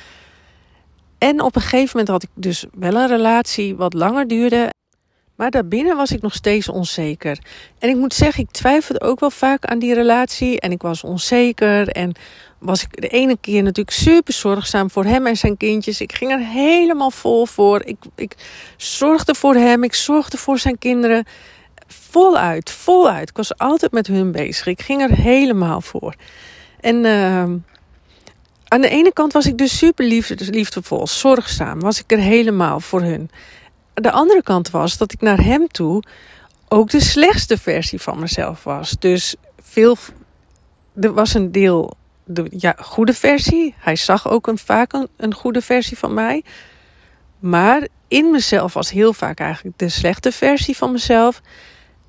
En 1.19 1.41
op 1.41 1.57
een 1.57 1.63
gegeven 1.63 1.91
moment 1.93 2.09
had 2.09 2.23
ik 2.23 2.29
dus 2.35 2.65
wel 2.73 2.95
een 2.95 3.09
relatie 3.09 3.77
wat 3.77 3.95
langer 3.95 4.29
duurde. 4.29 4.71
Maar 5.37 5.51
daarbinnen 5.51 5.97
was 5.97 6.13
ik 6.13 6.23
nog 6.23 6.35
steeds 6.35 6.69
onzeker. 6.69 7.39
En 7.79 7.89
ik 7.89 7.97
moet 7.97 8.15
zeggen, 8.15 8.43
ik 8.43 8.51
twijfelde 8.51 9.01
ook 9.01 9.21
wel 9.21 9.31
vaak 9.31 9.65
aan 9.65 9.79
die 9.79 9.95
relatie. 9.95 10.61
En 10.61 10.73
ik 10.73 10.83
was 10.83 11.05
onzeker. 11.05 11.89
En 11.89 12.13
was 12.59 12.83
ik 12.83 13.01
de 13.01 13.09
ene 13.09 13.37
keer 13.41 13.63
natuurlijk 13.63 13.97
super 13.97 14.33
zorgzaam 14.33 14.91
voor 14.91 15.05
hem 15.05 15.27
en 15.27 15.37
zijn 15.37 15.57
kindjes. 15.57 16.01
Ik 16.01 16.13
ging 16.13 16.31
er 16.31 16.39
helemaal 16.39 17.11
vol 17.11 17.47
voor. 17.47 17.85
Ik, 17.85 17.97
ik 18.17 18.35
zorgde 18.77 19.35
voor 19.35 19.55
hem, 19.55 19.85
ik 19.85 19.95
zorgde 19.95 20.37
voor 20.37 20.59
zijn 20.59 20.79
kinderen 20.79 21.25
voluit, 21.87 22.71
voluit. 22.71 23.29
Ik 23.29 23.37
was 23.37 23.59
altijd 23.59 23.93
met 23.93 24.07
hun 24.07 24.33
bezig. 24.33 24.67
Ik 24.67 24.83
ging 24.83 25.03
er 25.03 25.15
helemaal 25.15 25.81
voor. 25.81 26.15
En 26.81 27.05
uh, 27.05 27.43
aan 28.69 28.81
de 28.81 28.89
ene 28.89 29.13
kant 29.13 29.33
was 29.33 29.47
ik 29.47 29.59
dus 29.59 29.79
super 29.79 30.05
liefdevol, 30.51 31.07
zorgzaam. 31.07 31.81
Was 31.81 31.99
ik 31.99 32.13
er 32.13 32.19
helemaal 32.19 32.81
voor 32.81 33.03
hun. 33.03 33.31
De 33.95 34.11
andere 34.11 34.43
kant 34.43 34.71
was 34.71 34.97
dat 34.97 35.13
ik 35.13 35.21
naar 35.21 35.45
hem 35.45 35.69
toe 35.69 36.03
ook 36.69 36.91
de 36.91 37.01
slechtste 37.01 37.59
versie 37.59 38.01
van 38.01 38.19
mezelf 38.19 38.65
was. 38.65 38.97
Dus 38.99 39.35
veel, 39.63 39.97
er 41.01 41.13
was 41.13 41.35
een 41.35 41.53
deel 41.53 41.97
de 42.25 42.47
ja, 42.51 42.77
goede 42.79 43.15
versie. 43.15 43.75
Hij 43.79 43.97
zag 43.97 44.29
ook 44.29 44.47
een, 44.47 44.59
vaak 44.59 44.93
een, 44.93 45.09
een 45.17 45.35
goede 45.35 45.61
versie 45.61 45.99
van 45.99 46.15
mij. 46.15 46.45
Maar 47.39 47.89
in 48.09 48.31
mezelf 48.31 48.75
was 48.75 48.91
heel 48.91 49.13
vaak 49.13 49.41
eigenlijk 49.41 49.79
de 49.79 49.89
slechte 49.89 50.33
versie 50.33 50.77
van 50.77 50.93
mezelf. 50.93 51.41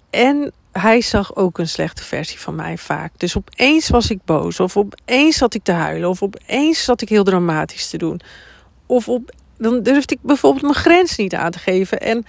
En 0.09 0.53
hij 0.71 1.01
zag 1.01 1.35
ook 1.35 1.57
een 1.57 1.67
slechte 1.67 2.03
versie 2.03 2.39
van 2.39 2.55
mij 2.55 2.77
vaak. 2.77 3.11
Dus 3.17 3.37
opeens 3.37 3.89
was 3.89 4.09
ik 4.09 4.19
boos. 4.25 4.59
Of 4.59 4.77
opeens 4.77 5.37
zat 5.37 5.53
ik 5.53 5.63
te 5.63 5.71
huilen. 5.71 6.09
Of 6.09 6.23
opeens 6.23 6.83
zat 6.83 7.01
ik 7.01 7.09
heel 7.09 7.23
dramatisch 7.23 7.89
te 7.89 7.97
doen. 7.97 8.21
Of 8.85 9.07
op, 9.07 9.31
dan 9.57 9.83
durfde 9.83 10.13
ik 10.15 10.21
bijvoorbeeld 10.21 10.63
mijn 10.63 10.75
grens 10.75 11.15
niet 11.15 11.35
aan 11.35 11.51
te 11.51 11.59
geven. 11.59 11.99
En 11.99 12.25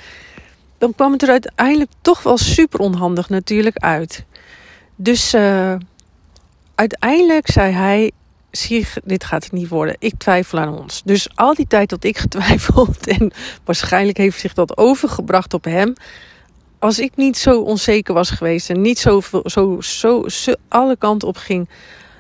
dan 0.79 0.95
kwam 0.95 1.13
het 1.13 1.23
er 1.23 1.29
uiteindelijk 1.29 1.91
toch 2.01 2.23
wel 2.23 2.39
super 2.39 2.81
onhandig 2.81 3.29
natuurlijk 3.29 3.77
uit. 3.77 4.25
Dus 4.97 5.35
uh, 5.35 5.75
uiteindelijk 6.75 7.51
zei 7.51 7.73
hij: 7.73 8.11
Zie, 8.51 8.87
dit 9.05 9.25
gaat 9.25 9.45
het 9.45 9.53
niet 9.53 9.69
worden. 9.69 9.97
Ik 9.99 10.15
twijfel 10.19 10.59
aan 10.59 10.79
ons. 10.79 11.03
Dus 11.05 11.29
al 11.35 11.55
die 11.55 11.67
tijd 11.67 11.89
dat 11.89 12.05
ik 12.05 12.19
getwijfeld 12.27 13.07
en 13.07 13.33
waarschijnlijk 13.65 14.17
heeft 14.17 14.41
zich 14.41 14.55
dat 14.55 14.77
overgebracht 14.77 15.55
op 15.55 15.65
hem 15.65 15.95
als 16.79 16.99
ik 16.99 17.17
niet 17.17 17.39
zo 17.39 17.61
onzeker 17.61 18.15
was 18.15 18.31
geweest 18.31 18.71
en 18.71 18.81
niet 18.81 18.99
zo, 18.99 19.21
zo, 19.45 19.81
zo, 19.81 20.29
zo 20.29 20.53
alle 20.69 20.97
kanten 20.97 21.29
op 21.29 21.37
ging, 21.37 21.69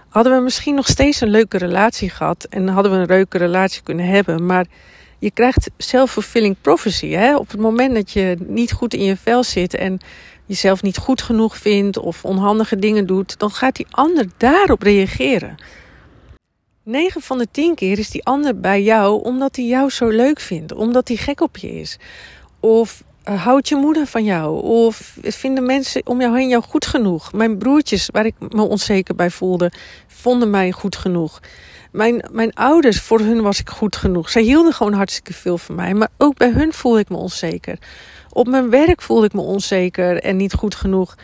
hadden 0.09 0.37
we 0.37 0.43
misschien 0.43 0.75
nog 0.75 0.87
steeds 0.87 1.21
een 1.21 1.29
leuke 1.29 1.59
relatie 1.59 2.11
gehad 2.11 2.47
en 2.51 2.69
hadden 2.69 2.93
we 2.93 2.99
een 2.99 3.07
leuke 3.07 3.39
relatie 3.39 3.83
kunnen 3.83 4.07
hebben. 4.07 4.47
Maar 4.47 4.67
je 5.27 5.33
krijgt 5.33 5.71
self-fulfilling 5.79 6.57
prophecy. 6.61 7.09
Hè? 7.09 7.37
Op 7.37 7.51
het 7.51 7.61
moment 7.61 7.95
dat 7.95 8.11
je 8.11 8.37
niet 8.47 8.73
goed 8.73 8.95
in 8.95 9.03
je 9.03 9.17
vel 9.17 9.45
zit 9.45 9.75
en 9.75 9.99
jezelf 10.45 10.83
niet 10.83 10.97
goed 10.97 11.23
genoeg 11.23 11.57
vindt 11.57 11.99
of 11.99 12.25
onhandige 12.25 12.79
dingen 12.79 13.07
doet, 13.07 13.39
dan 13.39 13.51
gaat 13.51 13.77
die 13.77 13.87
ander 13.91 14.27
daarop 14.37 14.83
reageren. 14.83 15.57
9 16.83 17.21
van 17.21 17.39
de 17.39 17.47
10 17.51 17.75
keer 17.75 17.99
is 17.99 18.11
die 18.11 18.25
ander 18.25 18.61
bij 18.61 18.83
jou 18.83 19.23
omdat 19.23 19.57
hij 19.57 19.65
jou 19.65 19.91
zo 19.91 20.09
leuk 20.09 20.41
vindt, 20.41 20.73
omdat 20.73 21.09
hij 21.09 21.17
gek 21.17 21.41
op 21.41 21.57
je 21.57 21.81
is. 21.81 21.99
Of 22.61 23.03
uh, 23.29 23.45
houdt 23.45 23.69
je 23.69 23.77
moeder 23.77 24.07
van 24.07 24.25
jou? 24.25 24.63
Of 24.63 25.17
vinden 25.23 25.67
mensen 25.67 26.03
om 26.05 26.21
jou 26.21 26.37
heen 26.39 26.49
jou 26.49 26.63
goed 26.63 26.87
genoeg? 26.87 27.33
Mijn 27.33 27.59
broertjes, 27.59 28.09
waar 28.13 28.27
ik 28.27 28.35
me 28.49 28.63
onzeker 28.63 29.15
bij 29.15 29.31
voelde, 29.31 29.73
vonden 30.07 30.51
mij 30.51 30.73
goed 30.73 30.97
genoeg. 30.97 31.41
Mijn, 31.97 32.25
mijn 32.33 32.55
ouders, 32.55 33.01
voor 33.01 33.21
hun 33.21 33.43
was 33.43 33.61
ik 33.61 33.69
goed 33.69 33.97
genoeg. 33.97 34.31
Zij 34.31 34.43
hielden 34.43 34.73
gewoon 34.73 34.93
hartstikke 34.93 35.33
veel 35.33 35.59
van 35.59 35.75
mij. 35.75 35.95
Maar 35.95 36.09
ook 36.17 36.37
bij 36.37 36.51
hun 36.51 36.73
voelde 36.73 37.01
ik 37.01 37.09
me 37.09 37.17
onzeker. 37.17 37.79
Op 38.33 38.49
mijn 38.49 38.71
werk 38.71 39.03
voelde 39.03 39.27
ik 39.27 39.33
me 39.33 39.41
onzeker 39.41 40.23
en 40.23 40.37
niet 40.37 40.55
goed 40.55 40.75
genoeg. 40.75 41.17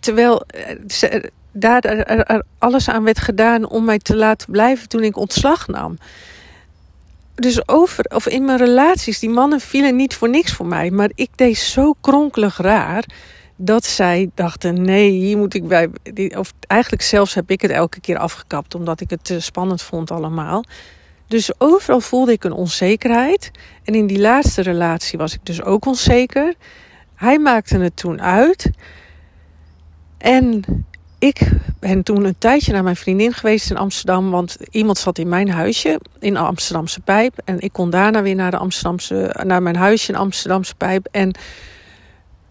Terwijl 0.00 0.42
eh, 0.46 0.76
ze, 0.88 1.30
daar 1.52 1.80
er 1.80 2.44
alles 2.58 2.88
aan 2.88 3.04
werd 3.04 3.18
gedaan 3.18 3.68
om 3.68 3.84
mij 3.84 3.98
te 3.98 4.16
laten 4.16 4.50
blijven 4.50 4.88
toen 4.88 5.02
ik 5.02 5.16
ontslag 5.16 5.66
nam 5.68 5.96
dus 7.34 7.68
over, 7.68 8.04
of 8.04 8.26
in 8.28 8.44
mijn 8.44 8.58
relaties, 8.58 9.18
die 9.18 9.30
mannen 9.30 9.60
vielen 9.60 9.96
niet 9.96 10.14
voor 10.14 10.28
niks 10.28 10.52
voor 10.52 10.66
mij. 10.66 10.90
Maar 10.90 11.10
ik 11.14 11.30
deed 11.34 11.58
zo 11.58 11.94
kronkelig 12.00 12.56
raar 12.56 13.04
dat 13.64 13.84
zij 13.84 14.30
dachten: 14.34 14.82
nee, 14.82 15.10
hier 15.10 15.38
moet 15.38 15.54
ik 15.54 15.68
bij. 15.68 15.90
Of 16.36 16.52
eigenlijk 16.66 17.02
zelfs 17.02 17.34
heb 17.34 17.50
ik 17.50 17.62
het 17.62 17.70
elke 17.70 18.00
keer 18.00 18.18
afgekapt 18.18 18.74
omdat 18.74 19.00
ik 19.00 19.10
het 19.10 19.24
te 19.24 19.40
spannend 19.40 19.82
vond 19.82 20.10
allemaal. 20.10 20.64
Dus 21.26 21.50
overal 21.58 22.00
voelde 22.00 22.32
ik 22.32 22.44
een 22.44 22.52
onzekerheid. 22.52 23.50
En 23.84 23.94
in 23.94 24.06
die 24.06 24.20
laatste 24.20 24.62
relatie 24.62 25.18
was 25.18 25.34
ik 25.34 25.40
dus 25.42 25.62
ook 25.62 25.86
onzeker. 25.86 26.54
Hij 27.14 27.38
maakte 27.38 27.78
het 27.78 27.96
toen 27.96 28.22
uit. 28.22 28.70
En 30.18 30.64
ik 31.18 31.40
ben 31.80 32.02
toen 32.02 32.24
een 32.24 32.38
tijdje 32.38 32.72
naar 32.72 32.82
mijn 32.82 32.96
vriendin 32.96 33.32
geweest 33.32 33.70
in 33.70 33.76
Amsterdam. 33.76 34.30
Want 34.30 34.56
iemand 34.70 34.98
zat 34.98 35.18
in 35.18 35.28
mijn 35.28 35.50
huisje 35.50 36.00
in 36.18 36.36
Amsterdamse 36.36 37.00
Pijp. 37.00 37.38
En 37.44 37.60
ik 37.60 37.72
kon 37.72 37.90
daarna 37.90 38.22
weer 38.22 38.34
naar, 38.34 38.50
de 38.50 38.56
Amsterdamse, 38.56 39.40
naar 39.44 39.62
mijn 39.62 39.76
huisje 39.76 40.12
in 40.12 40.18
Amsterdamse 40.18 40.74
Pijp. 40.74 41.08
En 41.10 41.34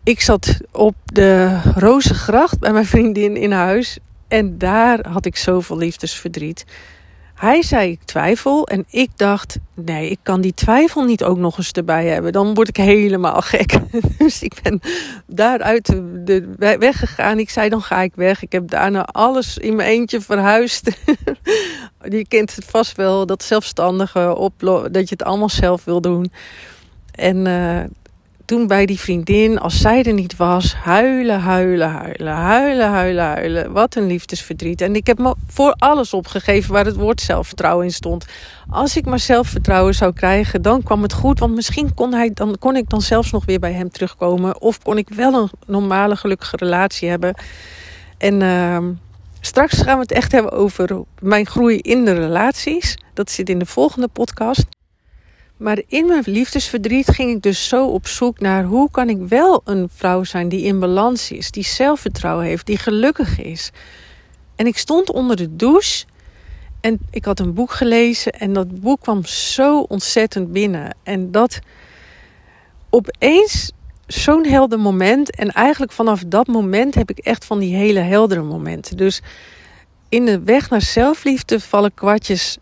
ik 0.03 0.21
zat 0.21 0.57
op 0.71 0.95
de 1.05 1.59
Rozengracht 1.75 2.59
bij 2.59 2.71
mijn 2.71 2.85
vriendin 2.85 3.37
in 3.37 3.51
huis. 3.51 3.97
En 4.27 4.57
daar 4.57 5.07
had 5.07 5.25
ik 5.25 5.37
zoveel 5.37 5.77
liefdesverdriet. 5.77 6.65
Hij 7.41 7.63
zei 7.63 7.91
ik 7.91 8.03
twijfel 8.03 8.67
en 8.67 8.85
ik 8.89 9.09
dacht 9.15 9.57
nee, 9.73 10.09
ik 10.09 10.19
kan 10.23 10.41
die 10.41 10.53
twijfel 10.53 11.03
niet 11.03 11.23
ook 11.23 11.37
nog 11.37 11.57
eens 11.57 11.71
erbij 11.71 12.05
hebben. 12.05 12.31
Dan 12.31 12.53
word 12.53 12.67
ik 12.67 12.77
helemaal 12.77 13.41
gek. 13.41 13.73
Dus 14.17 14.43
ik 14.43 14.53
ben 14.63 14.81
daaruit 15.25 15.85
de, 16.25 16.55
weggegaan. 16.79 17.39
Ik 17.39 17.49
zei 17.49 17.69
dan 17.69 17.81
ga 17.81 18.01
ik 18.01 18.15
weg. 18.15 18.41
Ik 18.41 18.51
heb 18.51 18.69
daarna 18.69 19.05
alles 19.05 19.57
in 19.57 19.75
mijn 19.75 19.89
eentje 19.89 20.21
verhuisd. 20.21 20.91
je 22.09 22.25
kent 22.27 22.55
het 22.55 22.65
vast 22.65 22.95
wel, 22.95 23.25
dat 23.25 23.43
zelfstandige, 23.43 24.51
dat 24.91 25.09
je 25.09 25.15
het 25.15 25.23
allemaal 25.23 25.49
zelf 25.49 25.83
wil 25.83 26.01
doen. 26.01 26.31
En 27.11 27.45
uh, 27.45 27.83
toen 28.51 28.67
bij 28.67 28.85
die 28.85 28.99
vriendin, 28.99 29.59
als 29.59 29.81
zij 29.81 30.03
er 30.03 30.13
niet 30.13 30.35
was, 30.35 30.75
huilen, 30.75 31.39
huilen, 31.39 31.89
huilen, 31.89 32.33
huilen, 32.33 32.89
huilen, 32.89 33.23
huilen. 33.23 33.71
Wat 33.71 33.95
een 33.95 34.07
liefdesverdriet. 34.07 34.81
En 34.81 34.95
ik 34.95 35.07
heb 35.07 35.17
me 35.17 35.35
voor 35.47 35.71
alles 35.77 36.13
opgegeven 36.13 36.73
waar 36.73 36.85
het 36.85 36.95
woord 36.95 37.21
zelfvertrouwen 37.21 37.85
in 37.85 37.91
stond. 37.91 38.25
Als 38.69 38.97
ik 38.97 39.05
maar 39.05 39.19
zelfvertrouwen 39.19 39.93
zou 39.93 40.13
krijgen, 40.13 40.61
dan 40.61 40.83
kwam 40.83 41.01
het 41.01 41.13
goed. 41.13 41.39
Want 41.39 41.55
misschien 41.55 41.93
kon, 41.93 42.13
hij, 42.13 42.31
dan, 42.33 42.55
kon 42.59 42.75
ik 42.75 42.89
dan 42.89 43.01
zelfs 43.01 43.31
nog 43.31 43.45
weer 43.45 43.59
bij 43.59 43.73
hem 43.73 43.89
terugkomen. 43.89 44.61
Of 44.61 44.81
kon 44.81 44.97
ik 44.97 45.09
wel 45.09 45.33
een 45.33 45.49
normale, 45.67 46.15
gelukkige 46.15 46.55
relatie 46.55 47.09
hebben. 47.09 47.35
En 48.17 48.41
uh, 48.41 48.77
straks 49.39 49.81
gaan 49.81 49.95
we 49.95 50.01
het 50.01 50.11
echt 50.11 50.31
hebben 50.31 50.51
over 50.51 51.03
mijn 51.19 51.45
groei 51.45 51.77
in 51.77 52.05
de 52.05 52.13
relaties. 52.13 52.97
Dat 53.13 53.31
zit 53.31 53.49
in 53.49 53.59
de 53.59 53.65
volgende 53.65 54.07
podcast. 54.07 54.65
Maar 55.61 55.81
in 55.87 56.05
mijn 56.05 56.23
liefdesverdriet 56.25 57.09
ging 57.09 57.35
ik 57.35 57.41
dus 57.41 57.67
zo 57.67 57.87
op 57.87 58.07
zoek 58.07 58.39
naar 58.39 58.63
hoe 58.63 58.91
kan 58.91 59.09
ik 59.09 59.17
wel 59.27 59.61
een 59.65 59.89
vrouw 59.93 60.23
zijn 60.23 60.49
die 60.49 60.61
in 60.61 60.79
balans 60.79 61.31
is, 61.31 61.51
die 61.51 61.63
zelfvertrouwen 61.63 62.45
heeft, 62.45 62.65
die 62.65 62.77
gelukkig 62.77 63.39
is. 63.39 63.71
En 64.55 64.67
ik 64.67 64.77
stond 64.77 65.11
onder 65.11 65.35
de 65.35 65.55
douche 65.55 66.05
en 66.79 66.99
ik 67.11 67.25
had 67.25 67.39
een 67.39 67.53
boek 67.53 67.71
gelezen 67.71 68.31
en 68.31 68.53
dat 68.53 68.81
boek 68.81 69.01
kwam 69.01 69.25
zo 69.25 69.79
ontzettend 69.79 70.51
binnen. 70.51 70.95
En 71.03 71.31
dat 71.31 71.59
opeens 72.89 73.71
zo'n 74.07 74.45
helder 74.45 74.79
moment. 74.79 75.35
En 75.35 75.49
eigenlijk 75.51 75.91
vanaf 75.91 76.23
dat 76.27 76.47
moment 76.47 76.95
heb 76.95 77.09
ik 77.09 77.19
echt 77.19 77.45
van 77.45 77.59
die 77.59 77.75
hele 77.75 77.99
heldere 77.99 78.43
momenten. 78.43 78.97
Dus 78.97 79.21
in 80.09 80.25
de 80.25 80.39
weg 80.43 80.69
naar 80.69 80.81
zelfliefde 80.81 81.59
vallen 81.59 81.93
kwartjes 81.93 82.57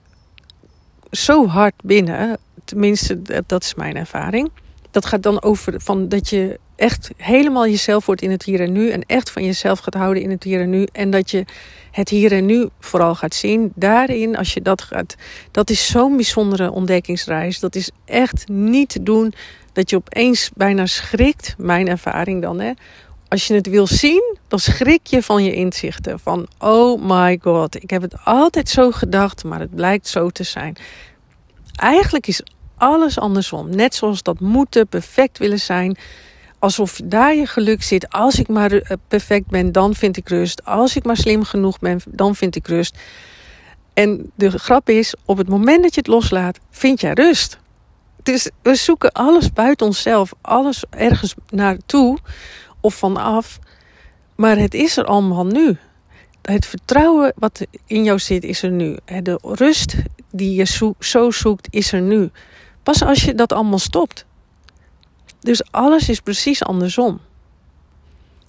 zo 1.11 1.47
hard 1.47 1.73
binnen. 1.83 2.37
Tenminste, 2.63 3.21
dat 3.45 3.63
is 3.63 3.75
mijn 3.75 3.95
ervaring. 3.95 4.51
Dat 4.91 5.05
gaat 5.05 5.23
dan 5.23 5.41
over 5.41 5.81
van 5.81 6.07
dat 6.09 6.29
je 6.29 6.59
echt 6.75 7.11
helemaal 7.17 7.67
jezelf 7.67 8.05
wordt 8.05 8.21
in 8.21 8.31
het 8.31 8.43
hier 8.43 8.61
en 8.61 8.71
nu. 8.71 8.89
En 8.89 9.03
echt 9.05 9.31
van 9.31 9.43
jezelf 9.43 9.79
gaat 9.79 9.93
houden 9.93 10.23
in 10.23 10.29
het 10.29 10.43
hier 10.43 10.61
en 10.61 10.69
nu. 10.69 10.87
En 10.91 11.09
dat 11.09 11.31
je 11.31 11.45
het 11.91 12.09
hier 12.09 12.31
en 12.31 12.45
nu 12.45 12.69
vooral 12.79 13.15
gaat 13.15 13.35
zien. 13.35 13.71
Daarin, 13.75 14.37
als 14.37 14.53
je 14.53 14.61
dat 14.61 14.81
gaat. 14.81 15.15
Dat 15.51 15.69
is 15.69 15.87
zo'n 15.87 16.15
bijzondere 16.15 16.71
ontdekkingsreis. 16.71 17.59
Dat 17.59 17.75
is 17.75 17.91
echt 18.05 18.47
niet 18.47 18.89
te 18.89 19.03
doen. 19.03 19.33
Dat 19.73 19.89
je 19.89 19.95
opeens 19.95 20.49
bijna 20.55 20.85
schrikt. 20.85 21.55
Mijn 21.57 21.87
ervaring 21.87 22.41
dan, 22.41 22.59
hè. 22.59 22.71
Als 23.29 23.47
je 23.47 23.53
het 23.53 23.67
wil 23.67 23.87
zien, 23.87 24.37
dan 24.47 24.59
schrik 24.59 25.07
je 25.07 25.23
van 25.23 25.43
je 25.43 25.53
inzichten. 25.53 26.19
Van, 26.19 26.47
oh 26.59 27.01
my 27.01 27.39
god, 27.41 27.83
ik 27.83 27.89
heb 27.89 28.01
het 28.01 28.15
altijd 28.23 28.69
zo 28.69 28.91
gedacht, 28.91 29.43
maar 29.43 29.59
het 29.59 29.75
blijkt 29.75 30.07
zo 30.07 30.29
te 30.29 30.43
zijn. 30.43 30.75
Eigenlijk 31.75 32.27
is 32.27 32.41
alles 32.77 33.19
andersom. 33.19 33.75
Net 33.75 33.95
zoals 33.95 34.23
dat 34.23 34.39
moeten, 34.39 34.87
perfect 34.87 35.37
willen 35.37 35.59
zijn. 35.59 35.97
Alsof 36.59 36.99
daar 37.03 37.35
je 37.35 37.45
geluk 37.45 37.83
zit. 37.83 38.09
Als 38.09 38.39
ik 38.39 38.47
maar 38.47 38.71
eh, 38.71 38.97
perfect 39.07 39.47
ben, 39.47 39.71
dan 39.71 39.95
vind 39.95 40.17
ik 40.17 40.29
rust. 40.29 40.65
Als 40.65 40.95
ik 40.95 41.03
maar 41.03 41.17
slim 41.17 41.43
genoeg 41.43 41.79
ben, 41.79 42.01
dan 42.07 42.35
vind 42.35 42.55
ik 42.55 42.67
rust. 42.67 42.97
En 43.93 44.31
de 44.35 44.59
grap 44.59 44.89
is, 44.89 45.15
op 45.25 45.37
het 45.37 45.49
moment 45.49 45.83
dat 45.83 45.93
je 45.93 45.99
het 45.99 46.09
loslaat, 46.09 46.59
vind 46.69 47.01
jij 47.01 47.13
rust. 47.13 47.59
Dus 48.23 48.49
we 48.61 48.75
zoeken 48.75 49.11
alles 49.11 49.53
buiten 49.53 49.85
onszelf, 49.85 50.31
alles 50.41 50.83
ergens 50.89 51.33
naartoe 51.49 52.17
of 52.81 52.95
vanaf. 52.95 53.59
Maar 54.35 54.57
het 54.57 54.73
is 54.73 54.97
er 54.97 55.05
allemaal 55.05 55.45
nu. 55.45 55.77
Het 56.41 56.65
vertrouwen 56.65 57.33
wat 57.35 57.65
in 57.85 58.03
jou 58.03 58.19
zit, 58.19 58.43
is 58.43 58.63
er 58.63 58.71
nu. 58.71 58.97
De 59.21 59.39
rust 59.41 59.95
die 60.31 60.55
je 60.55 60.93
zo 60.99 61.31
zoekt, 61.31 61.67
is 61.69 61.91
er 61.91 62.01
nu. 62.01 62.29
Pas 62.83 63.03
als 63.03 63.23
je 63.23 63.35
dat 63.35 63.53
allemaal 63.53 63.79
stopt. 63.79 64.25
Dus 65.39 65.71
alles 65.71 66.09
is 66.09 66.19
precies 66.19 66.63
andersom. 66.63 67.19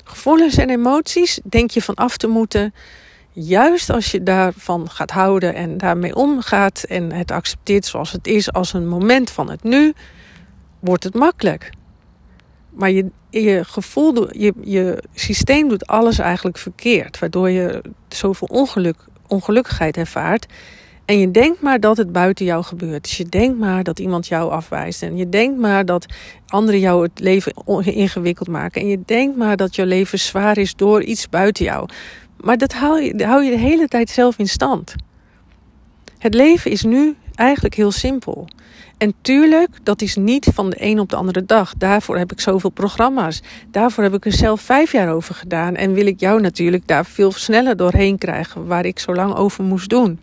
Gevoelens 0.05 0.57
en 0.57 0.71
emoties 0.71 1.41
denk 1.45 1.71
je 1.71 1.83
van 1.83 1.95
af 1.95 2.17
te 2.17 2.27
moeten. 2.27 2.75
Juist 3.33 3.91
als 3.91 4.11
je 4.11 4.23
daarvan 4.23 4.91
gaat 4.91 5.11
houden 5.11 5.55
en 5.55 5.79
daarmee 5.79 6.15
omgaat 6.15 6.83
en 6.83 7.13
het 7.13 7.31
accepteert 7.31 7.87
zoals 7.87 8.13
het 8.13 8.27
is 8.27 8.53
als 8.53 8.73
een 8.73 8.89
moment 8.89 9.31
van 9.31 9.51
het 9.51 9.63
nu, 9.63 9.93
wordt 10.81 11.05
het 11.05 11.15
makkelijk. 11.15 11.71
Maar 12.71 12.91
je, 12.91 13.11
je 13.31 13.65
gevoel, 13.65 14.39
je, 14.39 14.53
je 14.61 15.03
systeem 15.15 15.69
doet 15.69 15.87
alles 15.87 16.19
eigenlijk 16.19 16.59
verkeerd, 16.59 17.19
waardoor 17.19 17.51
je 17.51 17.83
zoveel 18.09 18.49
ongeluk, 18.51 18.97
ongelukkigheid 19.27 19.97
ervaart. 19.97 20.47
En 21.05 21.19
je 21.19 21.31
denkt 21.31 21.61
maar 21.61 21.81
dat 21.81 21.97
het 21.97 22.13
buiten 22.13 22.45
jou 22.45 22.65
gebeurt. 22.65 23.03
Dus 23.03 23.17
je 23.17 23.25
denkt 23.25 23.59
maar 23.59 23.83
dat 23.83 23.99
iemand 23.99 24.27
jou 24.27 24.51
afwijst. 24.51 25.03
En 25.03 25.17
je 25.17 25.29
denkt 25.29 25.61
maar 25.61 25.85
dat 25.85 26.07
anderen 26.47 26.81
jou 26.81 27.03
het 27.03 27.21
leven 27.21 27.53
ingewikkeld 27.85 28.49
maken. 28.49 28.81
En 28.81 28.89
je 28.89 29.01
denkt 29.07 29.37
maar 29.37 29.57
dat 29.57 29.75
jouw 29.75 29.87
leven 29.87 30.19
zwaar 30.19 30.59
is 30.59 30.75
door 30.75 31.03
iets 31.03 31.29
buiten 31.29 31.65
jou. 31.65 31.89
Maar 32.41 32.57
dat 32.57 32.73
je, 32.73 33.25
hou 33.25 33.45
je 33.45 33.51
de 33.51 33.59
hele 33.59 33.89
tijd 33.89 34.11
zelf 34.11 34.39
in 34.39 34.49
stand. 34.49 34.95
Het 36.21 36.35
leven 36.35 36.71
is 36.71 36.83
nu 36.83 37.17
eigenlijk 37.35 37.75
heel 37.75 37.91
simpel. 37.91 38.49
En 38.99 39.15
tuurlijk, 39.23 39.69
dat 39.83 40.03
is 40.03 40.17
niet 40.17 40.51
van 40.55 40.71
de 40.71 40.77
een 40.79 41.01
op 41.01 41.09
de 41.11 41.17
andere 41.17 41.45
dag. 41.45 41.75
Daarvoor 41.75 42.19
heb 42.19 42.33
ik 42.33 42.41
zoveel 42.41 42.71
programma's. 42.71 43.43
Daarvoor 43.71 44.03
heb 44.03 44.15
ik 44.15 44.25
er 44.25 44.33
zelf 44.33 44.61
vijf 44.61 44.93
jaar 44.93 45.13
over 45.13 45.35
gedaan. 45.35 45.75
En 45.75 45.93
wil 45.93 46.07
ik 46.07 46.21
jou 46.21 46.41
natuurlijk 46.41 46.87
daar 46.87 47.07
veel 47.07 47.33
sneller 47.33 47.77
doorheen 47.77 48.19
krijgen, 48.19 48.67
waar 48.67 48.85
ik 48.85 48.99
zo 48.99 49.15
lang 49.15 49.35
over 49.35 49.65
moest 49.65 49.89
doen. 49.89 50.19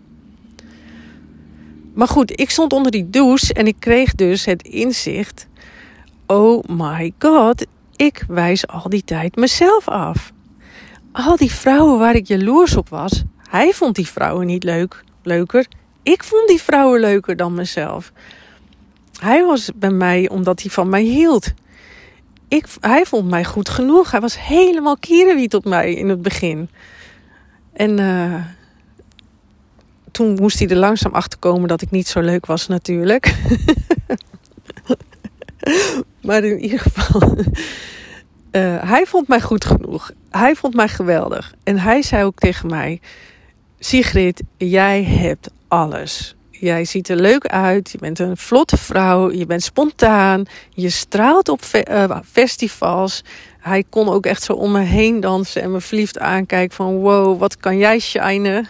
Maar 1.94 2.08
goed, 2.08 2.40
ik 2.40 2.50
stond 2.50 2.74
onder 2.74 2.92
die 2.92 3.10
douche 3.10 3.54
en 3.54 3.68
ik 3.68 3.76
kreeg 3.80 4.16
dus 4.16 4.46
het 4.46 4.64
inzicht: 4.64 5.48
oh 6.28 6.64
my 6.68 7.14
god, 7.20 7.66
ik 7.96 8.26
wijs 8.28 8.68
al 8.68 8.90
die 8.90 9.04
tijd 9.04 9.36
mezelf 9.36 9.88
af. 9.88 10.32
Al 11.12 11.36
die 11.36 11.52
vrouwen 11.52 12.00
waar 12.00 12.16
ik 12.16 12.28
jaloers 12.28 12.76
op 12.76 12.90
was, 12.90 13.24
hij 13.50 13.74
vond 13.74 13.96
die 13.96 14.08
vrouwen 14.08 14.46
niet 14.46 14.64
leuk, 14.64 15.04
leuker. 15.24 15.68
Ik 16.08 16.24
vond 16.24 16.48
die 16.48 16.62
vrouwen 16.62 17.00
leuker 17.00 17.36
dan 17.36 17.54
mezelf. 17.54 18.12
Hij 19.20 19.46
was 19.46 19.70
bij 19.76 19.90
mij 19.90 20.30
omdat 20.30 20.62
hij 20.62 20.72
van 20.72 20.90
mij 20.90 21.02
hield. 21.02 21.54
Ik, 22.48 22.66
hij 22.80 23.06
vond 23.06 23.30
mij 23.30 23.46
goed 23.46 23.70
genoeg. 23.70 24.12
Hij 24.12 24.20
was 24.20 24.40
helemaal 24.40 24.98
kierenwiet 24.98 25.56
op 25.56 25.66
mij 25.66 25.94
in 25.94 26.10
het 26.10 26.22
begin. 26.22 26.70
En 27.74 28.00
uh, 28.00 28.46
toen 30.12 30.34
moest 30.34 30.60
hij 30.60 30.68
er 30.68 30.76
langzaam 30.76 31.14
achter 31.14 31.40
komen 31.40 31.68
dat 31.68 31.82
ik 31.82 31.92
niet 31.92 32.08
zo 32.08 32.20
leuk 32.20 32.46
was, 32.46 32.68
natuurlijk. 32.68 33.36
maar 36.28 36.44
in 36.44 36.60
ieder 36.60 36.80
geval. 36.80 37.38
Uh, 38.52 38.90
hij 38.90 39.06
vond 39.06 39.28
mij 39.28 39.42
goed 39.42 39.66
genoeg. 39.66 40.12
Hij 40.30 40.56
vond 40.56 40.74
mij 40.74 40.88
geweldig. 40.88 41.54
En 41.64 41.80
hij 41.80 42.02
zei 42.02 42.24
ook 42.24 42.40
tegen 42.40 42.70
mij: 42.70 43.02
Sigrid, 43.80 44.44
jij 44.58 45.04
hebt 45.04 45.50
alles. 45.68 46.36
Jij 46.60 46.86
ziet 46.86 47.10
er 47.10 47.16
leuk 47.16 47.48
uit. 47.48 47.92
Je 47.92 47.98
bent 47.98 48.20
een 48.20 48.38
vlotte 48.38 48.78
vrouw. 48.78 49.32
Je 49.32 49.46
bent 49.46 49.64
spontaan. 49.64 50.44
Je 50.70 50.90
straalt 50.90 51.50
op 51.50 51.62
fe 51.62 51.88
uh, 51.92 52.20
festivals. 52.32 53.24
Hij 53.60 53.84
kon 53.90 54.10
ook 54.10 54.26
echt 54.26 54.44
zo 54.44 54.54
om 54.54 54.72
me 54.72 54.80
heen 54.80 55.20
dansen 55.20 55.62
en 55.62 55.72
me 55.72 55.82
verliefd 55.82 56.20
aankijken 56.20 56.76
van 56.76 56.96
wow, 56.96 57.40
wat 57.40 57.58
kan 57.58 57.78
jij 57.78 58.00
shinen. 58.00 58.68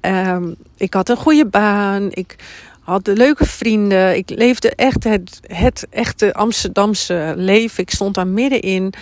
Um, 0.00 0.56
ik 0.76 0.94
had 0.94 1.08
een 1.08 1.16
goede 1.16 1.46
baan. 1.46 2.08
Ik 2.10 2.36
had 2.80 3.06
leuke 3.06 3.46
vrienden. 3.46 4.16
Ik 4.16 4.30
leefde 4.30 4.70
echt 4.74 5.04
het, 5.04 5.40
het 5.46 5.86
echte 5.90 6.34
Amsterdamse 6.34 7.32
leven. 7.36 7.82
Ik 7.82 7.90
stond 7.90 8.14
daar 8.14 8.26
middenin. 8.26 8.92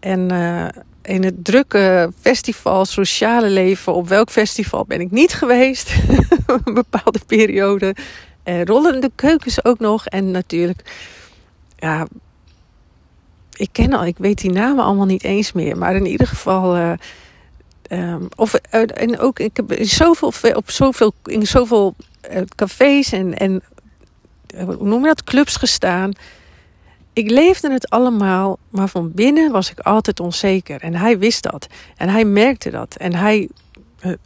En 0.00 0.32
uh, 0.32 0.66
in 1.06 1.24
het 1.24 1.44
drukke 1.44 2.12
festival, 2.20 2.84
sociale 2.84 3.48
leven. 3.48 3.94
Op 3.94 4.08
welk 4.08 4.30
festival 4.30 4.84
ben 4.84 5.00
ik 5.00 5.10
niet 5.10 5.32
geweest? 5.32 5.94
een 6.64 6.74
bepaalde 6.74 7.20
periode. 7.26 7.94
Uh, 8.44 8.64
rollende 8.64 9.10
keukens 9.14 9.64
ook 9.64 9.78
nog. 9.78 10.06
En 10.06 10.30
natuurlijk, 10.30 10.82
ja, 11.76 12.06
ik 13.52 13.68
ken 13.72 13.92
al, 13.92 14.06
ik 14.06 14.18
weet 14.18 14.40
die 14.40 14.52
namen 14.52 14.84
allemaal 14.84 15.06
niet 15.06 15.24
eens 15.24 15.52
meer. 15.52 15.78
Maar 15.78 15.96
in 15.96 16.06
ieder 16.06 16.26
geval. 16.26 16.76
Uh, 16.76 16.92
Um, 17.90 18.28
of, 18.36 18.54
uh, 18.74 18.82
en 18.94 19.18
ook, 19.18 19.38
ik 19.38 19.56
heb 19.56 19.72
in 19.72 19.86
zoveel, 19.86 20.32
op 20.54 20.70
zoveel, 20.70 21.12
in 21.24 21.46
zoveel 21.46 21.94
uh, 22.30 22.40
cafés 22.54 23.12
en, 23.12 23.36
en 23.38 23.62
hoe 24.56 24.86
noem 24.86 25.00
je 25.00 25.06
dat, 25.06 25.24
clubs 25.24 25.56
gestaan. 25.56 26.12
Ik 27.16 27.30
leefde 27.30 27.72
het 27.72 27.90
allemaal, 27.90 28.58
maar 28.68 28.88
van 28.88 29.12
binnen 29.12 29.52
was 29.52 29.70
ik 29.70 29.78
altijd 29.78 30.20
onzeker. 30.20 30.80
En 30.80 30.94
hij 30.94 31.18
wist 31.18 31.42
dat. 31.42 31.66
En 31.96 32.08
hij 32.08 32.24
merkte 32.24 32.70
dat. 32.70 32.96
En 32.96 33.14
hij, 33.14 33.48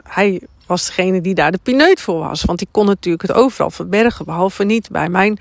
hij 0.03 0.41
was 0.66 0.86
degene 0.86 1.20
die 1.20 1.34
daar 1.34 1.53
de 1.53 1.61
pineut 1.62 2.01
voor 2.01 2.18
was. 2.18 2.45
Want 2.45 2.59
die 2.59 2.68
kon 2.70 2.86
natuurlijk 2.86 3.22
het 3.22 3.32
overal 3.36 3.70
verbergen, 3.70 4.24
behalve 4.24 4.64
niet 4.64 4.91
bij 4.91 5.09
mijn 5.09 5.38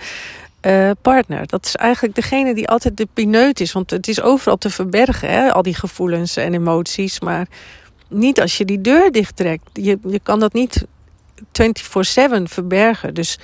uh, 0.61 0.91
partner. 1.01 1.47
Dat 1.47 1.65
is 1.65 1.75
eigenlijk 1.75 2.15
degene 2.15 2.53
die 2.53 2.67
altijd 2.67 2.97
de 2.97 3.07
pineut 3.13 3.59
is. 3.59 3.71
Want 3.71 3.89
het 3.89 4.07
is 4.07 4.21
overal 4.21 4.57
te 4.57 4.69
verbergen, 4.69 5.29
hè? 5.29 5.53
al 5.53 5.61
die 5.61 5.75
gevoelens 5.75 6.37
en 6.37 6.53
emoties. 6.53 7.19
Maar 7.19 7.47
niet 8.07 8.41
als 8.41 8.57
je 8.57 8.65
die 8.65 8.81
deur 8.81 9.11
dichttrekt. 9.11 9.69
Je, 9.73 9.99
je 10.07 10.19
kan 10.23 10.39
dat 10.39 10.53
niet 10.53 10.85
24-7 11.41 11.43
verbergen. 12.43 13.13
Dus 13.13 13.39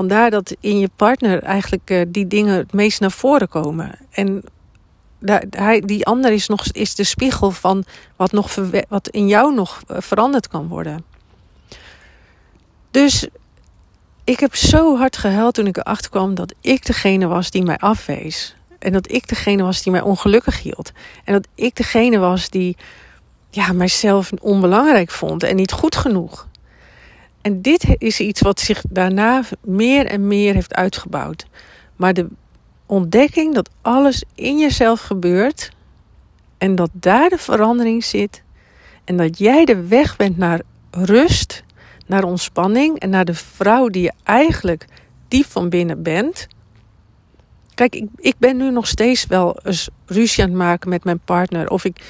vandaar 0.00 0.30
dat 0.30 0.56
in 0.60 0.78
je 0.78 0.90
partner 0.96 1.42
eigenlijk 1.42 1.90
uh, 1.90 2.02
die 2.08 2.26
dingen 2.26 2.56
het 2.56 2.72
meest 2.72 3.00
naar 3.00 3.10
voren 3.10 3.48
komen. 3.48 3.98
En 4.10 4.42
daar, 5.18 5.44
hij, 5.50 5.80
die 5.80 6.06
ander 6.06 6.32
is, 6.32 6.48
nog, 6.48 6.66
is 6.66 6.94
de 6.94 7.04
spiegel 7.04 7.50
van 7.50 7.84
wat, 8.16 8.32
nog 8.32 8.54
wat 8.88 9.08
in 9.08 9.28
jou 9.28 9.54
nog 9.54 9.82
uh, 9.90 9.96
veranderd 10.00 10.48
kan 10.48 10.68
worden. 10.68 11.04
Dus 12.90 13.28
ik 14.24 14.40
heb 14.40 14.54
zo 14.54 14.96
hard 14.96 15.16
gehuild 15.16 15.54
toen 15.54 15.66
ik 15.66 15.76
erachter 15.76 16.10
kwam 16.10 16.34
dat 16.34 16.54
ik 16.60 16.86
degene 16.86 17.26
was 17.26 17.50
die 17.50 17.62
mij 17.62 17.78
afwees. 17.78 18.56
En 18.78 18.92
dat 18.92 19.12
ik 19.12 19.28
degene 19.28 19.62
was 19.62 19.82
die 19.82 19.92
mij 19.92 20.02
ongelukkig 20.02 20.62
hield. 20.62 20.92
En 21.24 21.32
dat 21.32 21.46
ik 21.54 21.76
degene 21.76 22.18
was 22.18 22.48
die 22.48 22.76
ja, 23.50 23.72
mijzelf 23.72 24.30
onbelangrijk 24.40 25.10
vond 25.10 25.42
en 25.42 25.56
niet 25.56 25.72
goed 25.72 25.96
genoeg. 25.96 26.48
En 27.42 27.62
dit 27.62 27.84
is 27.98 28.20
iets 28.20 28.40
wat 28.40 28.60
zich 28.60 28.82
daarna 28.88 29.42
meer 29.64 30.06
en 30.06 30.26
meer 30.26 30.54
heeft 30.54 30.74
uitgebouwd. 30.74 31.46
Maar 31.96 32.14
de 32.14 32.26
ontdekking 32.86 33.54
dat 33.54 33.70
alles 33.82 34.24
in 34.34 34.58
jezelf 34.58 35.00
gebeurt 35.00 35.70
en 36.58 36.74
dat 36.74 36.90
daar 36.92 37.28
de 37.28 37.38
verandering 37.38 38.04
zit 38.04 38.42
en 39.04 39.16
dat 39.16 39.38
jij 39.38 39.64
de 39.64 39.86
weg 39.86 40.16
bent 40.16 40.36
naar 40.36 40.60
rust, 40.90 41.64
naar 42.06 42.24
ontspanning 42.24 42.98
en 42.98 43.10
naar 43.10 43.24
de 43.24 43.34
vrouw 43.34 43.88
die 43.88 44.02
je 44.02 44.12
eigenlijk 44.22 44.84
diep 45.28 45.46
van 45.46 45.68
binnen 45.68 46.02
bent. 46.02 46.46
Kijk, 47.74 47.94
ik, 47.94 48.08
ik 48.16 48.34
ben 48.38 48.56
nu 48.56 48.70
nog 48.70 48.86
steeds 48.86 49.26
wel 49.26 49.58
eens 49.62 49.88
ruzie 50.06 50.42
aan 50.42 50.48
het 50.48 50.58
maken 50.58 50.88
met 50.88 51.04
mijn 51.04 51.20
partner. 51.24 51.70
Of 51.70 51.84
ik, 51.84 52.00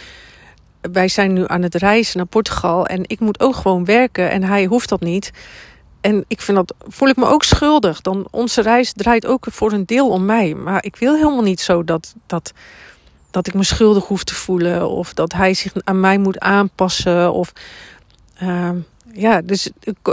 wij 0.81 1.09
zijn 1.09 1.33
nu 1.33 1.45
aan 1.47 1.63
het 1.63 1.75
reizen 1.75 2.17
naar 2.17 2.27
Portugal 2.27 2.87
en 2.87 3.03
ik 3.07 3.21
moet 3.21 3.41
ook 3.41 3.55
gewoon 3.55 3.85
werken 3.85 4.31
en 4.31 4.43
hij 4.43 4.65
hoeft 4.65 4.89
dat 4.89 5.01
niet. 5.01 5.31
En 6.01 6.25
ik 6.29 6.41
vind 6.41 6.57
dat, 6.57 6.75
voel 6.89 7.09
ik 7.09 7.17
me 7.17 7.27
ook 7.27 7.43
schuldig. 7.43 8.01
Dan 8.01 8.29
onze 8.31 8.63
reis 8.63 8.93
draait 8.93 9.27
ook 9.27 9.47
voor 9.51 9.73
een 9.73 9.87
deel 9.87 10.09
om 10.09 10.25
mij. 10.25 10.55
Maar 10.55 10.85
ik 10.85 10.97
wil 10.97 11.15
helemaal 11.15 11.43
niet 11.43 11.61
zo 11.61 11.85
dat, 11.85 12.15
dat, 12.27 12.53
dat 13.31 13.47
ik 13.47 13.55
me 13.55 13.65
schuldig 13.65 14.07
hoef 14.07 14.25
te 14.25 14.35
voelen. 14.35 14.89
Of 14.89 15.15
dat 15.15 15.33
hij 15.33 15.55
zich 15.55 15.73
aan 15.85 16.01
mij 16.01 16.19
moet 16.19 16.39
aanpassen. 16.39 17.33
Of 17.33 17.53
uh, 18.43 18.71
ja, 19.13 19.41
dus 19.41 19.71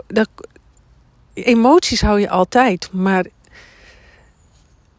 dat, 0.07 0.29
emoties 1.33 2.01
hou 2.01 2.19
je 2.19 2.29
altijd. 2.29 2.89
Maar 2.91 3.25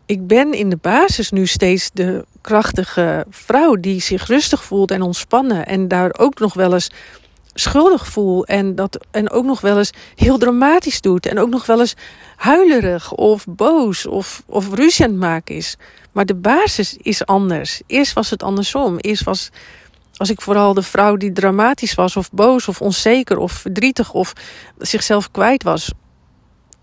ik 0.09 0.27
ben 0.27 0.53
in 0.53 0.71
de 0.71 0.77
basis 0.77 1.31
nu 1.31 1.47
steeds 1.47 1.91
de 1.93 2.25
krachtige 2.41 3.27
vrouw 3.31 3.75
die 3.75 4.01
zich 4.01 4.27
rustig 4.27 4.65
voelt 4.65 4.91
en 4.91 5.03
ontspannen. 5.03 5.67
En 5.67 5.89
daar 5.89 6.15
ook 6.19 6.39
nog 6.39 6.55
wel 6.55 6.73
eens 6.73 6.91
schuldig 7.55 8.07
voel. 8.07 8.45
En, 8.45 8.75
dat, 8.75 9.07
en 9.11 9.31
ook 9.31 9.45
nog 9.45 9.61
wel 9.61 9.79
eens 9.79 9.91
heel 10.15 10.39
dramatisch 10.39 11.01
doet. 11.01 11.27
En 11.27 11.39
ook 11.39 11.49
nog 11.49 11.67
wel 11.67 11.81
eens 11.81 11.95
huilerig 12.37 13.13
of 13.13 13.45
boos 13.49 14.07
of, 14.07 14.43
of 14.47 14.75
ruzie 14.75 15.09
maken 15.09 15.55
is. 15.55 15.77
Maar 16.13 16.27
de 16.27 16.35
basis 16.35 16.97
is 16.97 17.27
anders. 17.27 17.81
Eerst 17.87 18.13
was 18.13 18.31
het 18.31 18.43
andersom. 18.43 18.97
Eerst 18.99 19.25
was, 19.25 19.51
was 20.17 20.31
ik 20.31 20.41
vooral 20.41 20.75
de 20.75 20.83
vrouw 20.83 21.17
die 21.17 21.33
dramatisch 21.33 21.95
was 21.95 22.17
of 22.17 22.31
boos 22.31 22.69
of 22.69 22.81
onzeker 22.81 23.39
of 23.39 23.53
verdrietig 23.53 24.13
of 24.13 24.33
zichzelf 24.79 25.31
kwijt 25.31 25.63
was. 25.63 25.93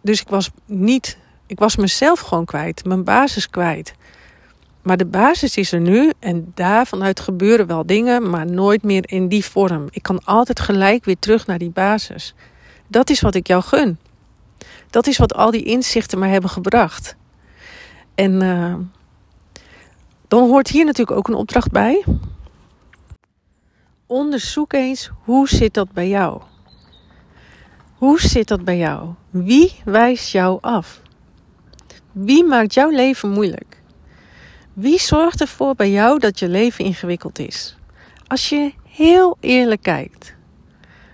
Dus 0.01 0.21
ik 0.21 0.27
was 0.27 0.49
niet, 0.65 1.17
ik 1.47 1.59
was 1.59 1.75
mezelf 1.75 2.19
gewoon 2.19 2.45
kwijt, 2.45 2.85
mijn 2.85 3.03
basis 3.03 3.49
kwijt. 3.49 3.93
Maar 4.81 4.97
de 4.97 5.05
basis 5.05 5.57
is 5.57 5.71
er 5.71 5.79
nu 5.79 6.11
en 6.19 6.51
daarvanuit 6.53 7.19
gebeuren 7.19 7.67
wel 7.67 7.85
dingen, 7.85 8.29
maar 8.29 8.51
nooit 8.51 8.83
meer 8.83 9.03
in 9.05 9.27
die 9.27 9.45
vorm. 9.45 9.87
Ik 9.89 10.03
kan 10.03 10.23
altijd 10.23 10.59
gelijk 10.59 11.05
weer 11.05 11.19
terug 11.19 11.47
naar 11.47 11.57
die 11.57 11.69
basis. 11.69 12.33
Dat 12.87 13.09
is 13.09 13.21
wat 13.21 13.35
ik 13.35 13.47
jou 13.47 13.63
gun. 13.63 13.99
Dat 14.89 15.07
is 15.07 15.17
wat 15.17 15.33
al 15.33 15.51
die 15.51 15.63
inzichten 15.63 16.19
mij 16.19 16.29
hebben 16.29 16.49
gebracht. 16.49 17.15
En 18.15 18.41
uh, 18.41 18.75
dan 20.27 20.49
hoort 20.49 20.67
hier 20.67 20.85
natuurlijk 20.85 21.17
ook 21.17 21.27
een 21.27 21.33
opdracht 21.33 21.71
bij. 21.71 22.05
Onderzoek 24.05 24.73
eens 24.73 25.11
hoe 25.23 25.49
zit 25.49 25.73
dat 25.73 25.91
bij 25.91 26.07
jou? 26.07 26.41
Hoe 27.95 28.21
zit 28.21 28.47
dat 28.47 28.63
bij 28.63 28.77
jou? 28.77 29.09
Wie 29.29 29.75
wijst 29.85 30.31
jou 30.31 30.57
af? 30.61 31.01
Wie 32.15 32.43
maakt 32.43 32.73
jouw 32.73 32.89
leven 32.89 33.29
moeilijk? 33.29 33.81
Wie 34.73 34.99
zorgt 34.99 35.41
ervoor 35.41 35.75
bij 35.75 35.91
jou 35.91 36.19
dat 36.19 36.39
je 36.39 36.49
leven 36.49 36.85
ingewikkeld 36.85 37.39
is? 37.39 37.77
Als 38.27 38.49
je 38.49 38.73
heel 38.89 39.37
eerlijk 39.39 39.81
kijkt. 39.81 40.35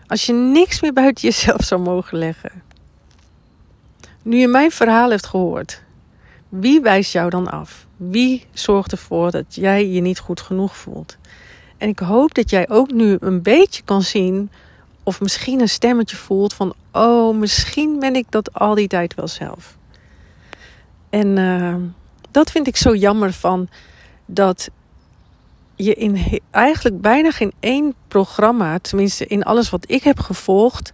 Als 0.08 0.26
je 0.26 0.34
niks 0.34 0.82
meer 0.82 0.94
buiten 0.94 1.28
jezelf 1.30 1.64
zou 1.64 1.82
mogen 1.82 2.18
leggen. 2.18 2.64
Nu 4.22 4.38
je 4.38 4.48
mijn 4.48 4.72
verhaal 4.72 5.10
hebt 5.10 5.26
gehoord, 5.26 5.84
wie 6.50 6.82
wijst 6.82 7.12
jou 7.12 7.30
dan 7.30 7.52
af? 7.52 7.86
Wie 7.98 8.46
zorgt 8.54 8.92
ervoor 8.92 9.32
dat 9.32 9.56
jij 9.56 9.88
je 9.88 10.02
niet 10.02 10.20
goed 10.20 10.42
genoeg 10.42 10.78
voelt? 10.78 11.18
En 11.78 11.90
ik 11.90 12.00
hoop 12.00 12.34
dat 12.34 12.50
jij 12.50 12.70
ook 12.70 12.92
nu 12.92 13.18
een 13.20 13.42
beetje 13.42 13.84
kan 13.84 14.02
zien 14.02 14.52
of 15.04 15.22
misschien 15.22 15.62
een 15.62 15.70
stemmetje 15.70 16.16
voelt 16.16 16.54
van: 16.54 16.74
oh, 16.92 17.38
misschien 17.38 18.00
ben 18.00 18.16
ik 18.16 18.26
dat 18.30 18.54
al 18.54 18.76
die 18.76 18.88
tijd 18.88 19.16
wel 19.16 19.28
zelf. 19.28 19.80
En 21.12 21.38
uh, 21.38 21.76
dat 22.32 22.52
vind 22.52 22.68
ik 22.68 22.78
zo 22.78 22.96
jammer 22.96 23.34
van 23.34 23.68
dat 24.26 24.70
je 25.76 25.94
in 25.94 26.40
eigenlijk 26.52 27.02
bijna 27.02 27.32
geen 27.32 27.54
één 27.60 27.94
programma, 28.08 28.80
tenminste 28.80 29.28
in 29.28 29.44
alles 29.44 29.70
wat 29.70 29.92
ik 29.92 30.04
heb 30.04 30.20
gevolgd, 30.20 30.90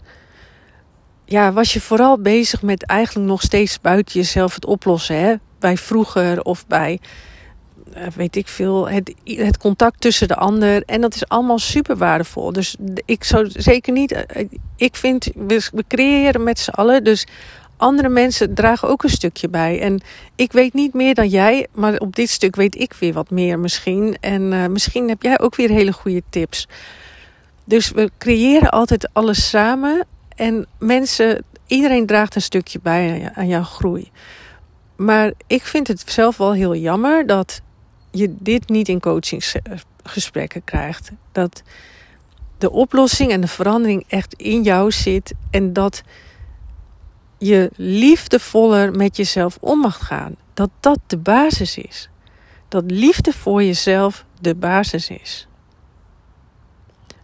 ja, 1.25 1.53
was 1.53 1.73
je 1.73 1.81
vooral 1.81 2.19
bezig 2.21 2.61
met 2.61 2.85
eigenlijk 2.85 3.27
nog 3.27 3.41
steeds 3.41 3.81
buiten 3.81 4.19
jezelf 4.19 4.55
het 4.55 4.65
oplossen. 4.65 5.19
Hè? 5.19 5.35
Bij 5.59 5.77
vroeger 5.77 6.41
of 6.43 6.67
bij, 6.67 6.99
eh, 7.93 8.07
weet 8.15 8.35
ik 8.35 8.47
veel, 8.47 8.89
het, 8.89 9.13
het 9.23 9.57
contact 9.57 10.01
tussen 10.01 10.27
de 10.27 10.35
ander. 10.35 10.83
En 10.83 11.01
dat 11.01 11.15
is 11.15 11.27
allemaal 11.27 11.59
super 11.59 11.97
waardevol. 11.97 12.51
Dus 12.51 12.75
ik 13.05 13.23
zou 13.23 13.49
zeker 13.51 13.93
niet, 13.93 14.11
eh, 14.11 14.45
ik 14.75 14.95
vind, 14.95 15.27
we 15.35 15.83
creëren 15.87 16.43
met 16.43 16.59
z'n 16.59 16.69
allen. 16.69 17.03
Dus 17.03 17.27
andere 17.77 18.09
mensen 18.09 18.53
dragen 18.53 18.87
ook 18.87 19.03
een 19.03 19.09
stukje 19.09 19.49
bij. 19.49 19.81
En 19.81 20.01
ik 20.35 20.51
weet 20.51 20.73
niet 20.73 20.93
meer 20.93 21.13
dan 21.13 21.27
jij, 21.27 21.67
maar 21.73 21.97
op 21.97 22.15
dit 22.15 22.29
stuk 22.29 22.55
weet 22.55 22.79
ik 22.79 22.93
weer 22.93 23.13
wat 23.13 23.29
meer 23.29 23.59
misschien. 23.59 24.17
En 24.19 24.51
uh, 24.51 24.65
misschien 24.67 25.09
heb 25.09 25.21
jij 25.21 25.39
ook 25.39 25.55
weer 25.55 25.69
hele 25.69 25.93
goede 25.93 26.23
tips. 26.29 26.67
Dus 27.63 27.91
we 27.91 28.11
creëren 28.17 28.69
altijd 28.69 29.09
alles 29.13 29.49
samen. 29.49 30.05
En 30.35 30.65
mensen, 30.79 31.43
iedereen 31.67 32.05
draagt 32.05 32.35
een 32.35 32.41
stukje 32.41 32.79
bij 32.83 33.31
aan 33.33 33.47
jouw 33.47 33.63
groei. 33.63 34.11
Maar 34.95 35.33
ik 35.47 35.63
vind 35.63 35.87
het 35.87 36.03
zelf 36.05 36.37
wel 36.37 36.53
heel 36.53 36.75
jammer 36.75 37.25
dat 37.25 37.61
je 38.11 38.35
dit 38.39 38.69
niet 38.69 38.87
in 38.87 38.99
coachingsgesprekken 38.99 40.63
krijgt. 40.63 41.11
Dat 41.31 41.63
de 42.57 42.71
oplossing 42.71 43.31
en 43.31 43.41
de 43.41 43.47
verandering 43.47 44.05
echt 44.07 44.33
in 44.33 44.63
jou 44.63 44.91
zit 44.91 45.33
en 45.51 45.73
dat 45.73 46.03
je 47.37 47.71
liefdevoller 47.75 48.91
met 48.91 49.17
jezelf 49.17 49.57
om 49.59 49.79
mag 49.79 50.05
gaan. 50.05 50.35
Dat 50.53 50.69
dat 50.79 50.99
de 51.07 51.17
basis 51.17 51.77
is. 51.77 52.09
Dat 52.67 52.83
liefde 52.87 53.33
voor 53.33 53.63
jezelf 53.63 54.25
de 54.41 54.55
basis 54.55 55.09
is. 55.09 55.47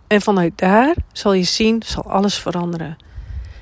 En 0.08 0.22
vanuit 0.22 0.58
daar 0.58 0.96
zal 1.12 1.34
je 1.34 1.44
zien, 1.44 1.84
zal 1.86 2.04
alles 2.04 2.38
veranderen. 2.38 2.98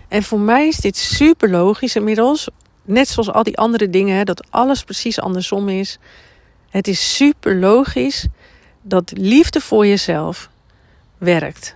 En 0.07 0.23
voor 0.23 0.39
mij 0.39 0.67
is 0.67 0.77
dit 0.77 0.97
super 0.97 1.49
logisch 1.49 1.95
inmiddels. 1.95 2.49
Net 2.83 3.07
zoals 3.07 3.31
al 3.31 3.43
die 3.43 3.57
andere 3.57 3.89
dingen, 3.89 4.25
dat 4.25 4.51
alles 4.51 4.83
precies 4.83 5.19
andersom 5.19 5.69
is. 5.69 5.97
Het 6.69 6.87
is 6.87 7.15
super 7.15 7.55
logisch 7.55 8.27
dat 8.81 9.11
liefde 9.15 9.61
voor 9.61 9.85
jezelf 9.85 10.49
werkt. 11.17 11.75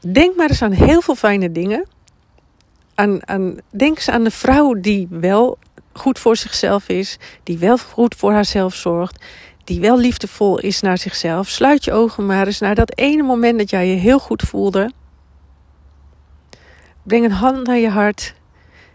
Denk 0.00 0.36
maar 0.36 0.48
eens 0.48 0.62
aan 0.62 0.72
heel 0.72 1.00
veel 1.00 1.14
fijne 1.14 1.52
dingen 1.52 1.86
denk 3.70 3.96
eens 3.96 4.10
aan 4.10 4.24
de 4.24 4.30
vrouw 4.30 4.72
die 4.72 5.06
wel 5.10 5.58
goed 5.92 6.18
voor 6.18 6.36
zichzelf 6.36 6.88
is, 6.88 7.18
die 7.42 7.58
wel 7.58 7.78
goed 7.78 8.14
voor 8.14 8.32
haarzelf 8.32 8.74
zorgt, 8.74 9.24
die 9.64 9.80
wel 9.80 9.98
liefdevol 9.98 10.58
is 10.58 10.80
naar 10.80 10.98
zichzelf. 10.98 11.48
Sluit 11.48 11.84
je 11.84 11.92
ogen 11.92 12.26
maar 12.26 12.46
eens 12.46 12.60
naar 12.60 12.74
dat 12.74 12.98
ene 12.98 13.22
moment 13.22 13.58
dat 13.58 13.70
jij 13.70 13.88
je 13.88 13.96
heel 13.96 14.18
goed 14.18 14.42
voelde. 14.42 14.90
Breng 17.02 17.24
een 17.24 17.30
hand 17.30 17.66
naar 17.66 17.78
je 17.78 17.88
hart 17.88 18.34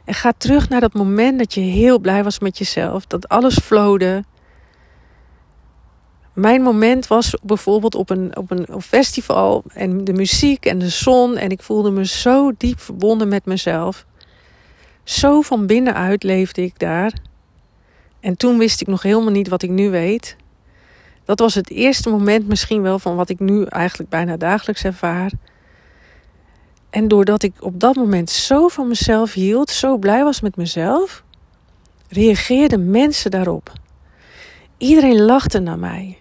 en 0.06 0.14
ga 0.14 0.34
terug 0.38 0.70
naar 0.70 0.82
dat 0.82 0.94
moment 0.94 1.38
dat 1.40 1.54
je 1.54 1.62
heel 1.62 2.00
blij 2.00 2.24
was 2.24 2.40
met 2.40 2.58
jezelf, 2.58 3.06
dat 3.06 3.30
alles 3.30 3.58
flowde. 3.60 4.24
Mijn 6.34 6.62
moment 6.62 7.08
was 7.08 7.36
bijvoorbeeld 7.44 7.96
op 7.96 8.10
een, 8.10 8.38
op 8.38 8.52
een 8.52 8.82
festival 8.82 9.64
en 9.74 10.04
de 10.04 10.14
muziek 10.14 10.66
en 10.66 10.80
de 10.80 10.90
zon. 10.90 11.38
En 11.38 11.50
ik 11.50 11.62
voelde 11.62 11.92
me 11.92 12.06
zo 12.06 12.52
diep 12.58 12.80
verbonden 12.80 13.28
met 13.28 13.46
mezelf. 13.46 14.06
Zo 15.04 15.42
van 15.42 15.66
binnenuit 15.66 16.24
leefde 16.24 16.62
ik 16.62 16.80
daar. 16.80 17.14
En 18.20 18.38
toen 18.38 18.58
wist 18.58 18.82
ik 18.82 18.88
nog 18.88 19.02
helemaal 19.02 19.32
niet 19.32 19.48
wat 19.48 19.64
ik 19.64 19.70
nu 19.70 19.90
weet. 19.90 20.36
Dat 21.26 21.40
was 21.40 21.56
het 21.56 21.70
eerste 21.70 22.10
moment 22.10 22.48
misschien 22.48 22.82
wel 22.82 23.00
van 23.00 23.16
wat 23.16 23.30
ik 23.30 23.40
nu 23.40 23.64
eigenlijk 23.64 24.10
bijna 24.10 24.38
dagelijks 24.38 24.84
ervaar. 24.84 25.32
En 26.90 27.08
doordat 27.08 27.44
ik 27.44 27.54
op 27.60 27.80
dat 27.80 27.96
moment 27.96 28.30
zo 28.30 28.68
van 28.68 28.88
mezelf 28.88 29.34
hield, 29.34 29.70
zo 29.70 29.98
blij 29.98 30.24
was 30.24 30.42
met 30.42 30.56
mezelf, 30.56 31.24
reageerden 32.10 32.90
mensen 32.92 33.32
daarop. 33.32 33.74
Iedereen 34.78 35.22
lachte 35.22 35.60
naar 35.60 35.80
mij. 35.80 36.21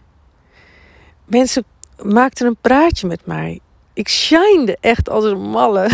Mensen 1.30 1.64
maakten 2.02 2.46
een 2.46 2.56
praatje 2.60 3.06
met 3.06 3.26
mij. 3.26 3.60
Ik 3.92 4.08
shinede 4.08 4.76
echt 4.80 5.08
als 5.08 5.24
een 5.24 5.50
malle. 5.50 5.88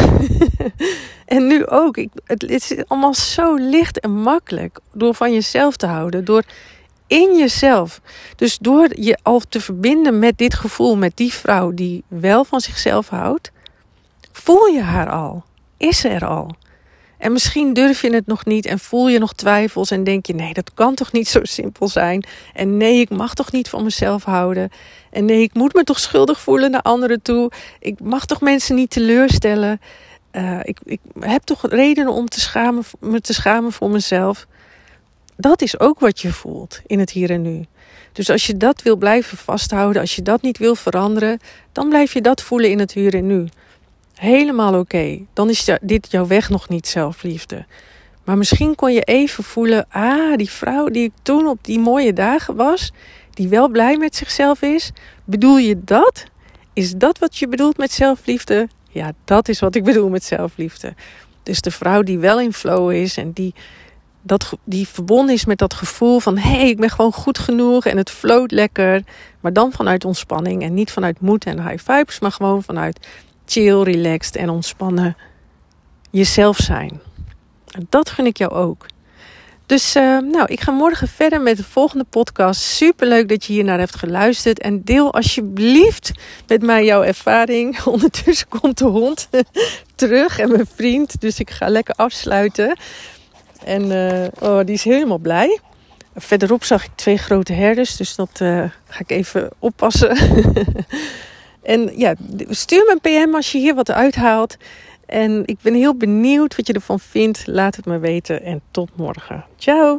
en 1.27 1.47
nu 1.47 1.67
ook. 1.67 1.97
Ik, 1.97 2.11
het, 2.25 2.43
is 2.43 2.77
allemaal 2.87 3.15
zo 3.15 3.55
licht 3.55 4.01
en 4.01 4.11
makkelijk. 4.11 4.79
Door 4.93 5.15
van 5.15 5.33
jezelf 5.33 5.77
te 5.77 5.87
houden. 5.87 6.25
Door 6.25 6.43
in 7.07 7.37
jezelf. 7.37 8.01
Dus 8.37 8.59
door 8.59 8.89
je 9.01 9.19
al 9.23 9.41
te 9.49 9.61
verbinden 9.61 10.19
met 10.19 10.39
dit 10.39 10.55
gevoel, 10.55 10.97
met 10.97 11.17
die 11.17 11.33
vrouw 11.33 11.75
die 11.75 12.05
wel 12.09 12.45
van 12.45 12.61
zichzelf 12.61 13.09
houdt, 13.09 13.51
voel 14.33 14.67
je 14.67 14.83
haar 14.83 15.11
al. 15.11 15.45
Is 15.77 16.05
er 16.05 16.27
al. 16.27 16.57
En 17.19 17.33
misschien 17.33 17.73
durf 17.73 18.03
je 18.03 18.15
het 18.15 18.27
nog 18.27 18.45
niet 18.45 18.67
en 18.67 18.79
voel 18.79 19.09
je 19.09 19.19
nog 19.19 19.33
twijfels 19.33 19.91
en 19.91 20.05
denk 20.05 20.27
je: 20.27 20.35
nee, 20.35 20.55
dat 20.55 20.75
kan 20.75 20.95
toch 20.95 21.13
niet 21.13 21.29
zo 21.29 21.41
simpel 21.43 21.89
zijn? 21.89 22.25
En 22.53 22.77
nee, 22.77 23.01
ik 23.01 23.11
mag 23.11 23.35
toch 23.35 23.53
niet 23.53 23.69
van 23.69 23.85
mezelf 23.85 24.25
houden? 24.25 24.71
En 25.11 25.25
nee, 25.25 25.43
ik 25.43 25.55
moet 25.55 25.75
me 25.75 25.85
toch 25.85 25.99
schuldig 25.99 26.41
voelen 26.41 26.71
naar 26.71 26.83
anderen 26.83 27.23
toe? 27.23 27.51
Ik 27.81 28.01
mag 28.01 28.27
toch 28.27 28.41
mensen 28.41 28.75
niet 28.75 28.91
teleurstellen? 28.91 29.81
Uh, 30.33 30.59
ik, 30.63 30.79
ik 30.85 31.01
heb 31.21 31.43
toch 31.43 31.69
redenen 31.69 32.13
om 32.13 32.29
te 32.29 32.41
schamen, 32.41 32.85
me 33.01 33.21
te 33.21 33.35
schamen 33.35 33.73
voor 33.73 33.91
mezelf? 33.91 34.47
Dat 35.37 35.63
is 35.63 35.81
ook 35.81 36.01
wat 36.01 36.21
je 36.21 36.33
voelt 36.33 36.81
in 36.87 36.99
het 36.99 37.11
hier 37.11 37.31
en 37.31 37.43
nu. 37.43 37.65
Dus 38.13 38.31
als 38.31 38.47
je 38.47 38.57
dat 38.57 38.83
wil 38.83 38.97
blijven 38.97 39.39
vasthouden, 39.39 40.01
als 40.01 40.17
je 40.17 40.23
dat 40.23 40.43
niet 40.43 40.59
wil 40.59 40.75
veranderen, 40.75 41.39
dan 41.73 41.89
blijf 41.89 42.13
je 42.13 42.21
dat 42.21 42.43
voelen 42.43 42.71
in 42.71 42.79
het 42.79 42.93
hier 42.93 43.15
en 43.15 43.27
nu. 43.27 43.49
Helemaal 44.17 44.79
oké. 44.79 45.19
Dan 45.33 45.49
is 45.49 45.71
dit 45.83 46.11
jouw 46.11 46.27
weg 46.27 46.51
nog 46.51 46.69
niet 46.69 46.89
zelfliefde. 46.89 47.65
Maar 48.25 48.39
misschien 48.39 48.75
kon 48.75 48.93
je 48.93 49.01
even 49.01 49.45
voelen: 49.45 49.87
ah, 49.89 50.37
die 50.37 50.51
vrouw 50.51 50.89
die 50.89 51.05
ik 51.05 51.13
toen 51.23 51.47
op 51.47 51.59
die 51.61 51.79
mooie 51.79 52.13
dagen 52.13 52.57
was, 52.57 52.93
die 53.31 53.49
wel 53.49 53.69
blij 53.69 53.97
met 53.97 54.17
zichzelf 54.17 54.63
is. 54.63 54.93
Bedoel 55.25 55.59
je 55.59 55.85
dat? 55.85 56.25
Is 56.73 56.93
dat 56.93 57.19
wat 57.19 57.37
je 57.37 57.49
bedoelt 57.49 57.77
met 57.77 57.93
zelfliefde? 57.93 58.69
Ja, 58.89 59.13
dat 59.25 59.49
is 59.49 59.61
wat 59.61 59.75
ik 59.75 59.85
bedoel 59.85 60.09
met 60.09 60.25
zelfliefde. 60.25 60.95
Dus 61.43 61.61
de 61.61 61.71
vrouw 61.71 62.03
die 62.03 62.19
wel 62.19 62.41
in 62.41 62.53
flow 62.53 62.91
is 62.93 63.17
en 63.17 63.33
die, 63.33 63.55
dat, 64.23 64.53
die 64.65 64.89
verbonden 64.89 65.35
is 65.35 65.45
met 65.45 65.59
dat 65.59 65.75
gevoel 65.75 66.21
van: 66.21 66.39
hé, 66.39 66.57
hey, 66.57 66.69
ik 66.69 66.81
ben 66.81 66.91
gewoon 66.91 67.13
goed 67.13 67.39
genoeg 67.39 67.85
en 67.85 67.97
het 67.97 68.11
floot 68.11 68.51
lekker. 68.51 69.03
Maar 69.41 69.53
dan 69.53 69.73
vanuit 69.73 70.05
ontspanning 70.05 70.63
en 70.63 70.75
niet 70.75 70.91
vanuit 70.91 71.21
moed 71.21 71.45
en 71.45 71.69
high 71.69 71.93
vibes, 71.93 72.21
maar 72.21 72.33
gewoon 72.33 72.63
vanuit 72.63 73.07
chill, 73.47 73.83
relaxed 73.83 74.37
en 74.37 74.49
ontspannen 74.49 75.17
jezelf 76.11 76.57
zijn. 76.57 77.01
Dat 77.89 78.11
gun 78.11 78.27
ik 78.27 78.37
jou 78.37 78.53
ook. 78.53 78.87
Dus 79.67 79.97
uh, 79.97 80.19
nou, 80.19 80.45
ik 80.47 80.61
ga 80.61 80.71
morgen 80.73 81.09
verder 81.09 81.41
met 81.41 81.57
de 81.57 81.65
volgende 81.65 82.05
podcast. 82.05 82.61
Super 82.61 83.09
leuk 83.09 83.29
dat 83.29 83.45
je 83.45 83.53
hier 83.53 83.65
naar 83.65 83.79
hebt 83.79 83.97
geluisterd. 83.97 84.61
En 84.61 84.85
deel 84.85 85.13
alsjeblieft 85.13 86.11
met 86.47 86.63
mij 86.63 86.85
jouw 86.85 87.03
ervaring. 87.03 87.83
Ondertussen 87.85 88.49
komt 88.49 88.79
de 88.79 88.85
hond 88.85 89.29
terug 89.95 90.39
en 90.39 90.51
mijn 90.51 90.67
vriend. 90.75 91.21
Dus 91.21 91.41
ik 91.41 91.51
ga 91.51 91.69
lekker 91.69 91.95
afsluiten. 91.95 92.77
En 93.65 93.83
uh, 93.83 94.51
oh, 94.51 94.65
die 94.65 94.75
is 94.75 94.85
helemaal 94.85 95.19
blij. 95.19 95.61
Verderop 96.15 96.65
zag 96.65 96.85
ik 96.85 96.91
twee 96.95 97.19
grote 97.19 97.53
herders. 97.53 97.97
Dus 97.97 98.15
dat 98.15 98.41
uh, 98.43 98.65
ga 98.89 98.99
ik 98.99 99.11
even 99.11 99.51
oppassen. 99.59 100.17
En 101.67 101.93
ja, 101.97 102.15
stuur 102.49 102.85
me 102.85 102.99
een 103.03 103.27
PM 103.27 103.35
als 103.35 103.53
je 103.53 103.59
hier 103.59 103.75
wat 103.75 103.91
uithaalt. 103.91 104.57
En 105.07 105.43
ik 105.45 105.57
ben 105.63 105.75
heel 105.75 105.95
benieuwd 105.95 106.57
wat 106.57 106.67
je 106.67 106.73
ervan 106.73 107.01
vindt. 107.01 107.47
Laat 107.47 107.77
het 107.77 107.85
me 107.85 107.99
weten 107.99 108.43
en 108.43 108.61
tot 108.71 108.91
morgen. 108.97 109.45
Ciao! 109.57 109.97